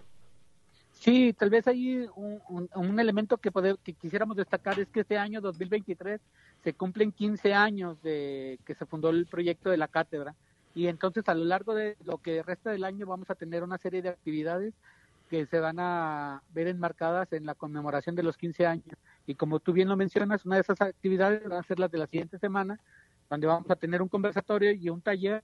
Sí, 0.93 1.33
tal 1.37 1.49
vez 1.49 1.67
ahí 1.67 2.05
un, 2.15 2.69
un, 2.73 2.99
elemento 3.01 3.35
que, 3.37 3.51
que 3.83 3.93
quisiéramos 3.93 4.37
destacar 4.37 4.79
es 4.79 4.87
que 4.87 5.01
este 5.01 5.17
año 5.17 5.41
2023 5.41 6.21
se 6.63 6.73
cumplen 6.73 7.11
15 7.11 7.53
años 7.53 8.01
de 8.01 8.59
que 8.65 8.75
se 8.75 8.85
fundó 8.85 9.09
el 9.09 9.25
proyecto 9.25 9.71
de 9.71 9.77
la 9.77 9.89
cátedra 9.89 10.35
y 10.74 10.88
entonces 10.88 11.28
a 11.28 11.34
lo 11.34 11.45
largo 11.45 11.74
de 11.74 11.97
lo 12.05 12.17
que 12.17 12.43
resta 12.43 12.72
del 12.72 12.84
año 12.84 13.05
vamos 13.05 13.30
a 13.30 13.36
tener 13.36 13.63
una 13.63 13.78
serie 13.78 14.01
de 14.01 14.09
actividades 14.09 14.74
que 15.30 15.45
se 15.45 15.59
van 15.59 15.80
a 15.80 16.43
ver 16.53 16.67
enmarcadas 16.67 17.32
en 17.32 17.45
la 17.45 17.55
conmemoración 17.55 18.15
de 18.15 18.24
los 18.24 18.36
15 18.36 18.65
años. 18.65 18.97
Y 19.26 19.36
como 19.36 19.61
tú 19.61 19.72
bien 19.72 19.88
lo 19.88 19.95
mencionas, 19.95 20.45
una 20.45 20.55
de 20.55 20.61
esas 20.61 20.82
actividades 20.82 21.49
va 21.49 21.59
a 21.59 21.63
ser 21.63 21.80
las 21.80 21.89
de 21.89 21.99
la 21.99 22.07
siguiente 22.07 22.38
semana, 22.38 22.80
donde 23.30 23.47
vamos 23.47 23.69
a 23.72 23.78
tener 23.78 24.01
un 24.01 24.09
conversatorio 24.09 24.72
y 24.74 24.89
un 24.89 25.01
taller 25.01 25.41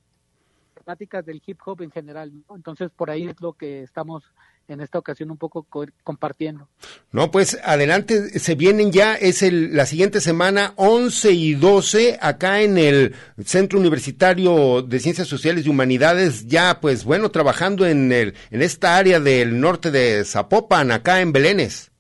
temáticas 0.74 1.26
del 1.26 1.42
hip 1.46 1.60
hop 1.66 1.82
en 1.82 1.92
general. 1.92 2.34
Entonces, 2.54 2.92
por 2.92 3.10
ahí 3.10 3.28
es 3.28 3.40
lo 3.40 3.54
que 3.54 3.84
estamos 3.84 4.24
en 4.68 4.82
esta 4.82 5.00
ocasión 5.00 5.32
un 5.32 5.38
poco 5.38 5.66
compartiendo. 6.04 6.68
No, 7.12 7.32
pues 7.32 7.58
adelante, 7.64 8.40
se 8.40 8.56
vienen 8.56 8.92
ya, 8.92 9.16
es 9.16 9.42
el, 9.42 9.76
la 9.76 9.86
siguiente 9.86 10.22
semana 10.22 10.74
11 10.76 11.32
y 11.32 11.54
12 11.54 12.18
acá 12.22 12.62
en 12.62 12.78
el 12.78 13.16
Centro 13.44 13.80
Universitario 13.80 14.82
de 14.82 15.00
Ciencias 15.00 15.28
Sociales 15.28 15.66
y 15.66 15.70
Humanidades, 15.70 16.48
ya 16.48 16.80
pues 16.82 17.06
bueno, 17.06 17.32
trabajando 17.32 17.86
en, 17.86 18.12
el, 18.12 18.34
en 18.52 18.62
esta 18.62 18.98
área 18.98 19.20
del 19.20 19.60
norte 19.60 19.92
de 19.92 20.24
Zapopan, 20.26 20.92
acá 20.92 21.22
en 21.22 21.32
Belénes. 21.32 21.92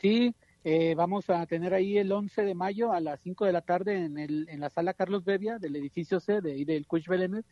Sí, 0.00 0.34
eh, 0.64 0.94
vamos 0.94 1.28
a 1.28 1.44
tener 1.44 1.74
ahí 1.74 1.98
el 1.98 2.10
11 2.10 2.42
de 2.42 2.54
mayo 2.54 2.92
a 2.92 3.00
las 3.00 3.20
5 3.20 3.44
de 3.44 3.52
la 3.52 3.60
tarde 3.60 4.04
en, 4.04 4.16
el, 4.16 4.48
en 4.48 4.60
la 4.60 4.70
sala 4.70 4.94
Carlos 4.94 5.24
Bevia 5.24 5.58
del 5.58 5.76
edificio 5.76 6.20
C 6.20 6.40
de, 6.40 6.64
del 6.64 6.86
Cuch 6.86 7.06
Belénes 7.06 7.44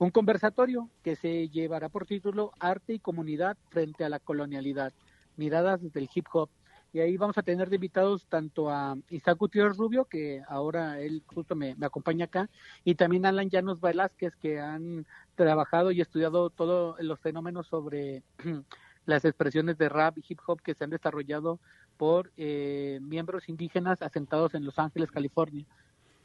un 0.00 0.10
conversatorio 0.10 0.88
que 1.04 1.14
se 1.14 1.50
llevará 1.50 1.90
por 1.90 2.06
título 2.06 2.52
Arte 2.58 2.94
y 2.94 2.98
Comunidad 2.98 3.58
frente 3.68 4.02
a 4.02 4.08
la 4.08 4.18
colonialidad, 4.18 4.94
miradas 5.36 5.82
desde 5.82 6.00
el 6.00 6.08
hip 6.14 6.26
hop. 6.32 6.48
Y 6.94 7.00
ahí 7.00 7.18
vamos 7.18 7.36
a 7.36 7.42
tener 7.42 7.68
de 7.68 7.76
invitados 7.76 8.26
tanto 8.26 8.70
a 8.70 8.96
Isaac 9.10 9.36
Gutiérrez 9.36 9.76
Rubio, 9.76 10.06
que 10.06 10.42
ahora 10.48 10.98
él 11.00 11.22
justo 11.26 11.54
me, 11.54 11.76
acompaña 11.82 12.24
acá, 12.24 12.48
y 12.82 12.94
también 12.94 13.26
a 13.26 13.28
Alan 13.28 13.50
Llanos 13.50 13.82
Velázquez, 13.82 14.34
que 14.36 14.58
han 14.58 15.06
trabajado 15.34 15.92
y 15.92 16.00
estudiado 16.00 16.48
todos 16.48 16.98
los 17.00 17.20
fenómenos 17.20 17.66
sobre 17.66 18.22
las 19.04 19.26
expresiones 19.26 19.76
de 19.76 19.90
rap 19.90 20.16
y 20.16 20.24
hip 20.26 20.40
hop 20.46 20.62
que 20.62 20.74
se 20.74 20.82
han 20.82 20.90
desarrollado 20.90 21.60
por 21.98 22.32
eh, 22.38 23.00
miembros 23.02 23.50
indígenas 23.50 24.00
asentados 24.00 24.54
en 24.54 24.64
Los 24.64 24.78
Ángeles, 24.78 25.10
California. 25.10 25.66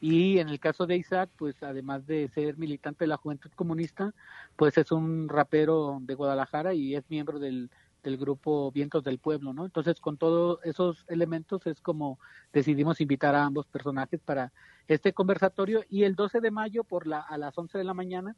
Y 0.07 0.37
en 0.37 0.49
el 0.49 0.59
caso 0.59 0.85
de 0.85 0.97
Isaac, 0.97 1.31
pues 1.35 1.63
además 1.63 2.05
de 2.05 2.27
ser 2.27 2.59
militante 2.59 3.05
de 3.05 3.07
la 3.07 3.17
Juventud 3.17 3.49
Comunista, 3.55 4.13
pues 4.55 4.77
es 4.77 4.91
un 4.91 5.27
rapero 5.27 5.97
de 5.99 6.13
Guadalajara 6.13 6.75
y 6.75 6.93
es 6.93 7.09
miembro 7.09 7.39
del, 7.39 7.71
del 8.03 8.15
grupo 8.15 8.71
Vientos 8.71 9.03
del 9.03 9.17
Pueblo, 9.17 9.51
¿no? 9.51 9.65
Entonces, 9.65 9.99
con 9.99 10.17
todos 10.17 10.59
esos 10.63 11.05
elementos 11.07 11.65
es 11.65 11.81
como 11.81 12.19
decidimos 12.53 13.01
invitar 13.01 13.33
a 13.33 13.45
ambos 13.45 13.65
personajes 13.65 14.21
para 14.21 14.53
este 14.87 15.11
conversatorio 15.11 15.83
y 15.89 16.03
el 16.03 16.13
12 16.13 16.39
de 16.39 16.51
mayo 16.51 16.83
por 16.83 17.07
la, 17.07 17.21
a 17.21 17.39
las 17.39 17.57
11 17.57 17.75
de 17.79 17.83
la 17.83 17.95
mañana 17.95 18.35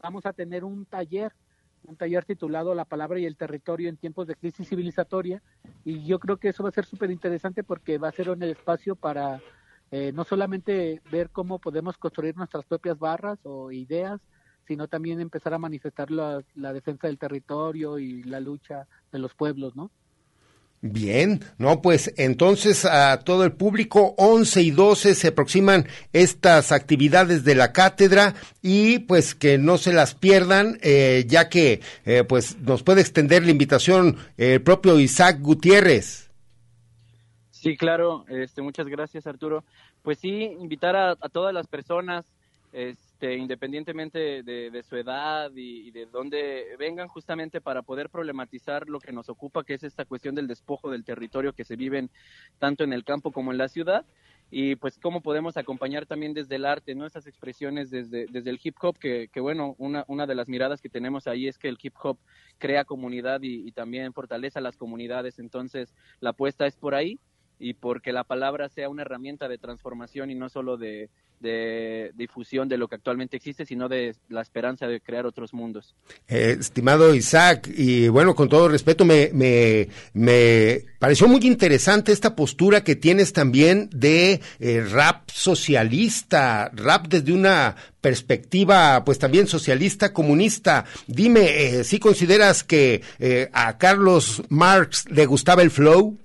vamos 0.00 0.24
a 0.24 0.32
tener 0.32 0.64
un 0.64 0.86
taller, 0.86 1.34
un 1.84 1.96
taller 1.96 2.24
titulado 2.24 2.74
La 2.74 2.86
palabra 2.86 3.18
y 3.18 3.26
el 3.26 3.36
territorio 3.36 3.90
en 3.90 3.98
tiempos 3.98 4.28
de 4.28 4.34
crisis 4.34 4.66
civilizatoria 4.66 5.42
y 5.84 6.06
yo 6.06 6.18
creo 6.18 6.38
que 6.38 6.48
eso 6.48 6.62
va 6.62 6.70
a 6.70 6.72
ser 6.72 6.86
súper 6.86 7.10
interesante 7.10 7.62
porque 7.62 7.98
va 7.98 8.08
a 8.08 8.12
ser 8.12 8.30
un 8.30 8.42
espacio 8.42 8.96
para 8.96 9.42
eh, 9.92 10.10
no 10.14 10.24
solamente 10.24 11.02
ver 11.12 11.28
cómo 11.28 11.58
podemos 11.58 11.98
construir 11.98 12.34
nuestras 12.34 12.64
propias 12.64 12.98
barras 12.98 13.38
o 13.42 13.70
ideas, 13.70 14.20
sino 14.66 14.88
también 14.88 15.20
empezar 15.20 15.52
a 15.52 15.58
manifestar 15.58 16.10
la, 16.10 16.42
defensa 16.72 17.08
del 17.08 17.18
territorio 17.18 17.98
y 17.98 18.22
la 18.22 18.40
lucha 18.40 18.86
de 19.12 19.18
los 19.18 19.34
pueblos, 19.34 19.76
¿no? 19.76 19.90
Bien, 20.80 21.44
no, 21.58 21.82
pues 21.82 22.12
entonces 22.16 22.86
a 22.86 23.20
todo 23.20 23.44
el 23.44 23.52
público, 23.52 24.14
11 24.16 24.62
y 24.62 24.70
12 24.70 25.14
se 25.14 25.28
aproximan 25.28 25.86
estas 26.14 26.72
actividades 26.72 27.44
de 27.44 27.54
la 27.54 27.72
cátedra 27.72 28.34
y 28.62 29.00
pues 29.00 29.34
que 29.34 29.58
no 29.58 29.76
se 29.76 29.92
las 29.92 30.14
pierdan, 30.14 30.78
eh, 30.80 31.26
ya 31.28 31.50
que 31.50 31.82
eh, 32.06 32.24
pues 32.24 32.58
nos 32.60 32.82
puede 32.82 33.02
extender 33.02 33.44
la 33.44 33.52
invitación 33.52 34.16
el 34.38 34.62
propio 34.62 34.98
Isaac 34.98 35.38
Gutiérrez. 35.40 36.31
Sí, 37.62 37.76
claro. 37.76 38.24
Este, 38.26 38.60
muchas 38.60 38.88
gracias, 38.88 39.24
Arturo. 39.28 39.62
Pues 40.02 40.18
sí, 40.18 40.50
invitar 40.58 40.96
a, 40.96 41.14
todas 41.14 41.54
las 41.54 41.68
personas, 41.68 42.24
este, 42.72 43.36
independientemente 43.36 44.42
de, 44.42 44.82
su 44.82 44.96
edad 44.96 45.48
y, 45.54 45.92
de 45.92 46.06
dónde 46.06 46.74
vengan, 46.76 47.06
justamente 47.06 47.60
para 47.60 47.82
poder 47.82 48.10
problematizar 48.10 48.88
lo 48.88 48.98
que 48.98 49.12
nos 49.12 49.28
ocupa, 49.28 49.62
que 49.62 49.74
es 49.74 49.84
esta 49.84 50.04
cuestión 50.04 50.34
del 50.34 50.48
despojo 50.48 50.90
del 50.90 51.04
territorio 51.04 51.52
que 51.52 51.62
se 51.62 51.76
vive 51.76 52.08
tanto 52.58 52.82
en 52.82 52.92
el 52.92 53.04
campo 53.04 53.30
como 53.30 53.52
en 53.52 53.58
la 53.58 53.68
ciudad 53.68 54.04
y 54.50 54.74
pues 54.74 54.98
cómo 54.98 55.20
podemos 55.20 55.56
acompañar 55.56 56.04
también 56.04 56.34
desde 56.34 56.56
el 56.56 56.66
arte, 56.66 56.96
¿no? 56.96 57.06
Esas 57.06 57.28
expresiones 57.28 57.90
desde, 57.90 58.26
desde 58.26 58.50
el 58.50 58.58
hip 58.60 58.74
hop, 58.82 58.98
que, 58.98 59.28
que 59.32 59.40
bueno, 59.40 59.76
una, 59.78 60.04
una 60.08 60.26
de 60.26 60.34
las 60.34 60.48
miradas 60.48 60.82
que 60.82 60.88
tenemos 60.88 61.28
ahí 61.28 61.46
es 61.46 61.58
que 61.58 61.68
el 61.68 61.78
hip 61.80 61.94
hop 62.02 62.18
crea 62.58 62.84
comunidad 62.84 63.40
y, 63.42 63.68
y 63.68 63.70
también 63.70 64.12
fortalece 64.12 64.58
a 64.58 64.62
las 64.62 64.76
comunidades, 64.76 65.38
entonces 65.38 65.94
la 66.18 66.30
apuesta 66.30 66.66
es 66.66 66.76
por 66.76 66.96
ahí 66.96 67.20
y 67.58 67.74
porque 67.74 68.12
la 68.12 68.24
palabra 68.24 68.68
sea 68.68 68.88
una 68.88 69.02
herramienta 69.02 69.48
de 69.48 69.56
transformación 69.56 70.30
y 70.30 70.34
no 70.34 70.48
solo 70.48 70.76
de, 70.76 71.08
difusión 72.14 72.68
de 72.68 72.76
lo 72.76 72.86
que 72.86 72.94
actualmente 72.94 73.36
existe, 73.36 73.66
sino 73.66 73.88
de 73.88 74.14
la 74.28 74.42
esperanza 74.42 74.86
de 74.86 75.00
crear 75.00 75.26
otros 75.26 75.52
mundos. 75.52 75.96
Eh, 76.28 76.56
estimado 76.60 77.14
Isaac, 77.14 77.68
y 77.76 78.06
bueno, 78.08 78.34
con 78.36 78.48
todo 78.48 78.68
respeto, 78.68 79.04
me, 79.04 79.30
me, 79.32 79.88
me, 80.12 80.84
pareció 81.00 81.26
muy 81.26 81.40
interesante 81.44 82.12
esta 82.12 82.36
postura 82.36 82.84
que 82.84 82.94
tienes 82.94 83.32
también 83.32 83.90
de 83.92 84.40
eh, 84.60 84.86
rap 84.88 85.28
socialista, 85.30 86.70
rap 86.74 87.08
desde 87.08 87.32
una 87.32 87.74
perspectiva, 88.00 89.04
pues 89.04 89.18
también 89.18 89.48
socialista, 89.48 90.12
comunista. 90.12 90.84
Dime, 91.08 91.78
eh, 91.78 91.84
¿si 91.84 91.98
consideras 91.98 92.62
que 92.62 93.02
a 93.52 93.78
Carlos 93.78 94.42
Marx 94.48 95.08
le 95.10 95.26
gustaba 95.26 95.62
el 95.62 95.72
flow? 95.72 96.18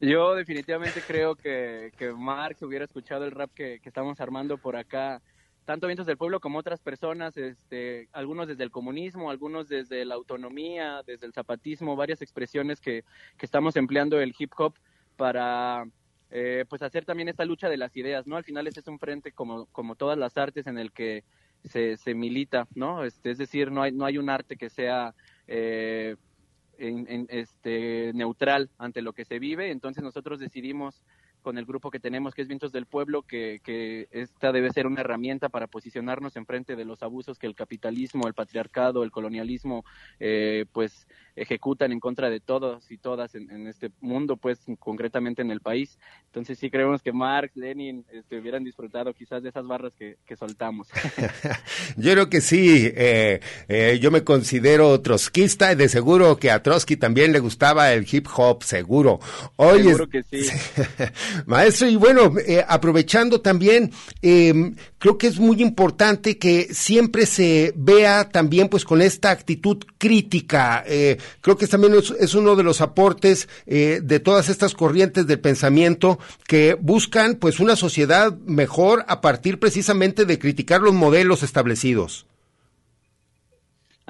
Yo 0.00 0.34
definitivamente 0.34 1.02
creo 1.06 1.36
que, 1.36 1.92
que 1.98 2.10
Marx 2.12 2.62
hubiera 2.62 2.86
escuchado 2.86 3.26
el 3.26 3.32
rap 3.32 3.50
que, 3.54 3.80
que 3.80 3.88
estamos 3.90 4.18
armando 4.20 4.56
por 4.56 4.74
acá, 4.76 5.20
tanto 5.66 5.86
Vientos 5.86 6.06
del 6.06 6.16
Pueblo 6.16 6.40
como 6.40 6.58
otras 6.58 6.80
personas, 6.80 7.36
este, 7.36 8.08
algunos 8.12 8.48
desde 8.48 8.64
el 8.64 8.70
comunismo, 8.70 9.30
algunos 9.30 9.68
desde 9.68 10.06
la 10.06 10.14
autonomía, 10.14 11.02
desde 11.06 11.26
el 11.26 11.34
zapatismo, 11.34 11.96
varias 11.96 12.22
expresiones 12.22 12.80
que, 12.80 13.04
que 13.36 13.44
estamos 13.44 13.76
empleando 13.76 14.18
el 14.18 14.34
hip 14.38 14.52
hop 14.56 14.74
para 15.16 15.84
eh, 16.30 16.64
pues 16.68 16.80
hacer 16.80 17.04
también 17.04 17.28
esta 17.28 17.44
lucha 17.44 17.68
de 17.68 17.76
las 17.76 17.94
ideas, 17.94 18.26
¿no? 18.26 18.36
Al 18.36 18.44
final 18.44 18.66
este 18.66 18.80
es 18.80 18.88
un 18.88 18.98
frente 18.98 19.32
como, 19.32 19.66
como 19.66 19.96
todas 19.96 20.16
las 20.16 20.38
artes 20.38 20.66
en 20.66 20.78
el 20.78 20.92
que 20.92 21.24
se, 21.64 21.98
se 21.98 22.14
milita, 22.14 22.66
¿no? 22.74 23.04
Este, 23.04 23.32
es 23.32 23.38
decir, 23.38 23.70
no 23.70 23.82
hay, 23.82 23.92
no 23.92 24.06
hay 24.06 24.16
un 24.16 24.30
arte 24.30 24.56
que 24.56 24.70
sea... 24.70 25.14
Eh, 25.46 26.16
en, 26.80 27.06
en, 27.08 27.26
este, 27.28 28.12
neutral 28.14 28.70
ante 28.78 29.02
lo 29.02 29.12
que 29.12 29.24
se 29.24 29.38
vive. 29.38 29.70
Entonces 29.70 30.02
nosotros 30.02 30.40
decidimos 30.40 31.02
con 31.40 31.58
el 31.58 31.64
grupo 31.64 31.90
que 31.90 32.00
tenemos, 32.00 32.34
que 32.34 32.42
es 32.42 32.48
Vientos 32.48 32.72
del 32.72 32.86
Pueblo, 32.86 33.22
que, 33.22 33.60
que 33.62 34.08
esta 34.10 34.52
debe 34.52 34.70
ser 34.70 34.86
una 34.86 35.00
herramienta 35.00 35.48
para 35.48 35.66
posicionarnos 35.66 36.36
en 36.36 36.46
frente 36.46 36.76
de 36.76 36.84
los 36.84 37.02
abusos 37.02 37.38
que 37.38 37.46
el 37.46 37.54
capitalismo, 37.54 38.26
el 38.26 38.34
patriarcado, 38.34 39.02
el 39.02 39.10
colonialismo, 39.10 39.84
eh, 40.18 40.66
pues 40.72 41.06
ejecutan 41.40 41.90
en 41.90 42.00
contra 42.00 42.28
de 42.28 42.38
todos 42.38 42.90
y 42.90 42.98
todas 42.98 43.34
en, 43.34 43.50
en, 43.50 43.66
este 43.66 43.90
mundo, 44.00 44.36
pues 44.36 44.58
concretamente 44.78 45.40
en 45.40 45.50
el 45.50 45.60
país. 45.60 45.98
Entonces 46.26 46.58
sí 46.58 46.70
creemos 46.70 47.02
que 47.02 47.12
Marx, 47.12 47.56
Lenin 47.56 48.04
este, 48.12 48.38
hubieran 48.38 48.62
disfrutado 48.62 49.14
quizás 49.14 49.42
de 49.42 49.48
esas 49.48 49.66
barras 49.66 49.94
que, 49.94 50.18
que 50.26 50.36
soltamos. 50.36 50.88
yo 51.96 52.12
creo 52.12 52.28
que 52.28 52.40
sí, 52.40 52.90
eh, 52.94 53.40
eh, 53.68 53.98
yo 54.00 54.10
me 54.10 54.22
considero 54.22 55.00
trotskista 55.00 55.72
y 55.72 55.76
de 55.76 55.88
seguro 55.88 56.36
que 56.36 56.50
a 56.50 56.62
Trotsky 56.62 56.96
también 56.96 57.32
le 57.32 57.40
gustaba 57.40 57.92
el 57.92 58.06
hip 58.10 58.26
hop, 58.36 58.62
seguro. 58.62 59.18
Hoy 59.56 59.82
seguro 59.82 60.08
es, 60.12 60.26
que 60.26 60.44
sí. 60.44 60.50
Maestro, 61.46 61.88
y 61.88 61.96
bueno, 61.96 62.34
eh, 62.46 62.64
aprovechando 62.68 63.40
también, 63.40 63.92
eh, 64.20 64.72
creo 64.98 65.16
que 65.16 65.26
es 65.26 65.38
muy 65.38 65.62
importante 65.62 66.38
que 66.38 66.68
siempre 66.74 67.26
se 67.26 67.72
vea 67.76 68.28
también 68.28 68.68
pues 68.68 68.84
con 68.84 69.00
esta 69.00 69.30
actitud 69.30 69.78
crítica. 69.98 70.84
Eh, 70.86 71.18
creo 71.40 71.56
que 71.56 71.66
también 71.66 71.94
es, 71.94 72.34
uno 72.34 72.56
de 72.56 72.62
los 72.62 72.80
aportes 72.80 73.48
eh, 73.66 74.00
de 74.02 74.20
todas 74.20 74.48
estas 74.48 74.74
corrientes 74.74 75.26
del 75.26 75.40
pensamiento 75.40 76.18
que 76.46 76.74
buscan 76.74 77.36
pues 77.36 77.60
una 77.60 77.76
sociedad 77.76 78.36
mejor 78.46 79.04
a 79.08 79.20
partir 79.20 79.58
precisamente 79.58 80.24
de 80.24 80.38
criticar 80.38 80.80
los 80.80 80.94
modelos 80.94 81.42
establecidos. 81.42 82.26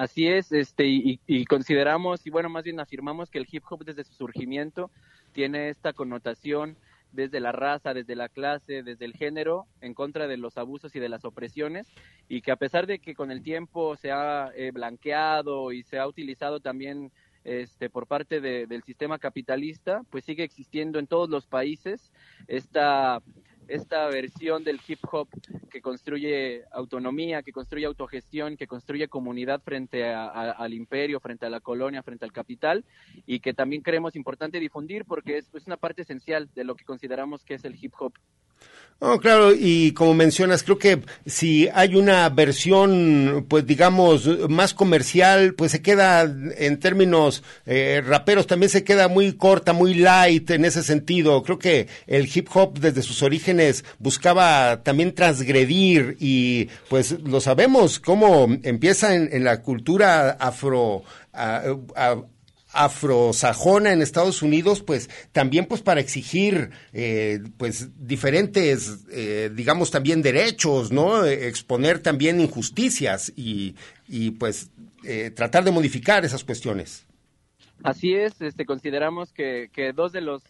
Así 0.01 0.27
es, 0.27 0.51
este, 0.51 0.87
y, 0.87 1.45
consideramos, 1.45 2.25
y 2.25 2.31
bueno, 2.31 2.49
más 2.49 2.63
bien 2.63 2.79
afirmamos 2.79 3.29
que 3.29 3.37
el 3.37 3.47
hip 3.51 3.63
hop 3.69 3.85
desde 3.85 4.03
su 4.03 4.13
surgimiento 4.13 4.89
tiene 5.31 5.69
esta 5.69 5.93
connotación 5.93 6.75
desde 7.11 7.39
la 7.39 7.51
raza, 7.51 7.93
desde 7.93 8.15
la 8.15 8.29
clase, 8.29 8.83
desde 8.83 9.05
el 9.05 9.13
género, 9.13 9.67
en 9.81 9.93
contra 9.93 10.27
de 10.27 10.37
los 10.37 10.57
abusos 10.57 10.95
y 10.95 10.99
de 10.99 11.09
las 11.09 11.25
opresiones, 11.25 11.87
y 12.27 12.41
que 12.41 12.51
a 12.51 12.55
pesar 12.55 12.87
de 12.87 12.99
que 12.99 13.15
con 13.15 13.31
el 13.31 13.43
tiempo 13.43 13.95
se 13.95 14.11
ha 14.11 14.51
eh, 14.55 14.71
blanqueado 14.71 15.71
y 15.71 15.83
se 15.83 15.99
ha 15.99 16.07
utilizado 16.07 16.59
también 16.59 17.11
este, 17.43 17.89
por 17.89 18.07
parte 18.07 18.39
de, 18.39 18.67
del 18.67 18.83
sistema 18.83 19.17
capitalista, 19.17 20.03
pues 20.09 20.25
sigue 20.25 20.43
existiendo 20.43 20.99
en 20.99 21.07
todos 21.07 21.29
los 21.29 21.47
países 21.47 22.11
esta 22.47 23.21
esta 23.71 24.07
versión 24.07 24.63
del 24.63 24.79
hip 24.85 24.99
hop 25.11 25.29
que 25.69 25.81
construye 25.81 26.63
autonomía, 26.71 27.41
que 27.41 27.53
construye 27.53 27.85
autogestión, 27.85 28.57
que 28.57 28.67
construye 28.67 29.07
comunidad 29.07 29.61
frente 29.61 30.13
al 30.13 30.73
imperio, 30.73 31.19
frente 31.19 31.45
a 31.45 31.49
la 31.49 31.61
colonia, 31.61 32.03
frente 32.03 32.25
al 32.25 32.33
capital, 32.33 32.83
y 33.25 33.39
que 33.39 33.53
también 33.53 33.81
creemos 33.81 34.15
importante 34.15 34.59
difundir 34.59 35.05
porque 35.05 35.37
es 35.37 35.67
una 35.67 35.77
parte 35.77 36.01
esencial 36.01 36.49
de 36.53 36.65
lo 36.65 36.75
que 36.75 36.85
consideramos 36.85 37.43
que 37.45 37.53
es 37.53 37.63
el 37.63 37.77
hip 37.81 37.93
hop. 37.99 38.13
Oh, 39.03 39.17
claro, 39.17 39.51
y 39.51 39.93
como 39.93 40.13
mencionas, 40.13 40.61
creo 40.61 40.77
que 40.77 41.01
si 41.25 41.67
hay 41.73 41.95
una 41.95 42.29
versión, 42.29 43.47
pues 43.49 43.65
digamos, 43.65 44.27
más 44.47 44.75
comercial, 44.75 45.55
pues 45.55 45.71
se 45.71 45.81
queda 45.81 46.21
en 46.21 46.79
términos 46.79 47.41
eh, 47.65 48.03
raperos, 48.05 48.45
también 48.45 48.69
se 48.69 48.83
queda 48.83 49.07
muy 49.07 49.33
corta, 49.33 49.73
muy 49.73 49.95
light 49.95 50.51
en 50.51 50.65
ese 50.65 50.83
sentido. 50.83 51.41
Creo 51.41 51.57
que 51.57 51.87
el 52.05 52.29
hip 52.31 52.47
hop 52.53 52.77
desde 52.77 53.01
sus 53.01 53.23
orígenes 53.23 53.83
buscaba 53.97 54.83
también 54.83 55.15
transgredir 55.15 56.17
y 56.19 56.69
pues 56.87 57.13
lo 57.23 57.41
sabemos 57.41 57.99
cómo 57.99 58.55
empieza 58.61 59.15
en, 59.15 59.29
en 59.33 59.43
la 59.43 59.63
cultura 59.63 60.29
afro. 60.39 61.01
Afrosajona 62.73 63.91
en 63.91 64.01
Estados 64.01 64.41
Unidos, 64.41 64.81
pues 64.81 65.09
también 65.31 65.65
pues 65.65 65.81
para 65.81 65.99
exigir 65.99 66.71
eh, 66.93 67.39
pues 67.57 67.89
diferentes, 67.97 69.05
eh, 69.11 69.51
digamos 69.53 69.91
también 69.91 70.21
derechos, 70.21 70.91
¿no? 70.91 71.25
Exponer 71.25 71.99
también 71.99 72.39
injusticias 72.39 73.31
y, 73.35 73.75
y 74.07 74.31
pues 74.31 74.69
eh, 75.03 75.31
tratar 75.31 75.63
de 75.63 75.71
modificar 75.71 76.23
esas 76.25 76.43
cuestiones. 76.43 77.05
Así 77.83 78.13
es, 78.13 78.39
este, 78.41 78.65
consideramos 78.65 79.33
que, 79.33 79.69
que 79.73 79.91
dos 79.91 80.11
de 80.11 80.21
los 80.21 80.43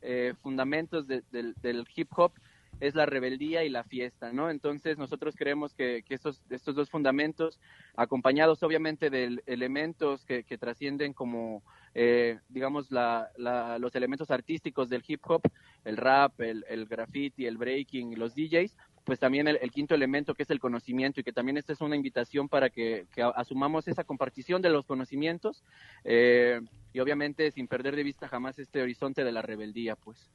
eh, 0.00 0.34
fundamentos 0.42 1.06
de, 1.06 1.22
de, 1.30 1.52
del 1.62 1.86
hip 1.94 2.08
hop 2.16 2.32
es 2.80 2.94
la 2.94 3.06
rebeldía 3.06 3.64
y 3.64 3.68
la 3.68 3.84
fiesta, 3.84 4.32
¿no? 4.32 4.50
Entonces 4.50 4.98
nosotros 4.98 5.34
creemos 5.36 5.74
que, 5.74 6.04
estos, 6.08 6.42
estos 6.50 6.74
dos 6.74 6.90
fundamentos, 6.90 7.58
acompañados 7.96 8.62
obviamente 8.62 9.10
de 9.10 9.40
elementos 9.46 10.24
que, 10.24 10.44
que 10.44 10.58
trascienden 10.58 11.12
como, 11.12 11.62
eh, 11.94 12.38
digamos, 12.48 12.90
la, 12.90 13.30
los 13.78 13.94
elementos 13.94 14.30
artísticos 14.30 14.88
del 14.88 15.04
hip 15.06 15.20
hop, 15.26 15.42
el 15.84 15.96
rap, 15.96 16.40
el, 16.40 16.86
graffiti, 16.86 17.46
el 17.46 17.56
breaking, 17.56 18.18
los 18.18 18.34
DJs, 18.34 18.76
pues 19.04 19.18
también 19.18 19.48
el, 19.48 19.58
el, 19.62 19.70
quinto 19.70 19.94
elemento 19.94 20.34
que 20.34 20.42
es 20.42 20.50
el 20.50 20.60
conocimiento 20.60 21.20
y 21.20 21.24
que 21.24 21.32
también 21.32 21.56
esta 21.56 21.72
es 21.72 21.80
una 21.80 21.96
invitación 21.96 22.48
para 22.48 22.68
que, 22.68 23.06
que 23.14 23.22
asumamos 23.22 23.88
esa 23.88 24.04
compartición 24.04 24.60
de 24.60 24.68
los 24.68 24.84
conocimientos 24.84 25.64
eh, 26.04 26.60
y 26.92 27.00
obviamente 27.00 27.50
sin 27.50 27.68
perder 27.68 27.96
de 27.96 28.02
vista 28.02 28.28
jamás 28.28 28.58
este 28.58 28.82
horizonte 28.82 29.24
de 29.24 29.32
la 29.32 29.40
rebeldía, 29.40 29.96
pues. 29.96 30.30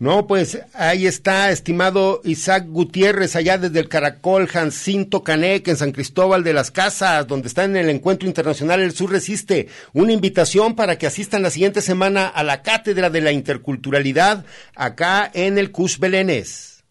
No, 0.00 0.26
pues 0.26 0.60
ahí 0.74 1.06
está, 1.06 1.52
estimado 1.52 2.20
Isaac 2.24 2.66
Gutiérrez, 2.66 3.36
allá 3.36 3.58
desde 3.58 3.78
el 3.78 3.88
Caracol, 3.88 4.48
Jacinto 4.48 5.22
Canec, 5.22 5.68
en 5.68 5.76
San 5.76 5.92
Cristóbal 5.92 6.42
de 6.42 6.52
las 6.52 6.72
Casas, 6.72 7.28
donde 7.28 7.46
está 7.46 7.62
en 7.62 7.76
el 7.76 7.88
Encuentro 7.88 8.26
Internacional 8.26 8.80
El 8.80 8.90
Sur 8.90 9.12
Resiste. 9.12 9.68
Una 9.92 10.12
invitación 10.12 10.74
para 10.74 10.98
que 10.98 11.06
asistan 11.06 11.42
la 11.42 11.50
siguiente 11.50 11.80
semana 11.80 12.26
a 12.26 12.42
la 12.42 12.62
Cátedra 12.62 13.08
de 13.08 13.20
la 13.20 13.30
Interculturalidad, 13.30 14.44
acá 14.74 15.30
en 15.32 15.58
el 15.58 15.70
CUS 15.70 16.00
Belénes. 16.00 16.84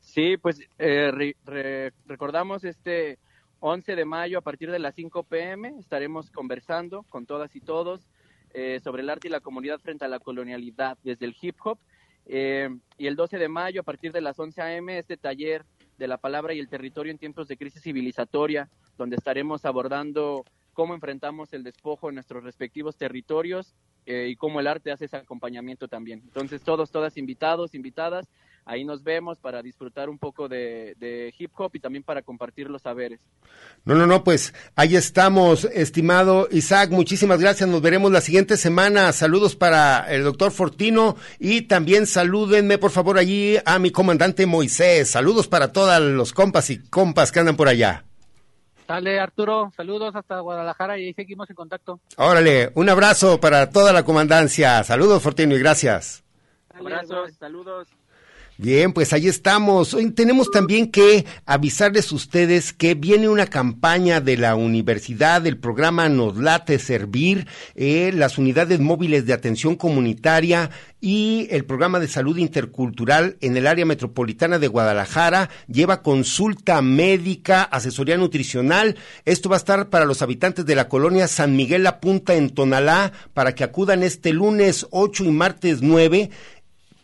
Sí, 0.00 0.36
pues 0.36 0.60
eh, 0.78 1.10
re, 1.10 1.34
re, 1.44 1.92
recordamos 2.06 2.62
este 2.62 3.18
11 3.58 3.96
de 3.96 4.04
mayo 4.04 4.38
a 4.38 4.42
partir 4.42 4.70
de 4.70 4.78
las 4.78 4.94
5 4.94 5.24
pm, 5.24 5.74
estaremos 5.80 6.30
conversando 6.30 7.02
con 7.10 7.26
todas 7.26 7.54
y 7.56 7.60
todos 7.60 8.08
eh, 8.54 8.80
sobre 8.82 9.02
el 9.02 9.10
arte 9.10 9.26
y 9.26 9.30
la 9.30 9.40
comunidad 9.40 9.80
frente 9.80 10.04
a 10.04 10.08
la 10.08 10.20
colonialidad, 10.20 10.96
desde 11.02 11.26
el 11.26 11.36
hip 11.40 11.56
hop 11.64 11.78
eh, 12.28 12.68
y 12.98 13.06
el 13.06 13.16
12 13.16 13.38
de 13.38 13.48
mayo, 13.48 13.80
a 13.80 13.84
partir 13.84 14.12
de 14.12 14.20
las 14.20 14.38
11 14.38 14.60
a.m., 14.60 14.98
este 14.98 15.16
taller 15.16 15.64
de 15.96 16.06
la 16.06 16.18
palabra 16.18 16.54
y 16.54 16.60
el 16.60 16.68
territorio 16.68 17.10
en 17.10 17.18
tiempos 17.18 17.48
de 17.48 17.56
crisis 17.56 17.82
civilizatoria, 17.82 18.68
donde 18.96 19.16
estaremos 19.16 19.64
abordando 19.64 20.44
cómo 20.74 20.94
enfrentamos 20.94 21.52
el 21.54 21.64
despojo 21.64 22.08
en 22.08 22.14
nuestros 22.14 22.44
respectivos 22.44 22.96
territorios 22.96 23.74
eh, 24.06 24.28
y 24.30 24.36
cómo 24.36 24.60
el 24.60 24.68
arte 24.68 24.92
hace 24.92 25.06
ese 25.06 25.16
acompañamiento 25.16 25.88
también. 25.88 26.20
Entonces, 26.24 26.62
todos, 26.62 26.90
todas 26.90 27.16
invitados, 27.16 27.74
invitadas, 27.74 28.28
ahí 28.68 28.84
nos 28.84 29.02
vemos 29.02 29.38
para 29.38 29.62
disfrutar 29.62 30.10
un 30.10 30.18
poco 30.18 30.46
de, 30.46 30.94
de, 30.98 31.34
hip 31.38 31.50
hop 31.56 31.70
y 31.72 31.80
también 31.80 32.04
para 32.04 32.20
compartir 32.20 32.68
los 32.68 32.82
saberes. 32.82 33.18
No, 33.84 33.94
no, 33.94 34.06
no, 34.06 34.22
pues 34.22 34.54
ahí 34.76 34.94
estamos, 34.94 35.64
estimado 35.64 36.48
Isaac, 36.52 36.90
muchísimas 36.90 37.40
gracias, 37.40 37.68
nos 37.68 37.80
veremos 37.80 38.12
la 38.12 38.20
siguiente 38.20 38.58
semana. 38.58 39.12
Saludos 39.12 39.56
para 39.56 40.12
el 40.12 40.22
doctor 40.22 40.52
Fortino 40.52 41.16
y 41.38 41.62
también 41.62 42.06
salúdenme 42.06 42.76
por 42.76 42.90
favor 42.90 43.18
allí 43.18 43.56
a 43.64 43.78
mi 43.78 43.90
comandante 43.90 44.44
Moisés. 44.44 45.10
Saludos 45.10 45.48
para 45.48 45.72
todos 45.72 45.98
los 46.00 46.34
compas 46.34 46.68
y 46.68 46.78
compas 46.78 47.32
que 47.32 47.40
andan 47.40 47.56
por 47.56 47.68
allá. 47.68 48.04
Dale, 48.86 49.18
Arturo, 49.18 49.72
saludos 49.76 50.14
hasta 50.14 50.40
Guadalajara 50.40 50.98
y 50.98 51.06
ahí 51.06 51.14
seguimos 51.14 51.48
en 51.48 51.56
contacto. 51.56 52.00
Órale, 52.16 52.70
un 52.74 52.88
abrazo 52.88 53.40
para 53.40 53.70
toda 53.70 53.94
la 53.94 54.02
comandancia. 54.02 54.82
Saludos, 54.84 55.22
Fortino, 55.22 55.54
y 55.54 55.58
gracias. 55.58 56.24
Abrazos, 56.74 57.34
saludos. 57.38 57.88
Bien, 58.60 58.92
pues 58.92 59.12
ahí 59.12 59.28
estamos. 59.28 59.96
Tenemos 60.16 60.50
también 60.50 60.90
que 60.90 61.24
avisarles 61.46 62.10
ustedes 62.10 62.72
que 62.72 62.96
viene 62.96 63.28
una 63.28 63.46
campaña 63.46 64.20
de 64.20 64.36
la 64.36 64.56
universidad, 64.56 65.40
del 65.40 65.58
programa 65.58 66.08
Nos 66.08 66.38
Late 66.38 66.80
Servir, 66.80 67.46
eh, 67.76 68.10
las 68.12 68.36
unidades 68.36 68.80
móviles 68.80 69.26
de 69.26 69.32
atención 69.32 69.76
comunitaria 69.76 70.70
y 71.00 71.46
el 71.52 71.64
programa 71.64 72.00
de 72.00 72.08
salud 72.08 72.36
intercultural 72.36 73.36
en 73.40 73.56
el 73.56 73.68
área 73.68 73.86
metropolitana 73.86 74.58
de 74.58 74.66
Guadalajara 74.66 75.50
lleva 75.68 76.02
consulta 76.02 76.82
médica, 76.82 77.62
asesoría 77.62 78.16
nutricional. 78.16 78.96
Esto 79.24 79.48
va 79.48 79.54
a 79.54 79.58
estar 79.58 79.88
para 79.88 80.04
los 80.04 80.20
habitantes 80.20 80.66
de 80.66 80.74
la 80.74 80.88
colonia 80.88 81.28
San 81.28 81.54
Miguel 81.54 81.84
La 81.84 82.00
Punta 82.00 82.34
en 82.34 82.50
Tonalá 82.50 83.12
para 83.34 83.54
que 83.54 83.62
acudan 83.62 84.02
este 84.02 84.32
lunes 84.32 84.88
8 84.90 85.24
y 85.24 85.30
martes 85.30 85.78
9 85.80 86.30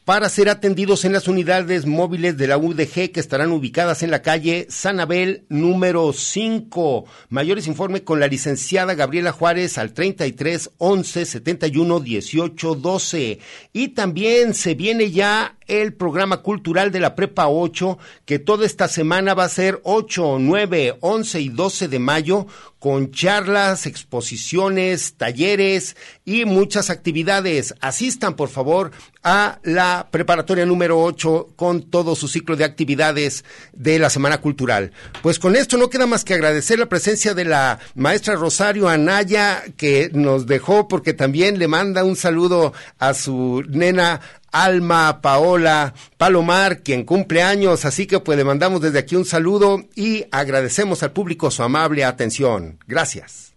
para 0.05 0.29
ser 0.29 0.51
atendidos 0.51 1.05
en 1.07 1.15
las 1.15 1.29
unidades 1.29 1.87
móviles 1.87 2.37
de 2.37 2.47
la 2.47 2.59
UDG 2.59 3.11
que 3.11 3.21
estarán 3.21 3.53
ubicadas 3.53 4.03
en 4.03 4.11
la 4.11 4.21
calle 4.21 4.67
Sanabel 4.69 5.47
número 5.49 6.13
5. 6.13 7.07
Mayores 7.31 7.67
informes 7.67 8.03
con 8.03 8.21
la 8.21 8.27
licenciada 8.27 8.95
Gabriela 8.95 9.33
Juárez 9.33 9.79
al 9.79 9.95
33 9.95 10.73
11 10.77 11.25
71 11.25 12.01
18 12.01 12.75
12. 12.75 13.39
Y 13.73 13.89
también 13.89 14.53
se 14.53 14.75
viene 14.75 15.11
ya 15.11 15.57
el 15.67 15.95
programa 15.95 16.39
cultural 16.43 16.91
de 16.91 17.01
la 17.01 17.15
Prepa 17.15 17.49
8, 17.49 17.99
que 18.25 18.39
toda 18.39 18.67
esta 18.67 18.89
semana 18.89 19.35
va 19.35 19.45
a 19.45 19.49
ser 19.49 19.81
8, 19.85 20.39
9, 20.41 20.99
11 21.01 21.41
y 21.41 21.49
12 21.49 21.89
de 21.89 21.99
mayo, 21.99 22.47
con 22.85 23.12
charlas, 23.12 23.87
exposiciones, 23.87 25.15
talleres 25.15 25.97
y 26.27 26.45
muchas 26.45 26.91
actividades. 26.91 27.75
Asistan, 27.81 28.37
por 28.37 28.51
favor, 28.51 28.91
a 29.23 29.59
la 29.62 30.09
preparatoria 30.11 30.67
número 30.67 31.03
8 31.03 31.55
con 31.57 31.89
todo 31.91 32.15
su 32.15 32.29
ciclo 32.29 32.57
de 32.57 32.65
actividades 32.65 33.43
de 33.73 33.99
la 33.99 34.11
Semana 34.11 34.43
Cultural. 34.43 34.93
Pues 35.23 35.39
con 35.39 35.57
esto 35.57 35.79
no 35.79 35.89
queda 35.89 36.07
más 36.07 36.25
que 36.25 36.35
agradecer 36.35 36.79
la 36.79 36.91
presencia 36.91 37.33
de 37.33 37.47
la 37.47 37.79
maestra 37.95 38.35
Rosario 38.35 38.87
Anaya, 38.87 39.65
que 39.79 40.11
nos 40.12 40.47
dejó 40.47 40.87
porque 40.87 41.15
también 41.15 41.59
le 41.59 41.69
manda 41.69 42.05
un 42.05 42.17
saludo 42.17 42.75
a 42.99 43.15
su 43.15 43.62
nena 43.67 44.21
Alma 44.55 45.21
Paola 45.21 45.95
Palomar, 46.17 46.83
quien 46.85 47.05
cumple 47.05 47.43
años, 47.43 47.85
así 47.85 48.07
que 48.07 48.21
pues 48.21 48.39
le 48.39 48.45
mandamos 48.45 48.81
desde 48.81 49.01
aquí 49.01 49.17
un 49.17 49.25
saludo 49.25 49.83
y 49.97 50.27
agradecemos 50.31 51.03
al 51.03 51.11
público 51.11 51.51
su 51.51 51.65
amable 51.65 52.05
atención. 52.05 52.79
Gracias. 52.87 53.53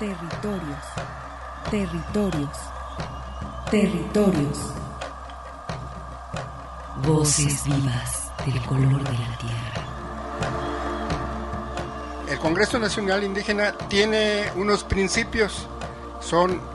Territorios, 0.00 0.84
territorios, 1.70 2.58
territorios. 3.70 4.58
Voces 7.06 7.64
vivas 7.64 8.32
del 8.44 8.60
color 8.62 9.04
de 9.04 9.12
la 9.12 9.38
tierra. 9.38 9.84
El 12.28 12.38
Congreso 12.40 12.80
Nacional 12.80 13.22
Indígena 13.22 13.72
tiene 13.88 14.50
unos 14.56 14.82
principios, 14.82 15.68
son 16.20 16.73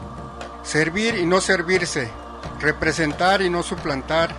servir 0.70 1.16
y 1.16 1.26
no 1.26 1.42
servirse, 1.42 2.12
representar 2.60 3.42
y 3.42 3.50
no 3.50 3.64
suplantar, 3.64 4.30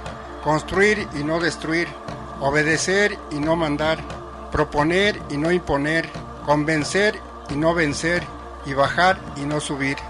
construir 0.45 1.09
y 1.19 1.25
no 1.25 1.41
destruir, 1.41 1.89
obedecer 2.39 3.19
y 3.33 3.41
no 3.41 3.57
mandar, 3.57 3.99
proponer 4.53 5.21
y 5.29 5.37
no 5.37 5.51
imponer, 5.51 6.09
convencer 6.47 7.19
y 7.49 7.57
no 7.57 7.75
vencer, 7.75 8.23
y 8.65 8.75
bajar 8.75 9.19
y 9.39 9.41
no 9.41 9.59
subir. 9.59 9.97